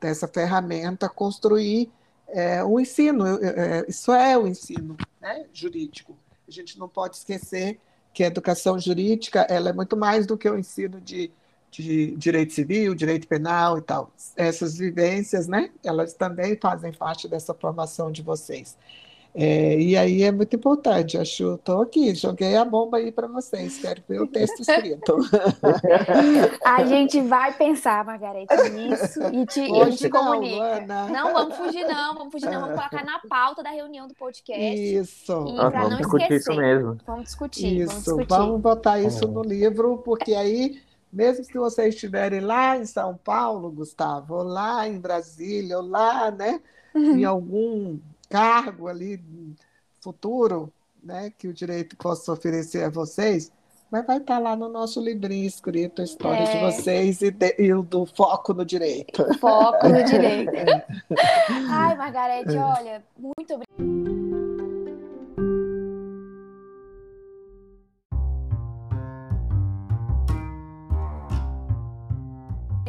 dessa 0.00 0.26
ferramenta, 0.26 1.08
construir 1.08 1.90
é, 2.28 2.62
o 2.64 2.78
ensino. 2.80 3.26
É, 3.42 3.84
isso 3.88 4.12
é 4.12 4.36
o 4.36 4.46
ensino 4.46 4.96
né, 5.20 5.46
jurídico. 5.52 6.16
A 6.46 6.50
gente 6.50 6.78
não 6.78 6.88
pode 6.88 7.16
esquecer 7.16 7.78
que 8.12 8.24
a 8.24 8.28
educação 8.28 8.78
jurídica 8.78 9.40
ela 9.42 9.70
é 9.70 9.72
muito 9.72 9.96
mais 9.96 10.26
do 10.26 10.38
que 10.38 10.48
o 10.48 10.58
ensino 10.58 11.00
de 11.00 11.30
de 11.70 12.16
direito 12.16 12.54
civil, 12.54 12.94
direito 12.94 13.28
penal 13.28 13.78
e 13.78 13.82
tal. 13.82 14.10
Essas 14.34 14.78
vivências, 14.78 15.46
né? 15.46 15.70
Elas 15.84 16.14
também 16.14 16.56
fazem 16.56 16.92
parte 16.92 17.28
dessa 17.28 17.52
formação 17.52 18.10
de 18.10 18.22
vocês. 18.22 18.76
É, 19.38 19.78
e 19.78 19.94
aí 19.98 20.22
é 20.22 20.32
muito 20.32 20.56
importante. 20.56 21.18
Acho, 21.18 21.56
estou 21.56 21.82
aqui, 21.82 22.14
joguei 22.14 22.56
a 22.56 22.64
bomba 22.64 22.96
aí 22.96 23.12
para 23.12 23.26
vocês. 23.26 23.76
Quero 23.78 24.02
ver 24.08 24.22
o 24.22 24.26
texto 24.26 24.60
escrito. 24.60 25.14
A 26.64 26.84
gente 26.86 27.20
vai 27.20 27.52
pensar, 27.52 28.02
Margarete, 28.04 28.54
nisso 28.70 29.20
e 29.32 29.44
te, 29.44 29.60
e 29.60 29.72
Hoje 29.72 29.98
te 29.98 30.08
não, 30.08 30.24
comunica. 30.24 30.56
Luana. 30.56 31.08
Não 31.08 31.32
vamos 31.34 31.56
fugir, 31.56 31.86
não. 31.86 32.14
Vamos 32.14 32.32
fugir, 32.32 32.46
não. 32.50 32.60
Vamos 32.62 32.76
colocar 32.76 33.04
na 33.04 33.18
pauta 33.28 33.62
da 33.62 33.70
reunião 33.70 34.08
do 34.08 34.14
podcast. 34.14 34.74
Isso. 34.74 35.32
E 35.48 35.52
Nós 35.52 35.70
pra 35.70 35.80
vamos 35.82 35.90
não 35.90 35.96
discutir 35.98 36.22
esquecer. 36.32 36.52
isso 36.52 36.60
mesmo. 36.60 36.96
Vamos 37.06 37.24
discutir, 37.24 37.84
vamos 37.86 37.92
Isso, 37.92 38.04
discutir. 38.04 38.28
vamos 38.28 38.60
botar 38.60 39.00
isso 39.00 39.24
É. 39.24 39.28
no 39.28 39.42
livro, 39.42 39.98
porque 39.98 40.34
aí, 40.34 40.80
mesmo 41.12 41.44
se 41.44 41.52
vocês 41.52 41.94
estiverem 41.94 42.40
lá 42.40 42.76
em 42.78 42.86
São 42.86 43.16
Paulo, 43.22 43.70
Gustavo, 43.70 44.34
ou 44.36 44.42
lá 44.42 44.88
em 44.88 44.98
Brasília, 44.98 45.76
ou 45.78 45.86
lá, 45.86 46.30
né, 46.30 46.60
em 46.94 47.24
algum 47.24 47.98
cargo 48.28 48.88
ali 48.88 49.20
futuro, 50.00 50.72
né, 51.02 51.32
que 51.36 51.48
o 51.48 51.52
direito 51.54 51.96
possa 51.96 52.32
oferecer 52.32 52.84
a 52.84 52.90
vocês, 52.90 53.50
mas 53.90 54.04
vai 54.06 54.18
estar 54.18 54.38
lá 54.38 54.56
no 54.56 54.68
nosso 54.68 55.00
livrinho 55.00 55.46
escrito 55.46 56.02
a 56.02 56.04
história 56.04 56.44
de 56.44 56.56
É. 56.56 56.60
vocês 56.70 57.22
e, 57.22 57.30
de- 57.30 57.54
e 57.58 57.72
do 57.82 58.04
foco 58.06 58.52
no 58.52 58.64
direito. 58.64 59.24
Foco 59.38 59.88
no 59.88 60.02
direito. 60.04 60.50
Ai, 61.70 61.96
Margarete, 61.96 62.56
olha, 62.56 63.02
muito 63.16 63.54
obrigada. 63.54 63.95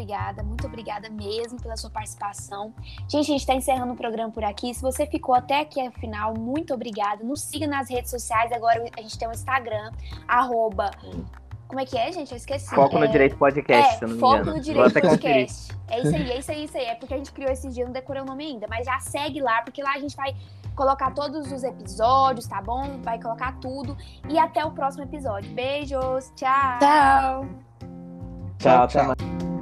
Obrigada, 0.08 0.41
muito 0.41 0.66
obrigada 0.68 1.10
mesmo 1.10 1.62
pela 1.62 1.76
sua 1.76 1.89
participação. 1.89 2.74
Gente, 3.10 3.18
a 3.18 3.24
gente 3.24 3.41
está 3.41 3.53
encerrando 3.53 3.91
o 3.91 3.95
programa 3.95 4.32
por 4.32 4.41
aqui. 4.41 4.74
Se 4.74 4.82
você 4.82 5.05
ficou 5.05 5.36
até 5.36 5.60
aqui 5.60 5.82
ao 5.82 5.91
final, 5.91 6.34
muito 6.34 6.74
obrigada. 6.74 7.22
Nos 7.26 7.41
siga 7.41 7.68
nas 7.68 7.89
redes 7.89 8.10
sociais. 8.10 8.53
Agora 8.53 8.82
a 8.97 9.01
gente 9.01 9.20
tem 9.20 9.28
um 9.28 9.34
Instagram, 9.34 9.91
arroba. 10.26 10.91
Como 11.68 11.82
é 11.82 11.86
que 11.86 11.97
é, 11.97 12.10
gente? 12.14 12.32
Eu 12.32 12.38
esqueci. 12.38 12.74
Foco 12.74 12.97
no 12.97 13.03
É- 13.03 13.08
Direito 13.08 13.36
Podcast, 13.36 13.95
é, 13.95 13.97
se 13.97 14.05
não 14.05 14.14
me 14.14 14.20
Foco 14.20 14.45
no 14.45 14.62
Direito. 14.62 14.93
Podcast. 14.93 15.76
É 15.89 15.99
isso 15.99 16.16
aí, 16.16 16.32
é 16.32 16.39
isso 16.39 16.51
aí, 16.51 16.62
é 16.62 16.64
isso 16.64 16.78
aí. 16.78 16.86
É 16.86 16.95
porque 16.95 17.14
a 17.14 17.18
gente 17.18 17.32
criou 17.34 17.51
esse 17.51 17.68
dia, 17.68 17.84
não 17.84 17.91
decorei 17.91 18.22
o 18.22 18.26
nome 18.26 18.45
ainda. 18.45 18.66
Mas 18.70 18.86
já 18.86 18.97
segue 18.99 19.41
lá, 19.41 19.62
porque 19.62 19.84
lá 19.84 19.91
a 19.95 19.99
gente 19.99 20.16
vai 20.16 20.34
colocar 20.74 21.12
todos 21.12 21.51
os 21.51 21.64
episódios, 21.66 22.47
tá 22.47 22.62
bom? 22.62 23.01
Vai 23.03 23.22
colocar 23.22 23.60
tudo. 23.60 23.97
E 24.30 24.39
até 24.39 24.64
o 24.64 24.72
próximo 24.72 25.03
episódio. 25.03 25.51
Beijos, 25.51 26.32
tchau! 26.34 26.80
Tchau! 26.80 27.45
Tchau, 28.60 28.84
até 28.86 29.03
mais. 29.03 29.57